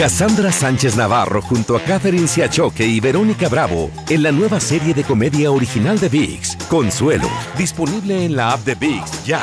Cassandra 0.00 0.50
Sánchez 0.50 0.96
Navarro 0.96 1.42
junto 1.42 1.76
a 1.76 1.80
Catherine 1.82 2.26
Siachoque 2.26 2.86
y 2.86 3.00
Verónica 3.00 3.50
Bravo 3.50 3.90
en 4.08 4.22
la 4.22 4.32
nueva 4.32 4.58
serie 4.58 4.94
de 4.94 5.04
comedia 5.04 5.52
original 5.52 6.00
de 6.00 6.08
VIX, 6.08 6.56
Consuelo, 6.70 7.28
disponible 7.58 8.24
en 8.24 8.34
la 8.34 8.52
app 8.52 8.60
de 8.60 8.76
VIX 8.76 9.26
ya. 9.26 9.42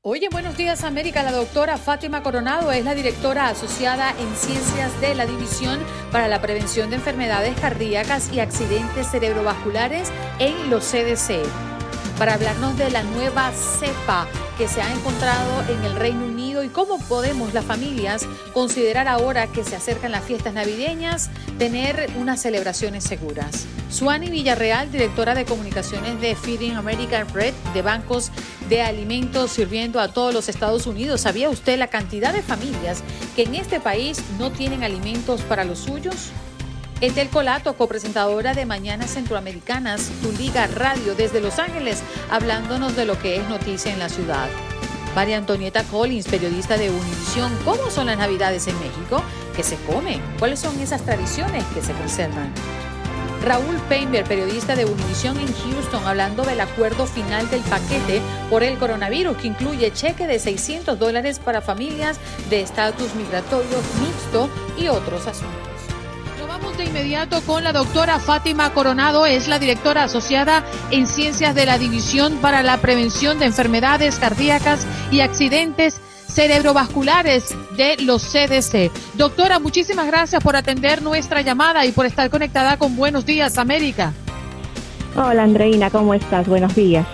Oye, 0.00 0.28
buenos 0.28 0.56
días 0.56 0.82
América. 0.82 1.22
La 1.22 1.30
doctora 1.30 1.78
Fátima 1.78 2.24
Coronado 2.24 2.72
es 2.72 2.84
la 2.84 2.96
directora 2.96 3.46
asociada 3.46 4.10
en 4.10 4.34
ciencias 4.34 5.00
de 5.00 5.14
la 5.14 5.24
División 5.24 5.78
para 6.10 6.26
la 6.26 6.42
Prevención 6.42 6.90
de 6.90 6.96
Enfermedades 6.96 7.56
Cardíacas 7.60 8.28
y 8.32 8.40
Accidentes 8.40 9.08
Cerebrovasculares 9.08 10.10
en 10.40 10.68
los 10.68 10.82
CDC. 10.82 11.71
Para 12.18 12.34
hablarnos 12.34 12.76
de 12.78 12.90
la 12.90 13.02
nueva 13.02 13.50
cepa 13.52 14.28
que 14.56 14.68
se 14.68 14.80
ha 14.80 14.92
encontrado 14.92 15.62
en 15.68 15.84
el 15.84 15.96
Reino 15.96 16.26
Unido 16.26 16.62
y 16.62 16.68
cómo 16.68 16.98
podemos 17.08 17.52
las 17.52 17.64
familias 17.64 18.26
considerar 18.52 19.08
ahora 19.08 19.46
que 19.46 19.64
se 19.64 19.74
acercan 19.74 20.12
las 20.12 20.24
fiestas 20.24 20.54
navideñas 20.54 21.30
tener 21.58 22.10
unas 22.16 22.40
celebraciones 22.40 23.04
seguras. 23.04 23.66
Suani 23.90 24.30
Villarreal, 24.30 24.90
directora 24.92 25.34
de 25.34 25.44
comunicaciones 25.44 26.20
de 26.20 26.36
Feeding 26.36 26.76
American 26.76 27.28
Red 27.32 27.54
de 27.74 27.82
bancos 27.82 28.30
de 28.68 28.82
alimentos 28.82 29.50
sirviendo 29.50 30.00
a 30.00 30.08
todos 30.08 30.32
los 30.32 30.48
Estados 30.48 30.86
Unidos. 30.86 31.22
¿Sabía 31.22 31.50
usted 31.50 31.78
la 31.78 31.88
cantidad 31.88 32.32
de 32.32 32.42
familias 32.42 33.02
que 33.36 33.42
en 33.42 33.54
este 33.54 33.80
país 33.80 34.22
no 34.38 34.50
tienen 34.50 34.84
alimentos 34.84 35.42
para 35.42 35.64
los 35.64 35.78
suyos? 35.78 36.30
Etel 37.02 37.30
Colato, 37.30 37.74
copresentadora 37.76 38.54
de 38.54 38.64
Mañanas 38.64 39.10
Centroamericanas, 39.10 40.08
Tu 40.22 40.30
Liga 40.30 40.68
Radio 40.68 41.16
desde 41.16 41.40
Los 41.40 41.58
Ángeles, 41.58 42.00
hablándonos 42.30 42.94
de 42.94 43.06
lo 43.06 43.18
que 43.18 43.34
es 43.34 43.48
noticia 43.48 43.92
en 43.92 43.98
la 43.98 44.08
ciudad. 44.08 44.48
María 45.16 45.36
Antonieta 45.36 45.82
Collins, 45.82 46.28
periodista 46.28 46.76
de 46.76 46.90
Univisión, 46.90 47.52
¿cómo 47.64 47.90
son 47.90 48.06
las 48.06 48.18
Navidades 48.18 48.68
en 48.68 48.78
México? 48.78 49.20
¿Qué 49.56 49.64
se 49.64 49.74
come? 49.78 50.20
¿Cuáles 50.38 50.60
son 50.60 50.78
esas 50.78 51.02
tradiciones 51.02 51.64
que 51.74 51.82
se 51.82 51.92
conservan? 51.92 52.52
Raúl 53.44 53.74
Painter, 53.88 54.22
periodista 54.22 54.76
de 54.76 54.84
Univisión 54.84 55.36
en 55.40 55.52
Houston, 55.52 56.06
hablando 56.06 56.44
del 56.44 56.60
acuerdo 56.60 57.06
final 57.06 57.50
del 57.50 57.62
paquete 57.62 58.22
por 58.48 58.62
el 58.62 58.78
coronavirus, 58.78 59.38
que 59.38 59.48
incluye 59.48 59.92
cheque 59.92 60.28
de 60.28 60.38
600 60.38 60.96
dólares 61.00 61.40
para 61.40 61.62
familias 61.62 62.20
de 62.48 62.60
estatus 62.60 63.12
migratorio 63.16 63.78
mixto 64.00 64.48
y 64.78 64.86
otros 64.86 65.26
asuntos. 65.26 65.71
Vamos 66.62 66.78
de 66.78 66.84
inmediato 66.84 67.40
con 67.40 67.64
la 67.64 67.72
doctora 67.72 68.20
Fátima 68.20 68.72
Coronado, 68.72 69.26
es 69.26 69.48
la 69.48 69.58
directora 69.58 70.04
asociada 70.04 70.64
en 70.92 71.08
Ciencias 71.08 71.56
de 71.56 71.66
la 71.66 71.76
División 71.76 72.36
para 72.36 72.62
la 72.62 72.76
Prevención 72.76 73.40
de 73.40 73.46
Enfermedades 73.46 74.14
Cardíacas 74.20 74.86
y 75.10 75.20
Accidentes 75.20 76.00
cerebrovasculares 76.28 77.56
de 77.76 77.96
los 78.04 78.22
CDC. 78.22 78.92
Doctora, 79.14 79.58
muchísimas 79.58 80.06
gracias 80.06 80.40
por 80.40 80.54
atender 80.54 81.02
nuestra 81.02 81.40
llamada 81.40 81.84
y 81.84 81.90
por 81.90 82.06
estar 82.06 82.30
conectada 82.30 82.76
con 82.76 82.94
Buenos 82.94 83.26
Días 83.26 83.58
América. 83.58 84.12
Hola 85.16 85.42
Andreina, 85.42 85.90
¿cómo 85.90 86.14
estás? 86.14 86.46
Buenos 86.46 86.76
días. 86.76 87.04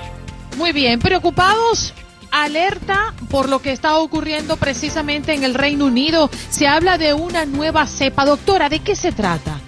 Muy 0.58 0.72
bien, 0.72 1.00
preocupados 1.00 1.94
alerta 2.30 3.14
por 3.30 3.48
lo 3.48 3.60
que 3.60 3.72
está 3.72 3.98
ocurriendo 3.98 4.56
precisamente 4.56 5.34
en 5.34 5.44
el 5.44 5.54
Reino 5.54 5.86
Unido. 5.86 6.30
Se 6.50 6.66
habla 6.66 6.98
de 6.98 7.14
una 7.14 7.44
nueva 7.46 7.86
cepa. 7.86 8.24
Doctora, 8.24 8.68
¿de 8.68 8.80
qué 8.80 8.94
se 8.94 9.12
trata? 9.12 9.60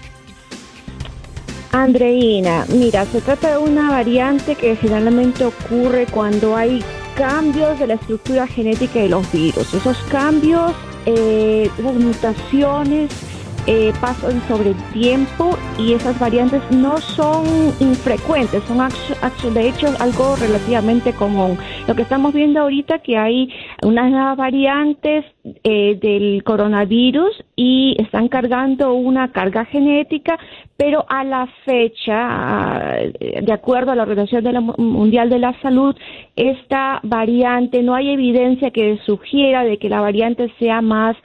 Andreina, 1.72 2.66
mira, 2.68 3.04
se 3.06 3.20
trata 3.20 3.52
de 3.52 3.58
una 3.58 3.90
variante 3.90 4.56
que 4.56 4.74
generalmente 4.74 5.44
ocurre 5.44 6.06
cuando 6.06 6.56
hay 6.56 6.82
cambios 7.16 7.78
de 7.78 7.86
la 7.86 7.94
estructura 7.94 8.46
genética 8.46 8.98
de 8.98 9.08
los 9.08 9.30
virus. 9.30 9.72
Esos 9.72 9.96
cambios, 10.10 10.72
eh, 11.06 11.70
mutaciones 11.78 13.10
eh, 13.66 13.92
pasan 14.00 14.40
sobre 14.48 14.70
el 14.70 14.76
tiempo 14.92 15.56
y 15.78 15.92
esas 15.92 16.18
variantes 16.18 16.62
no 16.70 16.96
son 16.98 17.44
infrecuentes, 17.80 18.62
son 18.64 18.80
de 19.54 19.68
hecho 19.68 19.88
algo 19.98 20.36
relativamente 20.36 21.12
común. 21.12 21.58
Lo 21.86 21.94
que 21.94 22.02
estamos 22.02 22.32
viendo 22.32 22.60
ahorita 22.60 23.00
que 23.00 23.16
hay 23.16 23.52
unas 23.82 24.10
nuevas 24.10 24.36
variantes 24.36 25.24
eh, 25.64 25.98
del 26.00 26.42
coronavirus 26.44 27.44
y 27.56 27.96
están 27.98 28.28
cargando 28.28 28.94
una 28.94 29.32
carga 29.32 29.64
genética, 29.64 30.38
pero 30.76 31.04
a 31.08 31.24
la 31.24 31.46
fecha, 31.66 32.96
de 33.20 33.52
acuerdo 33.52 33.92
a 33.92 33.94
la 33.94 34.02
Organización 34.02 34.74
Mundial 34.78 35.28
de 35.28 35.38
la 35.38 35.60
Salud, 35.60 35.94
esta 36.36 37.00
variante 37.02 37.82
no 37.82 37.94
hay 37.94 38.10
evidencia 38.10 38.70
que 38.70 38.98
sugiera 39.04 39.64
de 39.64 39.78
que 39.78 39.90
la 39.90 40.00
variante 40.00 40.52
sea 40.58 40.80
más 40.80 41.16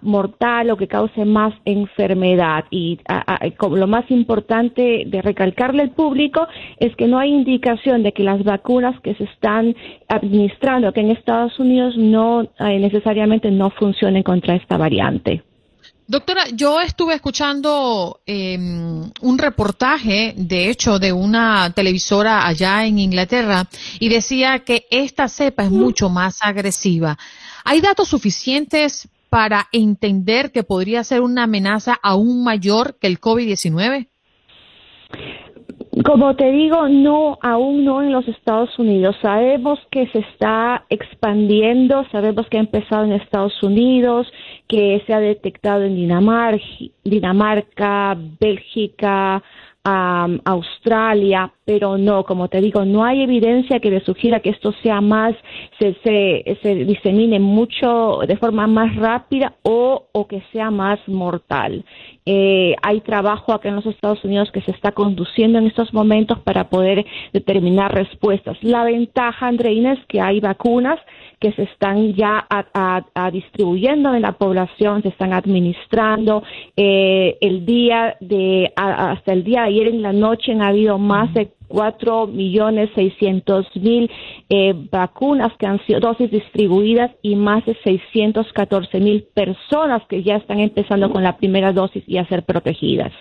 mortal 0.00 0.70
o 0.70 0.76
que 0.76 0.88
cause 0.88 1.24
más 1.24 1.54
enfermedad. 1.64 2.64
Y 2.70 2.98
lo 3.60 3.86
más 3.86 4.10
importante 4.10 5.04
de 5.06 5.22
recalcarle 5.22 5.82
al 5.82 5.90
público 5.90 6.46
es 6.78 6.94
que 6.96 7.06
no 7.06 7.18
hay 7.18 7.30
indicación 7.30 8.02
de 8.02 8.12
que 8.12 8.22
las 8.22 8.42
vacunas 8.44 8.98
que 9.00 9.14
se 9.14 9.24
están 9.24 9.74
administrando 10.08 10.88
aquí 10.88 11.00
en 11.00 11.10
Estados 11.10 11.58
Unidos 11.58 11.94
no 11.96 12.42
eh, 12.42 12.78
necesariamente 12.78 13.50
no 13.50 13.70
funcionen 13.70 14.22
contra 14.22 14.54
esta 14.56 14.76
variante. 14.76 15.42
Doctora, 16.06 16.42
yo 16.52 16.80
estuve 16.80 17.14
escuchando 17.14 18.20
em, 18.26 19.10
un 19.20 19.38
reportaje, 19.38 20.34
de 20.36 20.68
hecho, 20.68 20.98
de 20.98 21.12
una 21.12 21.72
televisora 21.72 22.46
allá 22.46 22.84
en 22.84 22.98
Inglaterra 22.98 23.66
y 23.98 24.08
decía 24.08 24.58
que 24.58 24.86
esta 24.90 25.28
cepa 25.28 25.62
es 25.62 25.70
mucho 25.70 26.10
más 26.10 26.38
agresiva. 26.42 27.16
¿Hay 27.64 27.80
datos 27.80 28.08
suficientes 28.08 29.08
para 29.32 29.68
entender 29.72 30.52
que 30.52 30.62
podría 30.62 31.02
ser 31.04 31.22
una 31.22 31.44
amenaza 31.44 31.98
aún 32.02 32.44
mayor 32.44 32.98
que 33.00 33.06
el 33.06 33.18
COVID-19? 33.18 34.08
Como 36.04 36.36
te 36.36 36.52
digo, 36.52 36.86
no, 36.90 37.38
aún 37.40 37.82
no 37.82 38.02
en 38.02 38.12
los 38.12 38.28
Estados 38.28 38.78
Unidos. 38.78 39.16
Sabemos 39.22 39.78
que 39.90 40.06
se 40.08 40.18
está 40.18 40.84
expandiendo, 40.90 42.04
sabemos 42.12 42.46
que 42.50 42.58
ha 42.58 42.60
empezado 42.60 43.04
en 43.04 43.12
Estados 43.12 43.62
Unidos, 43.62 44.30
que 44.68 45.02
se 45.06 45.14
ha 45.14 45.20
detectado 45.20 45.84
en 45.84 45.96
Dinamarca, 45.96 46.66
Dinamarca 47.02 48.14
Bélgica, 48.38 49.42
a 49.84 50.28
Australia, 50.44 51.52
pero 51.64 51.98
no, 51.98 52.24
como 52.24 52.48
te 52.48 52.60
digo, 52.60 52.84
no 52.84 53.04
hay 53.04 53.22
evidencia 53.22 53.80
que 53.80 53.90
le 53.90 54.04
sugiera 54.04 54.40
que 54.40 54.50
esto 54.50 54.72
sea 54.82 55.00
más, 55.00 55.34
se, 55.78 55.94
se, 56.04 56.58
se 56.62 56.74
disemine 56.84 57.40
mucho 57.40 58.20
de 58.26 58.36
forma 58.36 58.66
más 58.66 58.94
rápida 58.96 59.54
o, 59.62 60.06
o 60.12 60.26
que 60.28 60.42
sea 60.52 60.70
más 60.70 61.00
mortal. 61.08 61.84
Eh, 62.24 62.76
hay 62.82 63.00
trabajo 63.00 63.52
acá 63.52 63.68
en 63.68 63.76
los 63.76 63.86
Estados 63.86 64.24
Unidos 64.24 64.50
que 64.52 64.60
se 64.62 64.70
está 64.70 64.92
conduciendo 64.92 65.58
en 65.58 65.66
estos 65.66 65.92
momentos 65.92 66.38
para 66.40 66.68
poder 66.68 67.04
determinar 67.32 67.92
respuestas. 67.92 68.56
La 68.62 68.84
ventaja, 68.84 69.48
Andreina, 69.48 69.94
es 69.94 70.06
que 70.06 70.20
hay 70.20 70.38
vacunas 70.38 71.00
que 71.42 71.52
se 71.52 71.64
están 71.64 72.14
ya 72.14 72.46
distribuyendo 73.32 74.14
en 74.14 74.22
la 74.22 74.32
población, 74.32 75.02
se 75.02 75.08
están 75.08 75.32
administrando. 75.32 76.44
Eh, 76.76 77.36
el 77.40 77.66
día 77.66 78.16
de, 78.20 78.72
hasta 78.76 79.32
el 79.32 79.42
día 79.42 79.62
de 79.62 79.66
ayer 79.66 79.88
en 79.88 80.02
la 80.02 80.12
noche 80.12 80.52
han 80.52 80.62
habido 80.62 80.98
más 80.98 81.34
de 81.34 81.50
cuatro 81.66 82.28
millones 82.28 82.90
seiscientos 82.94 83.66
mil 83.74 84.08
eh, 84.48 84.72
vacunas 84.92 85.52
que 85.58 85.66
han 85.66 85.84
sido 85.84 85.98
dosis 85.98 86.30
distribuidas 86.30 87.10
y 87.22 87.34
más 87.34 87.66
de 87.66 87.76
614 87.82 89.00
mil 89.00 89.24
personas 89.34 90.02
que 90.08 90.22
ya 90.22 90.36
están 90.36 90.60
empezando 90.60 91.10
con 91.10 91.24
la 91.24 91.36
primera 91.38 91.72
dosis 91.72 92.04
y 92.06 92.18
a 92.18 92.28
ser 92.28 92.44
protegidas. 92.44 93.12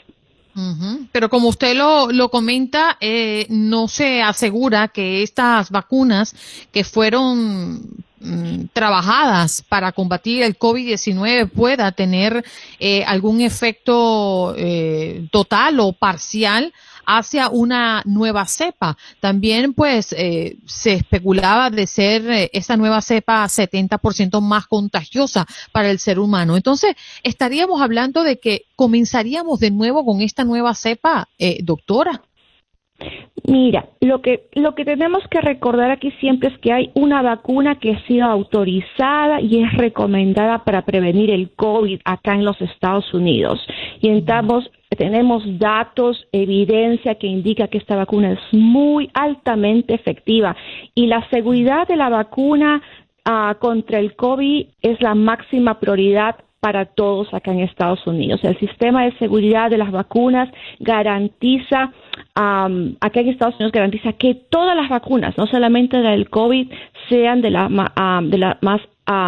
Pero 1.12 1.30
como 1.30 1.48
usted 1.48 1.76
lo, 1.76 2.12
lo 2.12 2.30
comenta, 2.30 2.98
eh, 3.00 3.46
no 3.50 3.88
se 3.88 4.22
asegura 4.22 4.90
que 4.90 5.24
estas 5.24 5.72
vacunas 5.72 6.36
que 6.72 6.84
fueron 6.84 8.04
mm, 8.22 8.66
trabajadas 8.74 9.64
para 9.68 9.92
combatir 9.92 10.44
el 10.44 10.58
COVID-19 10.58 11.50
pueda 11.50 11.92
tener 11.92 12.44
eh, 12.80 13.04
algún 13.06 13.42
efecto 13.42 14.54
eh, 14.58 15.28
total 15.32 15.80
o 15.80 15.94
parcial 15.94 16.74
hacia 17.06 17.50
una 17.50 18.02
nueva 18.06 18.46
cepa. 18.46 18.98
También, 19.20 19.74
pues, 19.74 20.14
eh, 20.18 20.58
se 20.66 20.94
especulaba 20.94 21.70
de 21.70 21.88
ser 21.88 22.30
eh, 22.30 22.50
esa 22.54 22.78
nueva 22.78 23.02
cepa 23.02 23.44
70% 23.46 24.42
más 24.42 24.68
contagiosa 24.68 25.46
para 25.72 25.92
el 25.92 26.00
ser 26.00 26.20
humano. 26.20 26.56
Entonces, 26.56 26.96
estaríamos 27.24 27.82
hablando 27.82 28.24
de 28.24 28.40
que 28.40 28.66
comenzaríamos 28.76 29.60
de 29.60 29.72
nuevo 29.72 30.06
con 30.06 30.22
esta 30.22 30.44
nueva 30.44 30.74
cepa, 30.76 31.28
eh, 31.38 31.60
doctora. 31.64 32.22
Mira, 33.48 33.86
lo 34.02 34.22
que, 34.22 34.44
lo 34.54 34.76
que 34.76 34.86
tenemos 34.86 35.24
que 35.30 35.42
recordar 35.42 35.90
aquí 35.90 36.12
siempre 36.20 36.50
es 36.50 36.58
que 36.60 36.72
hay 36.72 36.92
una 36.94 37.22
vacuna 37.22 37.80
que 37.80 37.92
ha 37.92 38.08
sido 38.08 38.26
autorizada 38.26 39.42
y 39.42 39.64
es 39.64 39.74
recomendada 39.74 40.64
para 40.64 40.84
prevenir 40.84 41.32
el 41.32 41.50
COVID 41.52 42.02
acá 42.06 42.36
en 42.36 42.46
los 42.46 42.60
Estados 42.62 43.12
Unidos. 43.14 43.60
Y 44.02 44.10
tenemos 44.98 45.44
datos, 45.58 46.28
evidencia 46.32 47.16
que 47.16 47.28
indica 47.28 47.68
que 47.68 47.80
esta 47.80 47.96
vacuna 47.96 48.34
es 48.34 48.40
muy 48.52 49.10
altamente 49.14 49.96
efectiva 49.96 50.56
y 50.94 51.08
la 51.08 51.28
seguridad 51.30 51.88
de 51.88 51.96
la 51.96 52.10
vacuna 52.10 52.82
ah, 53.26 53.56
contra 53.60 54.00
el 54.00 54.16
COVID 54.16 54.68
es 54.82 55.02
la 55.02 55.16
máxima 55.16 55.80
prioridad 55.80 56.36
para 56.62 56.86
todos 56.86 57.34
acá 57.34 57.52
en 57.52 57.60
Estados 57.62 58.06
Unidos. 58.06 58.40
El 58.44 58.58
sistema 58.60 59.04
de 59.04 59.18
seguridad 59.18 59.72
de 59.72 59.80
las 59.80 59.92
vacunas 59.92 60.48
garantiza, 60.80 61.92
acá 62.36 63.20
en 63.20 63.30
Estados 63.30 63.56
Unidos 63.56 63.72
garantiza 63.72 64.14
que 64.14 64.36
todas 64.36 64.78
las 64.78 64.88
vacunas, 64.88 65.36
no 65.38 65.48
solamente 65.48 65.98
la 65.98 66.12
del 66.12 66.30
COVID, 66.30 66.72
sean 67.10 67.42
de 67.42 67.50
la, 67.50 67.68
de 68.24 68.38
la 68.38 68.58
más 68.62 68.82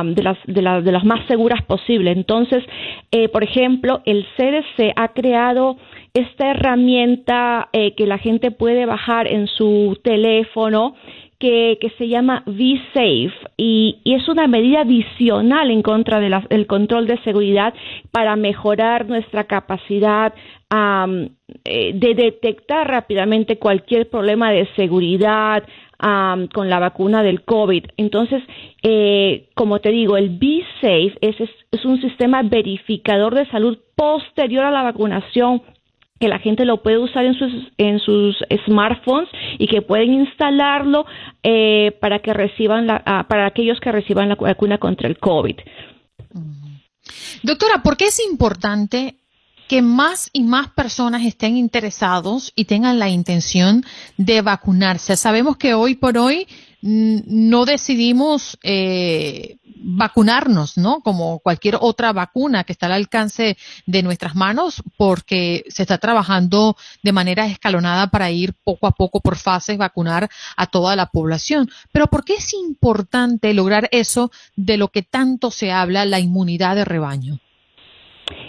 de, 0.06 0.24
las, 0.24 0.38
de, 0.46 0.62
de, 0.84 0.92
las 0.92 1.04
más 1.04 1.26
seguras 1.28 1.62
posibles. 1.66 2.16
Entonces, 2.16 2.64
eh, 3.12 3.28
por 3.28 3.44
ejemplo, 3.44 4.02
el 4.06 4.26
CDC 4.38 4.94
ha 4.96 5.10
creado 5.10 5.78
esta 6.14 6.52
herramienta 6.52 7.70
eh, 7.74 7.96
que 7.96 8.06
la 8.06 8.20
gente 8.20 8.52
puede 8.52 8.86
bajar 8.86 9.28
en 9.28 9.48
su 9.48 10.00
teléfono 10.04 10.96
que, 11.44 11.92
se 11.98 12.08
llama 12.08 12.44
V-Safe 12.46 13.34
y, 13.58 14.00
es 14.06 14.30
una 14.30 14.48
medida 14.48 14.82
adicional 14.82 15.72
en 15.72 15.82
contra 15.82 16.22
del 16.22 16.68
control 16.68 17.06
de 17.06 17.22
seguridad 17.24 17.74
para 18.12 18.38
mejorar 18.38 19.08
nuestra 19.08 19.44
capacidad 19.44 20.34
eh, 20.72 21.92
de 21.94 22.16
detectar 22.16 22.88
rápidamente 22.88 23.58
cualquier 23.58 24.10
problema 24.10 24.52
de 24.52 24.68
seguridad, 24.78 25.64
con 26.54 26.70
la 26.70 26.80
vacuna 26.80 27.24
del 27.24 27.44
COVID. 27.44 27.86
Entonces, 27.96 28.44
eh, 28.82 29.48
como 29.56 29.80
te 29.80 29.90
digo, 29.90 30.18
el 30.18 30.38
Be 30.38 30.62
Safe 30.82 31.14
es, 31.22 31.86
un 31.86 32.02
sistema 32.02 32.44
verificador 32.44 33.36
de 33.36 33.46
salud 33.46 33.78
posterior 33.96 34.66
a 34.66 34.72
la 34.72 34.84
vacunación 34.84 35.62
que 36.20 36.28
la 36.28 36.40
gente 36.40 36.66
lo 36.66 36.82
puede 36.82 37.00
usar 37.00 37.26
en 37.26 37.34
sus, 37.36 37.52
en 37.78 38.00
sus 38.00 38.38
smartphones 38.66 39.30
y 39.58 39.68
que 39.68 39.82
pueden 39.82 40.14
instalarlo 40.14 41.06
eh, 41.44 41.98
para 42.00 42.20
que 42.20 42.34
reciban 42.34 42.88
la, 42.88 43.02
ah, 43.06 43.26
para 43.28 43.46
aquellos 43.46 43.80
que 43.80 43.92
reciban 43.92 44.30
la 44.30 44.36
vacuna 44.36 44.78
contra 44.78 45.08
el 45.08 45.18
COVID. 45.18 45.56
Doctora, 47.44 47.82
¿por 47.84 47.98
qué 47.98 48.06
es 48.06 48.26
importante 48.26 49.16
que 49.68 49.82
más 49.82 50.30
y 50.34 50.44
más 50.44 50.70
personas 50.70 51.26
estén 51.26 51.58
interesados 51.58 52.52
y 52.56 52.66
tengan 52.66 53.00
la 53.00 53.10
intención 53.10 53.84
de 54.18 54.42
vacunarse. 54.42 55.16
Sabemos 55.16 55.58
que 55.58 55.74
hoy 55.74 55.96
por 55.96 56.18
hoy 56.18 56.48
mm, 56.82 57.22
no 57.26 57.66
decidimos 57.66 58.58
eh, 58.64 59.58
vacunarnos, 59.84 60.78
¿no? 60.78 61.02
Como 61.02 61.40
cualquier 61.40 61.78
otra 61.80 62.14
vacuna 62.14 62.64
que 62.64 62.72
está 62.72 62.88
al 62.88 62.94
alcance 62.94 63.58
de 63.86 64.04
nuestras 64.04 64.36
manos, 64.36 64.82
porque 64.98 65.64
se 65.68 65.84
está 65.84 65.98
trabajando 65.98 66.78
de 67.04 67.12
manera 67.12 67.46
escalonada 67.46 68.08
para 68.08 68.32
ir 68.32 68.54
poco 68.64 68.88
a 68.88 68.92
poco 68.92 69.20
por 69.20 69.36
fases 69.36 69.78
vacunar 69.78 70.30
a 70.56 70.68
toda 70.68 70.96
la 70.96 71.08
población. 71.08 71.70
Pero 71.92 72.08
¿por 72.08 72.24
qué 72.24 72.36
es 72.36 72.54
importante 72.54 73.54
lograr 73.54 73.90
eso 73.92 74.32
de 74.56 74.78
lo 74.78 74.88
que 74.88 75.04
tanto 75.04 75.52
se 75.52 75.72
habla, 75.72 76.06
la 76.06 76.20
inmunidad 76.20 76.76
de 76.76 76.86
rebaño? 76.86 77.40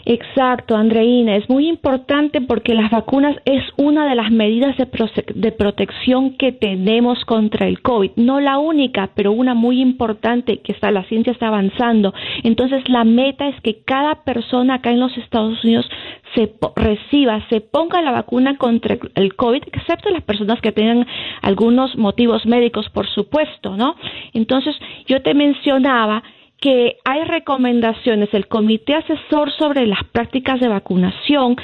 Exacto, 0.06 0.76
Andreina, 0.76 1.36
es 1.36 1.48
muy 1.48 1.66
importante 1.66 2.40
porque 2.42 2.74
las 2.74 2.90
vacunas 2.90 3.36
es 3.46 3.62
una 3.76 4.06
de 4.06 4.14
las 4.14 4.30
medidas 4.30 4.76
de, 4.76 5.52
protección 5.52 6.36
que 6.36 6.52
tenemos 6.52 7.24
contra 7.24 7.66
el 7.66 7.80
COVID, 7.80 8.12
no 8.16 8.38
la 8.40 8.58
única, 8.58 9.10
pero 9.14 9.32
una 9.32 9.54
muy 9.54 9.80
importante 9.80 10.58
que 10.58 10.72
está 10.72 10.90
la 10.90 11.04
ciencia 11.04 11.32
está 11.32 11.48
avanzando. 11.48 12.12
Entonces, 12.42 12.86
la 12.88 13.04
meta 13.04 13.48
es 13.48 13.58
que 13.62 13.82
cada 13.84 14.24
persona 14.24 14.74
acá 14.74 14.90
en 14.90 15.00
los 15.00 15.16
Estados 15.16 15.64
Unidos 15.64 15.88
se 16.34 16.52
reciba, 16.76 17.40
se 17.48 17.60
ponga 17.60 18.02
la 18.02 18.10
vacuna 18.10 18.58
contra 18.58 18.98
el 19.14 19.34
COVID, 19.36 19.62
excepto 19.72 20.10
las 20.10 20.22
personas 20.22 20.60
que 20.60 20.72
tengan 20.72 21.06
algunos 21.40 21.96
motivos 21.96 22.44
médicos, 22.44 22.90
por 22.90 23.06
supuesto, 23.06 23.76
¿no? 23.76 23.96
Entonces, 24.32 24.76
yo 25.06 25.22
te 25.22 25.32
mencionaba 25.32 26.22
que 26.64 26.96
hay 27.04 27.24
recomendaciones. 27.24 28.32
El 28.32 28.48
Comité 28.48 28.94
Asesor 28.94 29.52
sobre 29.52 29.86
las 29.86 30.02
Prácticas 30.04 30.60
de 30.60 30.68
Vacunación 30.68 31.56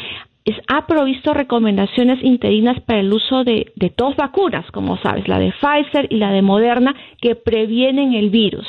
ha 0.68 0.86
provisto 0.86 1.32
recomendaciones 1.32 2.22
interinas 2.22 2.78
para 2.82 3.00
el 3.00 3.10
uso 3.10 3.42
de, 3.42 3.72
dos 3.96 4.14
vacunas, 4.16 4.70
como 4.72 4.98
sabes, 4.98 5.26
la 5.26 5.38
de 5.38 5.52
Pfizer 5.52 6.06
y 6.10 6.16
la 6.16 6.32
de 6.32 6.42
Moderna, 6.42 6.94
que 7.22 7.34
previenen 7.34 8.12
el 8.12 8.28
virus. 8.28 8.66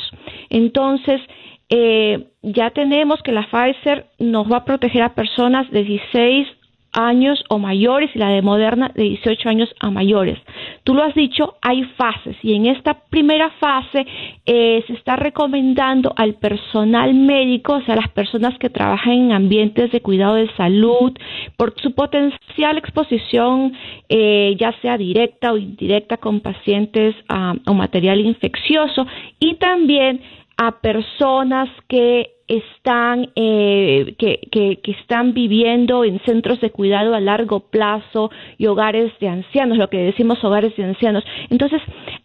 Entonces, 0.48 1.20
eh, 1.68 2.28
ya 2.40 2.70
tenemos 2.70 3.22
que 3.22 3.32
la 3.32 3.46
Pfizer 3.50 4.06
nos 4.18 4.50
va 4.50 4.58
a 4.58 4.64
proteger 4.64 5.02
a 5.02 5.14
personas 5.14 5.70
de 5.70 5.84
16 5.84 6.48
años 6.92 7.42
o 7.48 7.58
mayores 7.58 8.10
y 8.14 8.18
la 8.18 8.28
de 8.28 8.42
Moderna 8.42 8.90
de 8.94 9.04
18 9.04 9.48
años 9.48 9.68
a 9.80 9.90
mayores. 9.90 10.38
Tú 10.84 10.94
lo 10.94 11.02
has 11.02 11.14
dicho, 11.14 11.56
hay 11.62 11.84
fases 11.96 12.36
y 12.42 12.54
en 12.54 12.66
esta 12.66 12.94
primera 13.10 13.50
fase 13.60 14.06
eh, 14.46 14.82
se 14.86 14.92
está 14.94 15.16
recomendando 15.16 16.12
al 16.16 16.34
personal 16.34 17.14
médico, 17.14 17.74
o 17.74 17.82
sea, 17.82 17.96
las 17.96 18.08
personas 18.08 18.58
que 18.58 18.70
trabajan 18.70 19.12
en 19.12 19.32
ambientes 19.32 19.92
de 19.92 20.00
cuidado 20.00 20.34
de 20.34 20.50
salud, 20.56 21.12
por 21.56 21.74
su 21.80 21.94
potencial 21.94 22.78
exposición, 22.78 23.72
eh, 24.08 24.56
ya 24.58 24.72
sea 24.82 24.98
directa 24.98 25.52
o 25.52 25.56
indirecta 25.56 26.16
con 26.16 26.40
pacientes 26.40 27.14
ah, 27.28 27.54
o 27.66 27.74
material 27.74 28.20
infeccioso 28.20 29.06
y 29.38 29.54
también 29.54 30.20
a 30.66 30.80
personas 30.80 31.68
que 31.88 32.36
están 32.46 33.30
eh, 33.34 34.14
que, 34.18 34.78
están 34.84 35.32
viviendo 35.32 36.04
en 36.04 36.20
centros 36.20 36.60
de 36.60 36.70
cuidado 36.70 37.14
a 37.14 37.20
largo 37.20 37.60
plazo 37.60 38.30
y 38.58 38.66
hogares 38.66 39.12
de 39.20 39.28
ancianos, 39.28 39.78
lo 39.78 39.88
que 39.88 39.98
decimos 39.98 40.44
hogares 40.44 40.76
de 40.76 40.84
ancianos. 40.84 41.24
Entonces, 41.50 41.80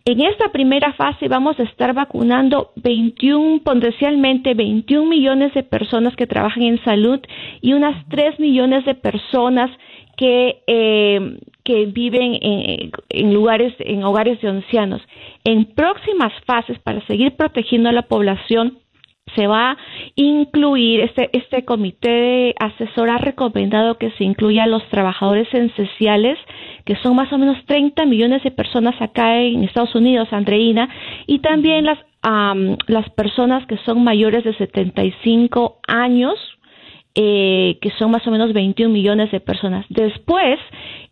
en 0.05 0.21
esta 0.21 0.51
primera 0.51 0.93
fase 0.93 1.27
vamos 1.27 1.59
a 1.59 1.63
estar 1.63 1.93
vacunando 1.93 2.71
21, 2.75 3.61
potencialmente 3.63 4.53
21 4.53 5.09
millones 5.09 5.53
de 5.53 5.63
personas 5.63 6.15
que 6.15 6.27
trabajan 6.27 6.63
en 6.63 6.83
salud 6.83 7.19
y 7.61 7.73
unas 7.73 8.07
3 8.09 8.39
millones 8.39 8.85
de 8.85 8.93
personas 8.93 9.71
que, 10.17 10.61
eh, 10.67 11.37
que 11.67 11.85
viven 11.85 12.39
en, 12.41 12.91
en, 13.09 13.33
lugares, 13.33 13.73
en 13.79 14.01
hogares 14.05 14.39
de 14.39 14.47
ancianos. 14.47 15.01
En 15.43 15.65
próximas 15.65 16.31
fases, 16.45 16.79
para 16.79 17.05
seguir 17.07 17.35
protegiendo 17.35 17.89
a 17.89 17.91
la 17.91 18.03
población, 18.03 18.77
se 19.35 19.47
va 19.47 19.71
a 19.71 19.77
incluir, 20.15 21.01
este, 21.01 21.29
este 21.33 21.65
comité 21.65 22.55
asesor 22.57 23.09
ha 23.09 23.17
recomendado 23.17 23.97
que 23.97 24.11
se 24.11 24.23
incluya 24.23 24.63
a 24.63 24.67
los 24.67 24.81
trabajadores 24.87 25.53
esenciales, 25.53 26.39
que 26.85 26.95
son 27.03 27.17
más 27.17 27.33
o 27.33 27.37
menos 27.37 27.57
30 27.65 28.05
millones 28.05 28.43
de 28.43 28.51
personas 28.51 28.95
acá 29.01 29.41
en 29.41 29.65
Estados 29.65 29.93
Unidos, 29.93 30.29
Andreina, 30.31 30.87
y 31.25 31.39
también 31.39 31.83
las, 31.83 31.99
las 32.87 33.09
personas 33.09 33.67
que 33.67 33.75
son 33.79 34.05
mayores 34.05 34.45
de 34.45 34.53
75 34.53 35.81
años, 35.85 36.35
eh, 37.19 37.79
que 37.81 37.89
son 37.97 38.11
más 38.11 38.27
o 38.27 38.31
menos 38.31 38.53
21 38.53 38.93
millones 38.93 39.31
de 39.31 39.39
personas. 39.39 39.87
Después, 39.89 40.59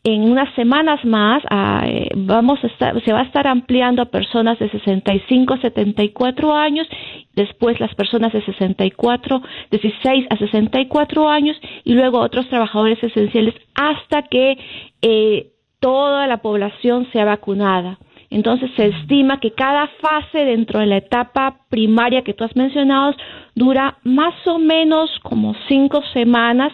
en 0.04 0.22
unas 0.22 0.54
semanas 0.54 1.04
más, 1.04 1.42
ah, 1.50 1.84
eh, 1.88 2.10
vamos 2.16 2.64
a 2.64 2.68
estar, 2.68 3.04
se 3.04 3.12
va 3.12 3.22
a 3.22 3.24
estar 3.24 3.48
ampliando 3.48 4.04
a 4.04 4.12
personas 4.12 4.60
de 4.60 4.70
65 4.70 5.56
a 5.56 5.62
74 5.62 6.56
años, 6.56 6.88
después 7.34 7.80
las 7.80 7.96
personas 7.96 8.34
de 8.34 8.46
64, 8.46 9.42
16 9.72 10.28
a 10.30 10.38
64 10.38 11.28
años 11.28 11.58
y 11.84 11.96
luego 11.96 12.20
otros 12.20 12.48
trabajadores 12.50 13.04
esenciales 13.04 13.56
hasta 13.74 14.22
que 14.30 14.60
eh, 15.02 15.48
toda 15.80 16.28
la 16.28 16.38
población 16.38 17.08
sea 17.14 17.26
vacunada. 17.26 17.98
Entonces 18.36 18.70
se 18.76 18.88
estima 18.88 19.40
que 19.40 19.52
cada 19.52 19.88
fase 20.02 20.40
dentro 20.40 20.82
de 20.82 20.88
la 20.88 20.98
etapa 20.98 21.62
primaria 21.70 22.22
que 22.22 22.34
tú 22.34 22.44
has 22.44 22.54
mencionado 22.54 23.16
dura 23.56 23.98
más 24.04 24.34
o 24.46 24.60
menos 24.60 25.10
como 25.24 25.56
cinco 25.70 26.02
semanas 26.12 26.74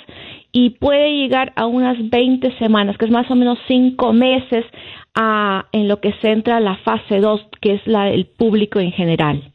y 0.51 0.71
puede 0.71 1.11
llegar 1.17 1.53
a 1.55 1.67
unas 1.67 1.97
20 2.09 2.57
semanas, 2.57 2.97
que 2.97 3.05
es 3.05 3.11
más 3.11 3.29
o 3.29 3.35
menos 3.35 3.59
cinco 3.67 4.11
meses 4.11 4.65
a, 5.13 5.67
en 5.71 5.87
lo 5.87 6.01
que 6.01 6.13
se 6.19 6.31
entra 6.31 6.59
la 6.59 6.77
fase 6.77 7.19
2, 7.19 7.41
que 7.61 7.75
es 7.75 7.85
la 7.85 8.05
del 8.05 8.25
público 8.25 8.79
en 8.79 8.91
general. 8.93 9.53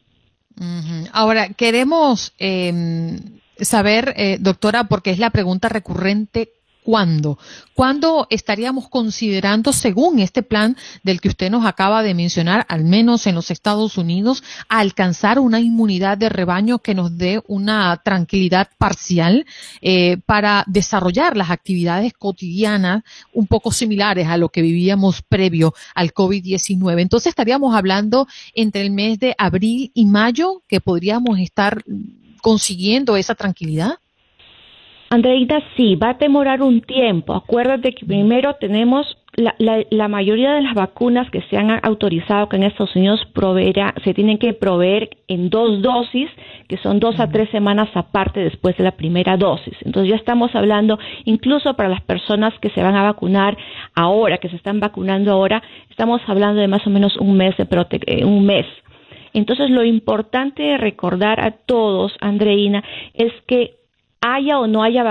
Ahora, 1.11 1.49
queremos 1.57 2.33
eh, 2.39 3.19
saber, 3.57 4.13
eh, 4.15 4.37
doctora, 4.39 4.85
porque 4.85 5.09
es 5.09 5.19
la 5.19 5.31
pregunta 5.31 5.67
recurrente, 5.67 6.51
¿Cuándo? 6.87 7.37
¿Cuándo 7.73 8.27
estaríamos 8.29 8.87
considerando, 8.87 9.73
según 9.73 10.19
este 10.19 10.41
plan 10.41 10.77
del 11.03 11.19
que 11.19 11.27
usted 11.27 11.51
nos 11.51 11.65
acaba 11.65 12.01
de 12.01 12.13
mencionar, 12.13 12.65
al 12.69 12.85
menos 12.85 13.27
en 13.27 13.35
los 13.35 13.51
Estados 13.51 13.97
Unidos, 13.97 14.41
alcanzar 14.69 15.37
una 15.37 15.59
inmunidad 15.59 16.17
de 16.17 16.29
rebaño 16.29 16.79
que 16.79 16.95
nos 16.95 17.17
dé 17.17 17.43
una 17.45 17.97
tranquilidad 18.05 18.69
parcial 18.77 19.45
eh, 19.81 20.15
para 20.25 20.63
desarrollar 20.65 21.35
las 21.35 21.49
actividades 21.49 22.13
cotidianas 22.13 23.03
un 23.33 23.47
poco 23.47 23.73
similares 23.73 24.29
a 24.29 24.37
lo 24.37 24.47
que 24.47 24.61
vivíamos 24.61 25.21
previo 25.23 25.73
al 25.93 26.13
COVID-19? 26.13 27.01
Entonces 27.01 27.31
estaríamos 27.31 27.75
hablando 27.75 28.29
entre 28.53 28.83
el 28.83 28.91
mes 28.91 29.19
de 29.19 29.35
abril 29.37 29.91
y 29.93 30.05
mayo 30.05 30.63
que 30.69 30.79
podríamos 30.79 31.37
estar 31.39 31.83
consiguiendo 32.41 33.17
esa 33.17 33.35
tranquilidad. 33.35 33.99
Andreita, 35.09 35.61
sí, 35.77 35.95
va 35.95 36.09
a 36.09 36.13
demorar 36.15 36.61
un 36.61 36.81
tiempo. 36.81 37.33
Acuérdate 37.33 37.93
que 37.93 38.05
primero 38.05 38.55
tenemos 38.55 39.17
la, 39.37 39.55
la, 39.89 40.07
mayoría 40.07 40.53
de 40.53 40.61
las 40.63 40.73
vacunas 40.73 41.29
que 41.29 41.41
se 41.43 41.57
han 41.57 41.79
autorizado 41.83 42.49
que 42.49 42.57
en 42.57 42.63
Estados 42.63 42.95
Unidos 42.95 43.21
proveerá, 43.33 43.93
se 44.03 44.13
tienen 44.13 44.39
que 44.39 44.53
proveer 44.53 45.11
en 45.27 45.49
dos 45.49 45.81
dosis, 45.81 46.29
que 46.67 46.77
son 46.77 46.99
dos 46.99 47.19
a 47.19 47.29
tres 47.29 47.49
semanas 47.51 47.87
aparte 47.93 48.39
después 48.39 48.75
de 48.77 48.83
la 48.83 48.97
primera 48.97 49.37
dosis. 49.37 49.75
Entonces 49.85 50.09
ya 50.09 50.15
estamos 50.15 50.55
hablando, 50.55 50.97
incluso 51.25 51.75
para 51.75 51.87
las 51.87 52.01
personas 52.01 52.53
que 52.59 52.71
se 52.71 52.81
van 52.81 52.95
a 52.95 53.03
vacunar 53.03 53.55
ahora, 53.93 54.39
que 54.39 54.49
se 54.49 54.55
están 54.55 54.79
vacunando 54.79 55.31
ahora, 55.31 55.61
estamos 55.89 56.19
hablando 56.25 56.59
de 56.59 56.67
más 56.67 56.85
o 56.87 56.89
menos 56.89 57.15
un 57.17 57.37
mes 57.37 57.55
de 57.57 57.65
prote 57.65 57.99
eh, 58.07 58.25
un 58.25 58.45
mes. 58.45 58.65
Entonces 59.33 59.69
lo 59.69 59.85
importante 59.85 60.63
de 60.63 60.77
recordar 60.77 61.39
a 61.39 61.51
todos, 61.51 62.11
Andreina, 62.21 62.83
es 63.13 63.31
que 63.45 63.75
haya 64.21 64.59
o 64.59 64.67
no 64.67 64.83
haya 64.83 65.03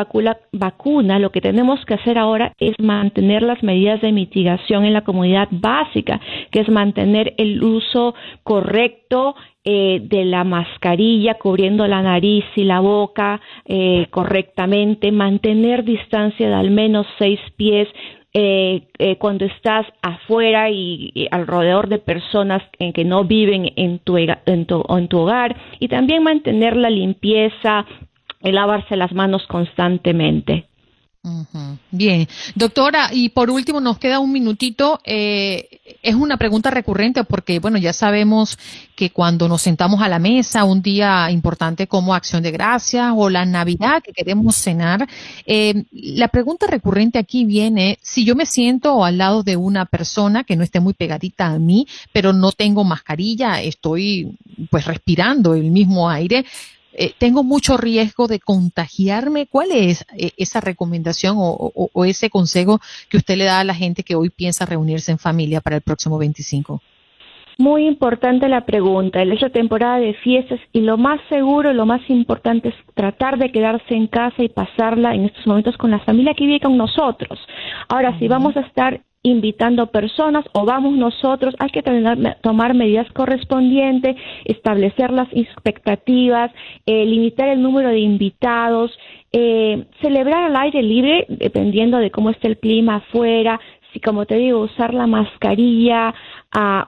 vacuna, 0.53 1.19
lo 1.19 1.31
que 1.31 1.41
tenemos 1.41 1.85
que 1.85 1.95
hacer 1.95 2.19
ahora 2.19 2.53
es 2.59 2.75
mantener 2.79 3.43
las 3.43 3.63
medidas 3.63 4.01
de 4.01 4.13
mitigación 4.13 4.85
en 4.85 4.93
la 4.93 5.05
comunidad 5.05 5.49
básica, 5.51 6.21
que 6.51 6.61
es 6.61 6.69
mantener 6.69 7.35
el 7.39 7.63
uso 7.63 8.15
correcto 8.43 9.35
eh, 9.65 10.01
de 10.03 10.25
la 10.25 10.45
mascarilla 10.45 11.35
cubriendo 11.35 11.87
la 11.87 12.03
nariz 12.03 12.45
y 12.55 12.65
la 12.65 12.81
boca 12.81 13.41
eh, 13.65 14.07
correctamente, 14.11 15.11
mantener 15.11 15.85
distancia 15.85 16.49
de 16.49 16.55
al 16.55 16.71
menos 16.71 17.07
seis 17.19 17.41
pies 17.57 17.89
eh, 18.33 18.83
cuando 19.19 19.47
estás 19.47 19.87
afuera 20.03 20.69
y, 20.71 21.27
alrededor 21.31 21.89
de 21.89 21.99
personas 21.99 22.63
que 22.79 23.05
no 23.05 23.25
viven 23.25 23.73
en 23.77 23.99
tu, 23.99 24.19
en 24.19 24.67
tu 24.67 25.19
hogar 25.19 25.57
y 25.81 25.89
también 25.89 26.23
mantener 26.23 26.77
la 26.77 26.91
limpieza 26.91 27.87
el 28.47 28.55
lavarse 28.55 28.97
las 28.97 29.13
manos 29.13 29.43
constantemente. 29.49 30.69
Bien, 31.91 32.29
doctora, 32.55 33.09
y 33.13 33.31
por 33.31 33.51
último 33.51 33.81
nos 33.81 33.99
queda 33.99 34.21
un 34.21 34.31
minutito. 34.31 35.01
Eh, 35.05 35.81
es 36.01 36.15
una 36.15 36.37
pregunta 36.37 36.71
recurrente 36.71 37.25
porque, 37.25 37.59
bueno, 37.59 37.79
ya 37.79 37.93
sabemos 37.93 38.57
que 38.95 39.11
cuando 39.11 39.49
nos 39.49 39.63
sentamos 39.63 40.01
a 40.03 40.09
la 40.09 40.21
mesa, 40.21 40.63
un 40.63 40.83
día 40.83 41.29
importante 41.33 41.89
como 41.89 42.15
Acción 42.15 42.45
de 42.45 42.53
Gracias 42.53 43.13
o 43.17 43.29
la 43.29 43.45
Navidad 43.45 44.03
que 44.05 44.13
queremos 44.13 44.55
cenar, 44.55 45.09
eh, 45.47 45.83
la 45.91 46.29
pregunta 46.29 46.69
recurrente 46.69 47.19
aquí 47.19 47.45
viene, 47.45 47.99
si 48.03 48.25
yo 48.25 48.37
me 48.37 48.47
siento 48.47 49.05
al 49.05 49.19
lado 49.19 49.43
de 49.43 49.57
una 49.57 49.85
persona 49.85 50.45
que 50.45 50.55
no 50.55 50.63
esté 50.63 50.79
muy 50.79 50.95
pegadita 50.95 51.47
a 51.47 51.59
mí, 51.59 51.89
pero 52.13 52.33
no 52.33 52.53
tengo 52.53 52.85
mascarilla, 52.85 53.61
estoy 53.61 54.39
pues 54.71 54.85
respirando 54.85 55.55
el 55.55 55.73
mismo 55.73 56.09
aire, 56.09 56.45
eh, 56.99 57.13
tengo 57.19 57.45
mucho 57.45 57.77
riesgo 57.77 58.27
de 58.27 58.41
contagiarme. 58.41 59.47
¿Cuál 59.47 59.73
es 59.73 60.05
eh, 60.17 60.31
esa 60.37 60.61
recomendación 60.61 61.37
o, 61.39 62.05
ese 62.05 62.31
consejo 62.31 62.81
que 63.11 63.19
usted 63.19 63.37
le 63.37 63.45
da 63.45 63.61
a 63.61 63.65
la 63.65 63.75
gente 63.75 64.03
que 64.03 64.15
hoy 64.15 64.31
piensa 64.31 64.65
reunirse 64.65 65.13
en 65.13 65.19
familia 65.19 65.61
para 65.61 65.77
el 65.77 65.83
próximo 65.83 66.19
25? 66.19 66.81
Muy 67.59 67.87
importante 67.87 68.49
la 68.49 68.67
pregunta. 68.67 69.23
Es 69.23 69.41
la 69.41 69.51
temporada 69.51 69.99
de 69.99 70.15
fiestas 70.15 70.61
y 70.73 70.81
lo 70.81 70.99
más 70.99 71.21
seguro, 71.29 71.73
lo 71.73 71.87
más 71.87 72.03
importante 72.09 72.69
es 72.69 72.75
tratar 72.95 73.39
de 73.39 73.51
quedarse 73.51 73.95
en 73.95 74.07
casa 74.09 74.43
y 74.43 74.49
pasarla 74.49 75.15
en 75.15 75.25
estos 75.25 75.47
momentos 75.47 75.77
con 75.77 75.91
la 75.91 76.01
familia 76.01 76.35
que 76.35 76.45
vive 76.45 76.61
con 76.61 76.77
nosotros. 76.77 77.39
Ahora, 77.89 78.19
si 78.19 78.29
vamos 78.29 78.57
a 78.57 78.61
estar 78.61 79.01
invitando 79.27 79.89
personas 79.89 80.45
o 80.53 80.65
vamos 80.65 80.97
nosotros, 80.97 81.55
hay 81.59 81.71
que 81.71 81.83
tomar 82.43 82.75
medidas 82.75 83.11
correspondientes, 83.13 84.17
establecer 84.45 85.11
las 85.11 85.29
expectativas, 85.33 86.51
eh, 86.87 87.05
limitar 87.05 87.49
el 87.49 87.63
número 87.63 87.89
de 87.89 87.99
invitados, 87.99 88.97
eh, 89.33 89.85
celebrar 90.01 90.45
al 90.45 90.57
aire 90.57 90.83
libre, 90.83 91.27
dependiendo 91.29 91.99
de 91.99 92.11
cómo 92.11 92.31
esté 92.31 92.49
el 92.49 92.59
clima 92.59 92.97
afuera, 92.97 93.61
como 94.01 94.27
te 94.27 94.37
digo, 94.37 94.61
usar 94.61 94.95
la 94.95 95.07
mascarilla, 95.07 96.15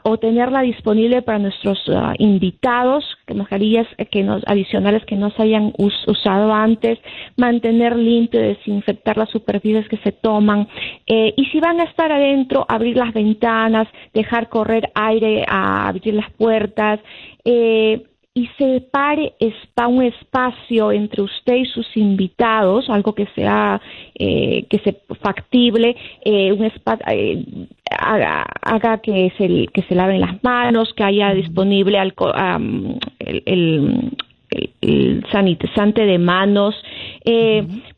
o 0.02 0.16
tenerla 0.18 0.62
disponible 0.62 1.20
para 1.20 1.38
nuestros 1.38 1.78
ah, 1.88 2.14
invitados, 2.18 3.04
mascarillas 3.34 3.86
que 4.10 4.22
nos, 4.22 4.42
adicionales 4.46 5.04
que 5.04 5.16
no 5.16 5.30
se 5.30 5.42
hayan 5.42 5.74
usado 5.76 6.52
antes, 6.52 6.98
mantener 7.36 7.96
limpio, 7.96 8.40
desinfectar 8.40 9.18
las 9.18 9.28
superficies 9.28 9.86
que 9.88 9.98
se 9.98 10.12
toman 10.12 10.68
eh, 11.06 11.34
y 11.36 11.44
si 11.46 11.60
van 11.60 11.80
a 11.80 11.84
estar 11.84 12.10
adentro, 12.10 12.64
abrir 12.66 12.96
las 12.96 13.12
ventanas, 13.12 13.88
dejar 14.14 14.48
correr 14.48 14.90
aire, 14.94 15.44
a 15.46 15.88
abrir 15.88 16.14
las 16.14 16.30
puertas. 16.32 17.00
Eh, 17.44 18.04
y 18.38 18.48
separe 18.56 19.32
un 19.88 20.02
espacio 20.04 20.92
entre 20.92 21.22
usted 21.22 21.56
y 21.56 21.64
sus 21.64 21.96
invitados, 21.96 22.88
algo 22.88 23.12
que 23.12 23.26
sea 23.34 23.80
eh, 24.14 24.64
que 24.70 24.78
sea 24.78 24.94
factible, 25.20 25.96
eh, 26.24 26.52
un 26.52 26.64
eh, 26.64 27.44
haga, 27.90 28.98
que 29.02 29.32
se 29.36 29.66
que 29.72 29.82
se 29.88 29.94
laven 29.96 30.20
las 30.20 30.42
manos, 30.44 30.94
que 30.94 31.02
haya 31.02 31.34
disponible 31.34 31.98
el, 31.98 32.12
el, 34.80 35.24
sanitizante 35.32 36.06
de 36.06 36.18
manos. 36.18 36.76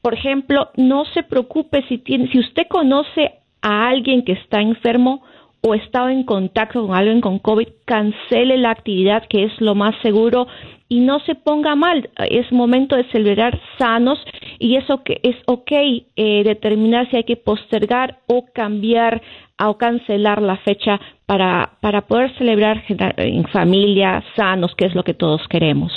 Por 0.00 0.14
ejemplo, 0.14 0.70
no 0.76 1.04
se 1.04 1.22
preocupe 1.22 1.84
si 1.88 1.98
tiene, 1.98 2.30
si 2.32 2.38
usted 2.38 2.66
conoce 2.68 3.32
a 3.60 3.88
alguien 3.88 4.24
que 4.24 4.32
está 4.32 4.62
enfermo, 4.62 5.22
o 5.62 5.74
estado 5.74 6.08
en 6.08 6.24
contacto 6.24 6.86
con 6.86 6.96
alguien 6.96 7.20
con 7.20 7.38
COVID, 7.38 7.68
cancele 7.84 8.56
la 8.56 8.70
actividad, 8.70 9.26
que 9.28 9.44
es 9.44 9.60
lo 9.60 9.74
más 9.74 9.94
seguro, 10.02 10.46
y 10.88 11.00
no 11.00 11.20
se 11.20 11.34
ponga 11.34 11.74
mal. 11.76 12.10
Es 12.16 12.50
momento 12.50 12.96
de 12.96 13.04
celebrar 13.10 13.60
sanos 13.78 14.18
y 14.58 14.76
eso 14.76 15.02
que 15.04 15.20
es 15.22 15.36
ok 15.46 15.70
eh, 15.70 16.42
determinar 16.44 17.08
si 17.10 17.16
hay 17.16 17.24
que 17.24 17.36
postergar 17.36 18.18
o 18.26 18.46
cambiar 18.52 19.22
o 19.58 19.76
cancelar 19.76 20.42
la 20.42 20.56
fecha 20.58 21.00
para, 21.26 21.72
para 21.80 22.02
poder 22.02 22.36
celebrar 22.36 22.82
en 22.88 23.44
familia, 23.48 24.24
sanos, 24.34 24.74
que 24.74 24.86
es 24.86 24.94
lo 24.94 25.04
que 25.04 25.14
todos 25.14 25.46
queremos. 25.48 25.92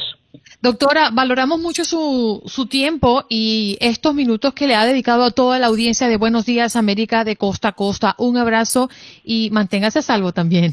Doctora, 0.64 1.10
valoramos 1.12 1.60
mucho 1.60 1.84
su, 1.84 2.42
su 2.46 2.68
tiempo 2.68 3.26
y 3.28 3.78
estos 3.82 4.16
minutos 4.16 4.54
que 4.54 4.66
le 4.66 4.76
ha 4.76 4.86
dedicado 4.86 5.26
a 5.26 5.32
toda 5.32 5.60
la 5.60 5.68
audiencia 5.68 6.08
de 6.08 6.16
Buenos 6.16 6.46
Días 6.46 6.78
América 6.78 7.26
de 7.26 7.36
costa 7.36 7.68
a 7.68 7.72
costa. 7.74 8.16
Un 8.18 8.38
abrazo 8.38 8.88
y 9.26 9.50
manténgase 9.52 10.00
a 10.00 10.02
salvo 10.02 10.32
también. 10.32 10.72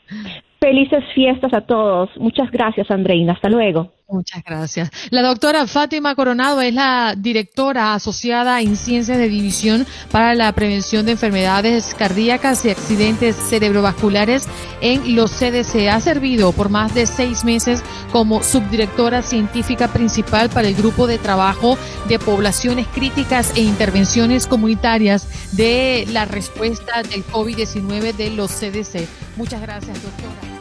Felices 0.58 1.04
fiestas 1.14 1.52
a 1.52 1.60
todos. 1.60 2.08
Muchas 2.16 2.50
gracias, 2.50 2.90
Andreina. 2.90 3.34
Hasta 3.34 3.50
luego. 3.50 3.92
Muchas 4.08 4.44
gracias. 4.44 4.90
La 5.10 5.22
doctora 5.22 5.66
Fátima 5.66 6.14
Coronado 6.14 6.60
es 6.60 6.72
la 6.72 7.16
directora 7.18 7.94
asociada 7.94 8.60
en 8.60 8.76
Ciencias 8.76 9.18
de 9.18 9.28
División 9.28 9.84
para 10.12 10.34
la 10.34 10.52
Prevención 10.52 11.06
de 11.06 11.12
Enfermedades 11.12 11.92
Cardíacas 11.98 12.64
y 12.64 12.70
Accidentes 12.70 13.34
Cerebrovasculares 13.34 14.46
en 14.80 15.16
los 15.16 15.32
CDC. 15.32 15.88
Ha 15.90 16.00
servido 16.00 16.52
por 16.52 16.68
más 16.68 16.94
de 16.94 17.06
seis 17.06 17.44
meses 17.44 17.82
como 18.12 18.44
subdirectora 18.44 19.22
científica 19.22 19.88
principal 19.88 20.50
para 20.50 20.68
el 20.68 20.76
Grupo 20.76 21.08
de 21.08 21.18
Trabajo 21.18 21.76
de 22.06 22.20
Poblaciones 22.20 22.86
Críticas 22.94 23.52
e 23.56 23.62
Intervenciones 23.62 24.46
Comunitarias 24.46 25.26
de 25.56 26.06
la 26.12 26.26
respuesta 26.26 27.02
del 27.02 27.26
COVID-19 27.26 28.14
de 28.14 28.30
los 28.30 28.52
CDC. 28.52 29.08
Muchas 29.36 29.60
gracias, 29.60 30.00
doctora 30.00 30.55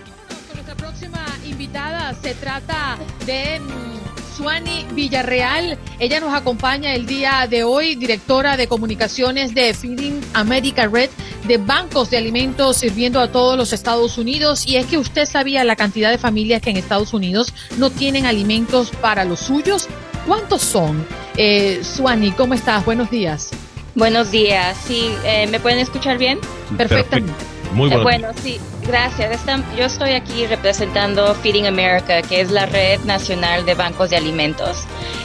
invitada 1.75 2.15
se 2.21 2.33
trata 2.35 2.97
de 3.25 3.59
mm, 3.59 4.37
Suani 4.37 4.85
Villarreal. 4.93 5.77
Ella 5.99 6.21
nos 6.21 6.33
acompaña 6.33 6.93
el 6.93 7.05
día 7.05 7.47
de 7.49 7.65
hoy, 7.65 7.95
directora 7.95 8.55
de 8.55 8.67
comunicaciones 8.67 9.53
de 9.53 9.73
Feeding 9.73 10.21
America 10.33 10.87
Red 10.87 11.09
de 11.45 11.57
bancos 11.57 12.09
de 12.09 12.17
alimentos 12.17 12.77
sirviendo 12.77 13.19
a 13.19 13.29
todos 13.29 13.57
los 13.57 13.73
Estados 13.73 14.17
Unidos. 14.17 14.65
Y 14.65 14.77
es 14.77 14.85
que 14.85 14.97
usted 14.97 15.25
sabía 15.25 15.65
la 15.65 15.75
cantidad 15.75 16.11
de 16.11 16.17
familias 16.17 16.61
que 16.61 16.69
en 16.69 16.77
Estados 16.77 17.13
Unidos 17.13 17.53
no 17.77 17.89
tienen 17.89 18.25
alimentos 18.25 18.91
para 19.01 19.25
los 19.25 19.41
suyos. 19.41 19.89
¿Cuántos 20.25 20.61
son? 20.61 21.05
Eh, 21.35 21.81
Suani, 21.83 22.31
¿cómo 22.31 22.53
estás? 22.53 22.85
Buenos 22.85 23.11
días. 23.11 23.49
Buenos 23.95 24.31
días. 24.31 24.77
Sí, 24.87 25.11
eh, 25.25 25.45
¿me 25.47 25.59
pueden 25.59 25.79
escuchar 25.79 26.17
bien? 26.17 26.39
Perfectamente. 26.77 27.54
Muy 27.75 27.89
bueno. 27.89 28.03
bueno, 28.03 28.33
sí, 28.41 28.57
gracias. 28.87 29.45
yo 29.77 29.83
estoy 29.83 30.11
aquí 30.11 30.47
representando 30.47 31.35
Feeding 31.35 31.67
America, 31.67 32.21
que 32.21 32.39
es 32.39 32.49
la 32.49 32.65
red 32.65 33.01
nacional 33.01 33.65
de 33.65 33.75
bancos 33.75 34.09
de 34.09 34.15
alimentos. 34.15 34.77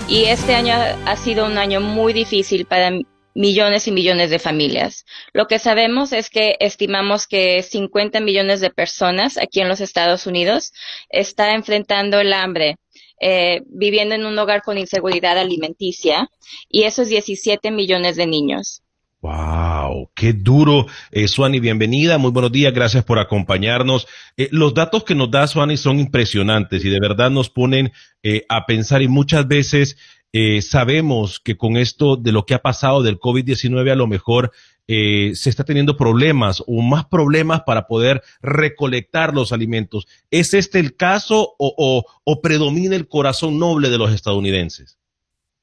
Y 0.09 0.25
este 0.25 0.57
año 0.57 0.75
ha 0.75 1.17
sido 1.17 1.47
un 1.47 1.59
año 1.59 1.81
muy 1.81 2.13
difícil 2.13 2.67
para 2.67 2.91
millones 3.35 3.87
y 3.87 3.93
millones 3.93 4.31
de 4.31 4.41
familias. 4.41 5.05
Lo 5.33 5.47
que 5.47 5.61
sabemos 5.61 6.13
es 6.13 6.29
que 6.29 6.57
estimamos 6.59 7.29
que 7.29 7.63
50 7.63 8.19
millones 8.19 8.61
de 8.61 8.71
personas 8.71 9.39
aquí 9.39 9.61
en 9.61 9.69
los 9.69 9.81
Estados 9.81 10.27
Unidos 10.27 10.73
está 11.09 11.55
enfrentando 11.55 12.19
el 12.19 12.33
hambre. 12.33 12.79
Eh, 13.23 13.61
viviendo 13.67 14.15
en 14.15 14.25
un 14.25 14.39
hogar 14.39 14.63
con 14.63 14.79
inseguridad 14.79 15.37
alimenticia 15.39 16.31
y 16.71 16.85
esos 16.85 17.09
17 17.09 17.71
millones 17.71 18.17
de 18.17 18.27
niños. 18.27 18.83
Wow, 19.23 20.11
qué 20.15 20.33
duro. 20.33 20.87
Eh, 21.11 21.29
Suani, 21.29 21.61
bienvenida. 21.61 22.17
Muy 22.17 22.31
buenos 22.31 22.53
días. 22.53 22.73
Gracias 22.73 23.05
por 23.05 23.19
acompañarnos. 23.19 24.07
Eh, 24.39 24.49
los 24.51 24.73
datos 24.73 25.05
que 25.05 25.15
nos 25.15 25.31
da 25.31 25.47
Suani 25.47 25.77
son 25.77 26.01
impresionantes 26.01 26.83
y 26.85 26.89
de 26.89 27.01
verdad 27.01 27.31
nos 27.31 27.51
ponen 27.51 27.93
eh, 28.23 28.47
a 28.49 28.65
pensar 28.65 29.03
y 29.03 29.09
muchas 29.09 29.47
veces 29.47 29.99
eh, 30.33 30.63
sabemos 30.63 31.41
que 31.41 31.57
con 31.57 31.77
esto 31.77 32.17
de 32.17 32.33
lo 32.33 32.47
que 32.47 32.55
ha 32.55 32.61
pasado 32.61 33.03
del 33.03 33.19
COVID-19 33.19 33.91
a 33.91 33.97
lo 33.97 34.07
mejor 34.07 34.53
eh, 34.87 35.33
se 35.35 35.51
está 35.51 35.65
teniendo 35.65 35.97
problemas 35.97 36.63
o 36.67 36.81
más 36.83 37.05
problemas 37.07 37.63
para 37.67 37.87
poder 37.89 38.23
recolectar 38.41 39.35
los 39.35 39.53
alimentos. 39.53 40.07
¿Es 40.31 40.55
este 40.55 40.79
el 40.79 40.97
caso 40.97 41.57
o, 41.59 41.75
o, 41.77 42.05
o 42.25 42.41
predomina 42.41 42.95
el 42.95 43.09
corazón 43.09 43.59
noble 43.59 43.91
de 43.91 43.99
los 43.99 44.13
estadounidenses? 44.13 45.00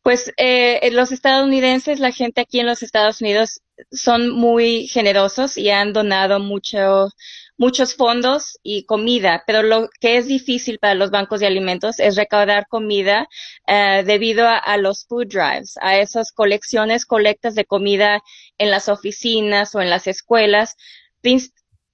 Pues 0.07 0.31
eh, 0.37 0.89
los 0.93 1.11
estadounidenses, 1.11 1.99
la 1.99 2.13
gente 2.13 2.39
aquí 2.39 2.61
en 2.61 2.65
los 2.65 2.81
Estados 2.81 3.19
Unidos 3.19 3.59
son 3.91 4.29
muy 4.29 4.87
generosos 4.87 5.57
y 5.57 5.69
han 5.69 5.91
donado 5.91 6.39
mucho, 6.39 7.09
muchos 7.57 7.93
fondos 7.93 8.57
y 8.63 8.85
comida, 8.85 9.43
pero 9.45 9.63
lo 9.63 9.89
que 9.99 10.15
es 10.15 10.27
difícil 10.27 10.79
para 10.79 10.93
los 10.93 11.11
bancos 11.11 11.41
de 11.41 11.47
alimentos 11.47 11.99
es 11.99 12.15
recaudar 12.15 12.67
comida 12.69 13.27
eh, 13.67 14.03
debido 14.05 14.47
a, 14.47 14.55
a, 14.57 14.77
los 14.77 15.05
food 15.05 15.27
drives, 15.27 15.75
a 15.81 15.97
esas 15.97 16.31
colecciones, 16.31 17.05
colectas 17.05 17.53
de 17.53 17.65
comida 17.65 18.21
en 18.57 18.71
las 18.71 18.87
oficinas 18.87 19.75
o 19.75 19.81
en 19.81 19.89
las 19.89 20.07
escuelas, 20.07 20.77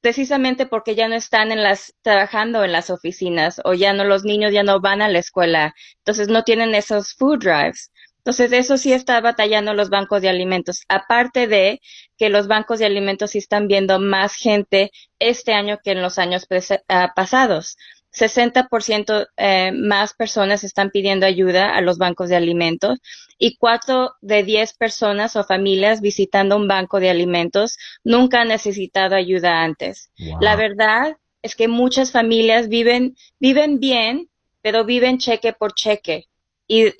precisamente 0.02 0.68
porque 0.68 0.94
ya 0.94 1.08
no 1.08 1.16
están 1.16 1.52
en 1.52 1.64
las 1.64 1.96
trabajando 2.04 2.64
en 2.64 2.74
las 2.74 2.92
oficinas 2.92 3.60
o 3.64 3.74
ya 3.74 3.92
no 3.94 4.04
los 4.04 4.24
niños 4.24 4.54
ya 4.54 4.62
no 4.62 4.80
van 4.82 5.02
a 5.02 5.10
la 5.10 5.18
escuela, 5.18 5.74
entonces 5.98 6.28
no 6.28 6.44
tienen 6.44 6.76
esos 6.76 7.16
food 7.16 7.40
drives. 7.40 7.90
Entonces, 8.26 8.54
eso 8.54 8.78
sí 8.78 8.94
está 8.94 9.20
batallando 9.20 9.74
los 9.74 9.90
bancos 9.90 10.22
de 10.22 10.30
alimentos. 10.30 10.84
Aparte 10.88 11.46
de 11.46 11.82
que 12.18 12.30
los 12.30 12.48
bancos 12.48 12.80
de 12.80 12.86
alimentos 12.86 13.32
sí 13.32 13.40
están 13.40 13.68
viendo 13.68 14.00
más 14.00 14.36
gente 14.36 14.92
este 15.20 15.54
año 15.54 15.80
que 15.84 15.92
en 15.92 16.02
los 16.02 16.18
años 16.18 16.48
uh, 16.50 17.14
pasados. 17.14 17.76
60% 18.14 19.28
eh, 19.36 19.72
más 19.74 20.14
personas 20.14 20.64
están 20.64 20.92
pidiendo 20.92 21.26
ayuda 21.26 21.76
a 21.76 21.82
los 21.82 21.98
bancos 21.98 22.30
de 22.30 22.36
alimentos 22.36 23.00
y 23.38 23.58
cuatro 23.58 24.14
de 24.22 24.44
diez 24.44 24.74
personas 24.74 25.36
o 25.36 25.44
familias 25.44 26.00
visitando 26.00 26.56
un 26.56 26.68
banco 26.68 27.00
de 27.00 27.10
alimentos 27.10 27.78
nunca 28.04 28.42
han 28.42 28.50
necesitado 28.50 29.16
ayuda 29.16 29.64
antes. 29.64 30.12
La 30.40 30.56
verdad 30.56 31.18
es 31.42 31.56
que 31.56 31.68
muchas 31.68 32.12
familias 32.12 32.70
viven, 32.70 33.16
viven 33.40 33.80
bien, 33.80 34.30
pero 34.62 34.86
viven 34.86 35.18
cheque 35.18 35.52
por 35.52 35.74
cheque. 35.74 36.28
Y 36.68 36.94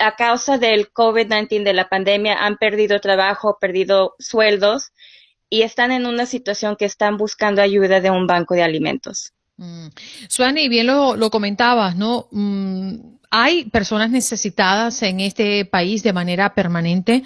a 0.00 0.16
causa 0.16 0.58
del 0.58 0.92
COVID-19 0.92 1.62
de 1.62 1.74
la 1.74 1.88
pandemia 1.88 2.44
han 2.44 2.56
perdido 2.56 3.00
trabajo, 3.00 3.58
perdido 3.60 4.14
sueldos 4.18 4.92
y 5.48 5.62
están 5.62 5.92
en 5.92 6.06
una 6.06 6.26
situación 6.26 6.76
que 6.76 6.84
están 6.84 7.16
buscando 7.16 7.62
ayuda 7.62 8.00
de 8.00 8.10
un 8.10 8.26
banco 8.26 8.54
de 8.54 8.62
alimentos. 8.62 9.32
Mm. 9.56 9.88
Suani, 10.28 10.68
bien 10.68 10.86
lo, 10.86 11.16
lo 11.16 11.30
comentabas, 11.30 11.96
¿no? 11.96 12.28
Mm, 12.30 12.94
hay 13.30 13.64
personas 13.66 14.10
necesitadas 14.10 15.02
en 15.02 15.20
este 15.20 15.64
país 15.64 16.02
de 16.02 16.12
manera 16.12 16.54
permanente. 16.54 17.22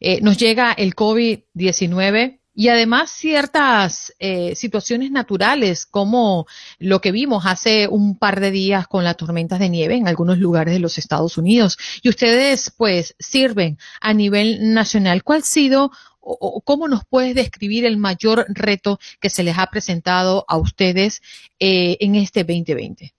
Eh, 0.00 0.20
nos 0.20 0.36
llega 0.36 0.72
el 0.72 0.94
COVID-19 0.94 2.41
y 2.54 2.68
además 2.68 3.10
ciertas 3.10 4.14
eh, 4.18 4.54
situaciones 4.54 5.10
naturales 5.10 5.86
como 5.86 6.46
lo 6.78 7.00
que 7.00 7.12
vimos 7.12 7.44
hace 7.46 7.88
un 7.88 8.18
par 8.18 8.40
de 8.40 8.50
días 8.50 8.86
con 8.86 9.04
las 9.04 9.16
tormentas 9.16 9.58
de 9.58 9.70
nieve 9.70 9.96
en 9.96 10.06
algunos 10.06 10.38
lugares 10.38 10.74
de 10.74 10.80
los 10.80 10.98
Estados 10.98 11.38
Unidos. 11.38 11.78
Y 12.02 12.08
ustedes 12.10 12.70
pues 12.76 13.14
sirven 13.18 13.78
a 14.00 14.12
nivel 14.12 14.74
nacional. 14.74 15.22
¿Cuál 15.24 15.40
ha 15.40 15.44
sido 15.44 15.92
o, 16.20 16.60
cómo 16.60 16.88
nos 16.88 17.04
puedes 17.04 17.34
describir 17.34 17.84
el 17.84 17.96
mayor 17.96 18.46
reto 18.48 19.00
que 19.20 19.30
se 19.30 19.42
les 19.42 19.58
ha 19.58 19.66
presentado 19.68 20.44
a 20.46 20.56
ustedes 20.56 21.22
eh, 21.58 21.96
en 22.00 22.14
este 22.14 22.44
2020? 22.44 23.14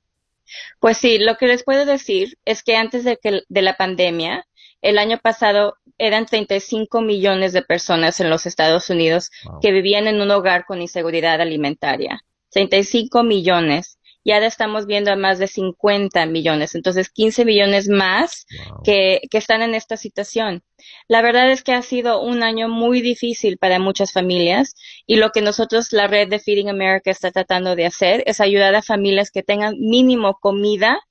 Pues 0.79 0.97
sí, 0.97 1.17
lo 1.17 1.37
que 1.37 1.47
les 1.47 1.63
puedo 1.63 1.85
decir 1.85 2.37
es 2.45 2.61
que 2.63 2.75
antes 2.75 3.03
de, 3.03 3.17
que, 3.17 3.41
de 3.47 3.61
la 3.61 3.75
pandemia, 3.75 4.45
el 4.83 4.97
año 4.97 5.17
pasado 5.17 5.77
eran 5.97 6.25
35 6.25 7.01
millones 7.01 7.53
de 7.53 7.61
personas 7.61 8.19
en 8.19 8.29
los 8.29 8.45
Estados 8.45 8.89
Unidos 8.89 9.31
que 9.61 9.71
vivían 9.71 10.07
en 10.07 10.21
un 10.21 10.29
hogar 10.29 10.65
con 10.65 10.81
inseguridad 10.81 11.39
alimentaria. 11.41 12.21
35 12.51 13.23
millones. 13.23 13.97
Ya 14.25 14.37
estamos 14.37 14.85
viendo 14.85 15.11
a 15.11 15.17
más 15.17 15.37
de 15.39 15.47
50 15.47 16.25
millones, 16.27 16.75
entonces 16.75 17.09
15 17.09 17.43
millones 17.43 17.89
más 17.89 18.45
que, 18.85 19.19
que 19.29 19.37
están 19.37 19.61
en 19.61 19.75
esta 19.75 19.97
situación. 19.97 20.63
La 21.09 21.21
verdad 21.21 21.51
es 21.51 21.61
que 21.61 21.73
ha 21.73 21.81
sido 21.81 22.21
un 22.21 22.41
año 22.41 22.69
muy 22.69 23.01
difícil 23.01 23.57
para 23.57 23.79
muchas 23.79 24.13
familias 24.13 24.75
y 25.05 25.17
lo 25.17 25.31
que 25.31 25.41
nosotros, 25.41 25.91
la 25.91 26.07
red 26.07 26.29
de 26.29 26.39
Feeding 26.39 26.69
America, 26.69 27.11
está 27.11 27.31
tratando 27.31 27.75
de 27.75 27.85
hacer 27.85 28.23
es 28.25 28.39
ayudar 28.39 28.75
a 28.75 28.81
familias 28.81 29.29
que 29.29 29.43
tengan 29.43 29.75
mínimo 29.79 30.37
comida 30.39 31.01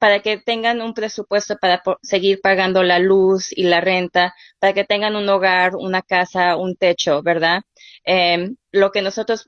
para 0.00 0.20
que 0.20 0.38
tengan 0.38 0.80
un 0.80 0.94
presupuesto 0.94 1.56
para 1.60 1.82
seguir 2.02 2.40
pagando 2.40 2.82
la 2.82 2.98
luz 2.98 3.52
y 3.56 3.64
la 3.64 3.82
renta, 3.82 4.34
para 4.58 4.72
que 4.72 4.84
tengan 4.84 5.14
un 5.14 5.28
hogar, 5.28 5.76
una 5.76 6.00
casa, 6.00 6.56
un 6.56 6.74
techo, 6.74 7.22
¿verdad? 7.22 7.62
Eh, 8.04 8.52
lo 8.72 8.90
que 8.92 9.02
nosotros 9.02 9.46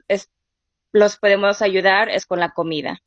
los 0.93 1.17
podemos 1.17 1.63
ayudar 1.63 2.11
es 2.11 2.27
con 2.27 2.39
la 2.39 2.51
comida. 2.51 3.01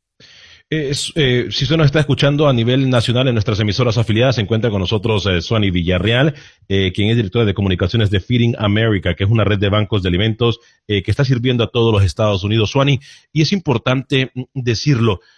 Eh, 0.71 0.95
si 0.95 1.63
usted 1.63 1.77
nos 1.77 1.85
está 1.85 1.99
escuchando 1.99 2.47
a 2.47 2.53
nivel 2.53 2.89
nacional 2.89 3.27
en 3.27 3.35
nuestras 3.35 3.59
emisoras 3.59 3.99
afiliadas, 3.99 4.35
se 4.35 4.41
encuentra 4.41 4.71
con 4.71 4.79
nosotros 4.79 5.27
eh, 5.27 5.39
Suani 5.39 5.69
Villarreal, 5.69 6.33
eh, 6.67 6.91
quien 6.91 7.09
es 7.09 7.17
directora 7.17 7.45
de 7.45 7.53
comunicaciones 7.53 8.09
de 8.09 8.19
Feeding 8.19 8.55
America, 8.57 9.13
que 9.13 9.25
es 9.25 9.29
una 9.29 9.43
red 9.43 9.59
de 9.59 9.69
bancos 9.69 10.01
de 10.01 10.09
alimentos 10.09 10.59
que 10.87 11.03
está 11.05 11.23
sirviendo 11.23 11.63
a 11.63 11.71
todos 11.71 11.93
los 11.93 12.03
Estados 12.03 12.43
Unidos. 12.43 12.71
Suani, 12.71 12.99
y 13.31 13.43
es 13.43 13.51
importante 13.51 14.31
mm, 14.33 14.43
decirlo, 14.53 15.19
eh, 15.19 15.34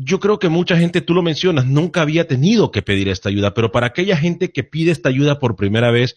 yo 0.00 0.20
creo 0.20 0.38
que 0.38 0.48
mucha 0.48 0.76
gente, 0.76 1.00
tú 1.00 1.14
lo 1.14 1.22
mencionas, 1.22 1.66
nunca 1.66 2.02
había 2.02 2.26
tenido 2.26 2.70
que 2.70 2.82
pedir 2.82 3.08
esta 3.08 3.28
ayuda, 3.28 3.54
pero 3.54 3.72
para 3.72 3.88
aquella 3.88 4.16
gente 4.16 4.52
que 4.52 4.64
pide 4.64 4.90
esta 4.90 5.08
ayuda 5.08 5.38
por 5.38 5.56
primera 5.56 5.90
vez, 5.90 6.16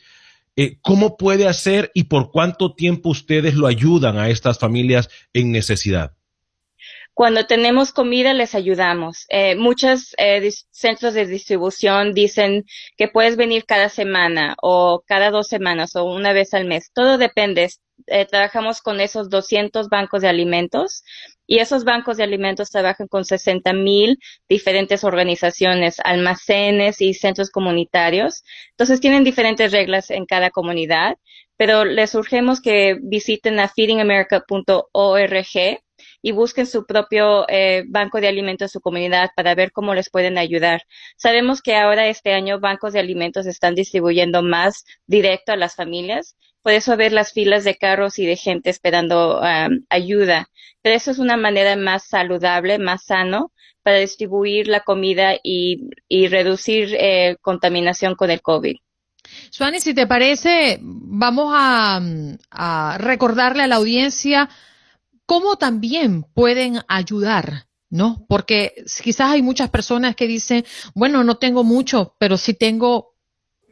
eh, 0.56 0.78
¿cómo 0.82 1.18
puede 1.18 1.48
hacer 1.48 1.92
y 1.94 2.06
por 2.06 2.32
cuánto 2.32 2.74
tiempo 2.74 3.10
ustedes 3.10 3.56
lo 3.56 3.68
ayudan 3.68 4.18
a 4.18 4.30
estas 4.30 4.60
familias 4.60 5.10
en 5.34 5.52
necesidad? 5.52 6.14
Cuando 7.20 7.46
tenemos 7.46 7.92
comida 7.92 8.34
les 8.34 8.56
ayudamos. 8.56 9.26
Eh, 9.28 9.58
muchos 9.58 10.16
eh, 10.18 10.50
centros 10.72 11.14
de 11.14 11.26
distribución 11.26 12.14
dicen 12.14 12.64
que 12.96 13.10
puedes 13.10 13.36
venir 13.36 13.66
cada 13.66 13.90
semana 13.90 14.56
o 14.62 15.04
cada 15.06 15.30
dos 15.30 15.50
semanas 15.50 15.98
o 15.98 16.06
una 16.06 16.32
vez 16.32 16.54
al 16.54 16.64
mes. 16.64 16.92
Todo 16.94 17.18
depende. 17.18 17.72
Eh, 18.08 18.26
trabajamos 18.26 18.82
con 18.82 19.02
esos 19.02 19.30
200 19.30 19.90
bancos 19.90 20.22
de 20.22 20.30
alimentos 20.30 21.04
y 21.46 21.58
esos 21.58 21.84
bancos 21.84 22.16
de 22.16 22.24
alimentos 22.24 22.70
trabajan 22.70 23.10
con 23.10 23.26
60 23.26 23.74
mil 23.74 24.18
diferentes 24.48 25.04
organizaciones, 25.04 25.98
almacenes 26.06 27.02
y 27.02 27.14
centros 27.14 27.50
comunitarios. 27.50 28.46
Entonces 28.70 29.02
tienen 29.02 29.26
diferentes 29.26 29.74
reglas 29.74 30.10
en 30.10 30.26
cada 30.26 30.52
comunidad, 30.52 31.18
pero 31.58 31.84
les 31.84 32.16
urgemos 32.16 32.62
que 32.62 32.98
visiten 33.02 33.60
a 33.60 33.68
feedingamerica.org 33.68 35.82
y 36.22 36.32
busquen 36.32 36.66
su 36.66 36.86
propio 36.86 37.46
eh, 37.50 37.84
banco 37.88 38.20
de 38.20 38.28
alimentos 38.28 38.66
en 38.66 38.70
su 38.70 38.82
comunidad 38.82 39.30
para 39.36 39.56
ver 39.56 39.72
cómo 39.72 39.94
les 39.94 40.10
pueden 40.10 40.38
ayudar. 40.38 40.84
Sabemos 41.18 41.62
que 41.62 41.76
ahora 41.76 42.08
este 42.08 42.34
año 42.34 42.60
bancos 42.60 42.94
de 42.94 43.00
alimentos 43.00 43.46
están 43.46 43.76
distribuyendo 43.76 44.42
más 44.42 44.86
directo 45.08 45.54
a 45.54 45.58
las 45.58 45.76
familias. 45.76 46.36
Por 46.62 46.74
eso 46.74 46.98
ver 46.98 47.14
las 47.14 47.32
filas 47.32 47.64
de 47.64 47.76
carros 47.76 48.20
y 48.20 48.26
de 48.26 48.36
gente 48.36 48.70
esperando 48.70 49.42
ayuda. 49.90 50.50
Pero 50.82 50.96
eso 50.96 51.12
es 51.12 51.20
una 51.20 51.38
manera 51.38 51.78
más 51.78 52.06
saludable, 52.06 52.80
más 52.80 53.06
sano 53.06 53.54
para 53.82 53.98
distribuir 53.98 54.68
la 54.68 54.82
comida 54.82 55.36
y, 55.42 55.90
reducir 56.28 56.96
eh, 57.00 57.38
contaminación 57.42 58.16
con 58.16 58.30
el 58.30 58.42
COVID. 58.42 58.76
Suani, 59.52 59.80
si 59.80 59.94
te 59.94 60.06
parece, 60.06 60.80
vamos 60.82 61.54
a 61.56 62.98
recordarle 63.00 63.64
a 63.64 63.68
la 63.68 63.78
audiencia 63.78 64.50
cómo 65.30 65.58
también 65.58 66.24
pueden 66.24 66.80
ayudar, 66.88 67.68
¿no? 67.92 68.26
Porque 68.28 68.74
quizás 69.04 69.30
hay 69.30 69.44
muchas 69.44 69.70
personas 69.70 70.16
que 70.16 70.26
dicen, 70.26 70.66
bueno, 70.96 71.24
no 71.24 71.38
tengo 71.38 71.64
mucho, 71.64 72.16
pero 72.18 72.36
sí 72.36 72.56
tengo 72.56 73.14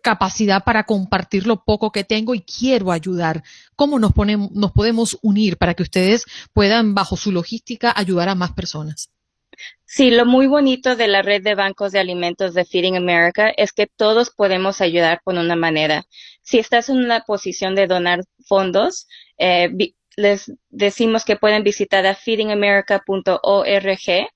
capacidad 0.03 0.63
para 0.63 0.83
compartir 0.83 1.47
lo 1.47 1.63
poco 1.63 1.91
que 1.91 2.03
tengo 2.03 2.35
y 2.35 2.41
quiero 2.41 2.91
ayudar. 2.91 3.41
¿Cómo 3.75 3.97
nos, 3.97 4.13
ponemos, 4.13 4.51
nos 4.51 4.71
podemos 4.71 5.17
unir 5.23 5.57
para 5.57 5.73
que 5.73 5.81
ustedes 5.81 6.25
puedan, 6.53 6.93
bajo 6.93 7.17
su 7.17 7.31
logística, 7.31 7.91
ayudar 7.95 8.29
a 8.29 8.35
más 8.35 8.51
personas? 8.51 9.09
Sí, 9.83 10.11
lo 10.11 10.27
muy 10.27 10.45
bonito 10.45 10.95
de 10.95 11.07
la 11.07 11.23
red 11.23 11.41
de 11.41 11.55
bancos 11.55 11.91
de 11.91 11.99
alimentos 11.99 12.53
de 12.53 12.65
Feeding 12.65 12.97
America 12.97 13.49
es 13.49 13.71
que 13.71 13.87
todos 13.87 14.29
podemos 14.29 14.79
ayudar 14.79 15.21
con 15.23 15.39
una 15.39 15.55
manera. 15.55 16.05
Si 16.43 16.59
estás 16.59 16.89
en 16.89 16.97
una 16.97 17.21
posición 17.21 17.73
de 17.73 17.87
donar 17.87 18.19
fondos, 18.45 19.07
eh, 19.39 19.69
les 20.17 20.51
decimos 20.69 21.23
que 21.23 21.37
pueden 21.37 21.63
visitar 21.63 22.05
a 22.05 22.15
feedingamerica.org 22.15 24.27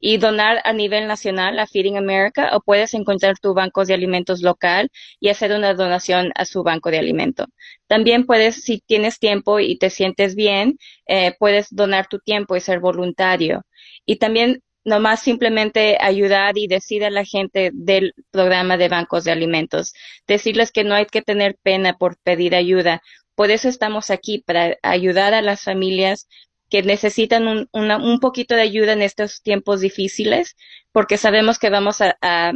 y 0.00 0.18
donar 0.18 0.60
a 0.64 0.72
nivel 0.72 1.06
nacional 1.06 1.58
a 1.58 1.66
Feeding 1.66 1.96
America 1.96 2.50
o 2.54 2.60
puedes 2.60 2.94
encontrar 2.94 3.38
tu 3.38 3.54
banco 3.54 3.84
de 3.84 3.94
alimentos 3.94 4.42
local 4.42 4.90
y 5.18 5.30
hacer 5.30 5.52
una 5.52 5.74
donación 5.74 6.30
a 6.34 6.44
su 6.44 6.62
banco 6.62 6.90
de 6.90 6.98
alimentos. 6.98 7.46
También 7.86 8.26
puedes, 8.26 8.62
si 8.62 8.80
tienes 8.80 9.18
tiempo 9.18 9.60
y 9.60 9.78
te 9.78 9.90
sientes 9.90 10.34
bien, 10.34 10.78
eh, 11.06 11.34
puedes 11.38 11.68
donar 11.70 12.06
tu 12.06 12.18
tiempo 12.18 12.56
y 12.56 12.60
ser 12.60 12.80
voluntario. 12.80 13.62
Y 14.06 14.16
también 14.16 14.62
nomás 14.84 15.20
simplemente 15.20 15.96
ayudar 16.00 16.58
y 16.58 16.66
decir 16.66 17.04
a 17.04 17.10
la 17.10 17.24
gente 17.24 17.70
del 17.72 18.12
programa 18.30 18.76
de 18.76 18.88
bancos 18.88 19.24
de 19.24 19.32
alimentos, 19.32 19.94
decirles 20.26 20.70
que 20.70 20.84
no 20.84 20.94
hay 20.94 21.06
que 21.06 21.22
tener 21.22 21.56
pena 21.62 21.96
por 21.96 22.18
pedir 22.18 22.54
ayuda. 22.54 23.02
Por 23.34 23.50
eso 23.50 23.68
estamos 23.68 24.10
aquí, 24.10 24.38
para 24.38 24.76
ayudar 24.82 25.34
a 25.34 25.42
las 25.42 25.62
familias 25.62 26.28
que 26.70 26.82
necesitan 26.82 27.46
un, 27.46 27.68
un 27.72 28.20
poquito 28.20 28.54
de 28.54 28.62
ayuda 28.62 28.92
en 28.92 29.02
estos 29.02 29.42
tiempos 29.42 29.80
difíciles, 29.80 30.56
porque 30.92 31.16
sabemos 31.18 31.58
que 31.58 31.70
vamos 31.70 32.00
a, 32.00 32.16
a, 32.20 32.52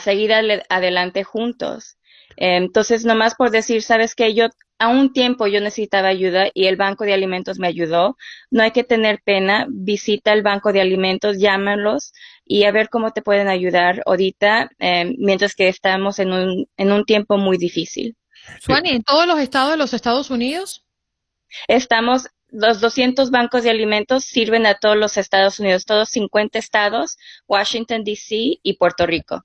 seguir 0.00 0.32
adelante 0.32 1.24
juntos. 1.24 1.96
Entonces, 2.36 3.04
nomás 3.04 3.34
por 3.34 3.50
decir, 3.50 3.82
sabes 3.82 4.14
que 4.14 4.34
yo 4.34 4.48
a 4.78 4.88
un 4.88 5.12
tiempo 5.12 5.46
yo 5.46 5.60
necesitaba 5.60 6.08
ayuda 6.08 6.48
y 6.52 6.66
el 6.66 6.76
banco 6.76 7.04
de 7.04 7.14
alimentos 7.14 7.58
me 7.58 7.68
ayudó. 7.68 8.16
No 8.50 8.62
hay 8.62 8.72
que 8.72 8.84
tener 8.84 9.22
pena. 9.24 9.66
Visita 9.70 10.32
el 10.32 10.42
banco 10.42 10.72
de 10.72 10.80
alimentos, 10.80 11.38
llámalos 11.38 12.12
y 12.44 12.64
a 12.64 12.72
ver 12.72 12.88
cómo 12.90 13.12
te 13.12 13.22
pueden 13.22 13.48
ayudar 13.48 14.02
ahorita, 14.06 14.70
eh, 14.78 15.14
mientras 15.18 15.54
que 15.54 15.68
estamos 15.68 16.18
en 16.18 16.32
un, 16.32 16.68
en 16.76 16.92
un 16.92 17.04
tiempo 17.04 17.38
muy 17.38 17.56
difícil. 17.58 18.16
Juan, 18.66 18.86
¿en 18.86 19.02
todos 19.02 19.26
los 19.26 19.38
estados 19.38 19.70
de 19.70 19.76
los 19.76 19.94
Estados 19.94 20.30
Unidos? 20.30 20.84
Estamos, 21.68 22.28
los 22.48 22.80
200 22.80 23.30
bancos 23.30 23.62
de 23.62 23.70
alimentos 23.70 24.24
sirven 24.24 24.66
a 24.66 24.74
todos 24.74 24.96
los 24.96 25.16
Estados 25.16 25.60
Unidos, 25.60 25.84
todos 25.84 26.08
50 26.10 26.58
estados, 26.58 27.18
Washington, 27.46 28.04
D.C. 28.04 28.58
y 28.62 28.76
Puerto 28.78 29.06
Rico. 29.06 29.44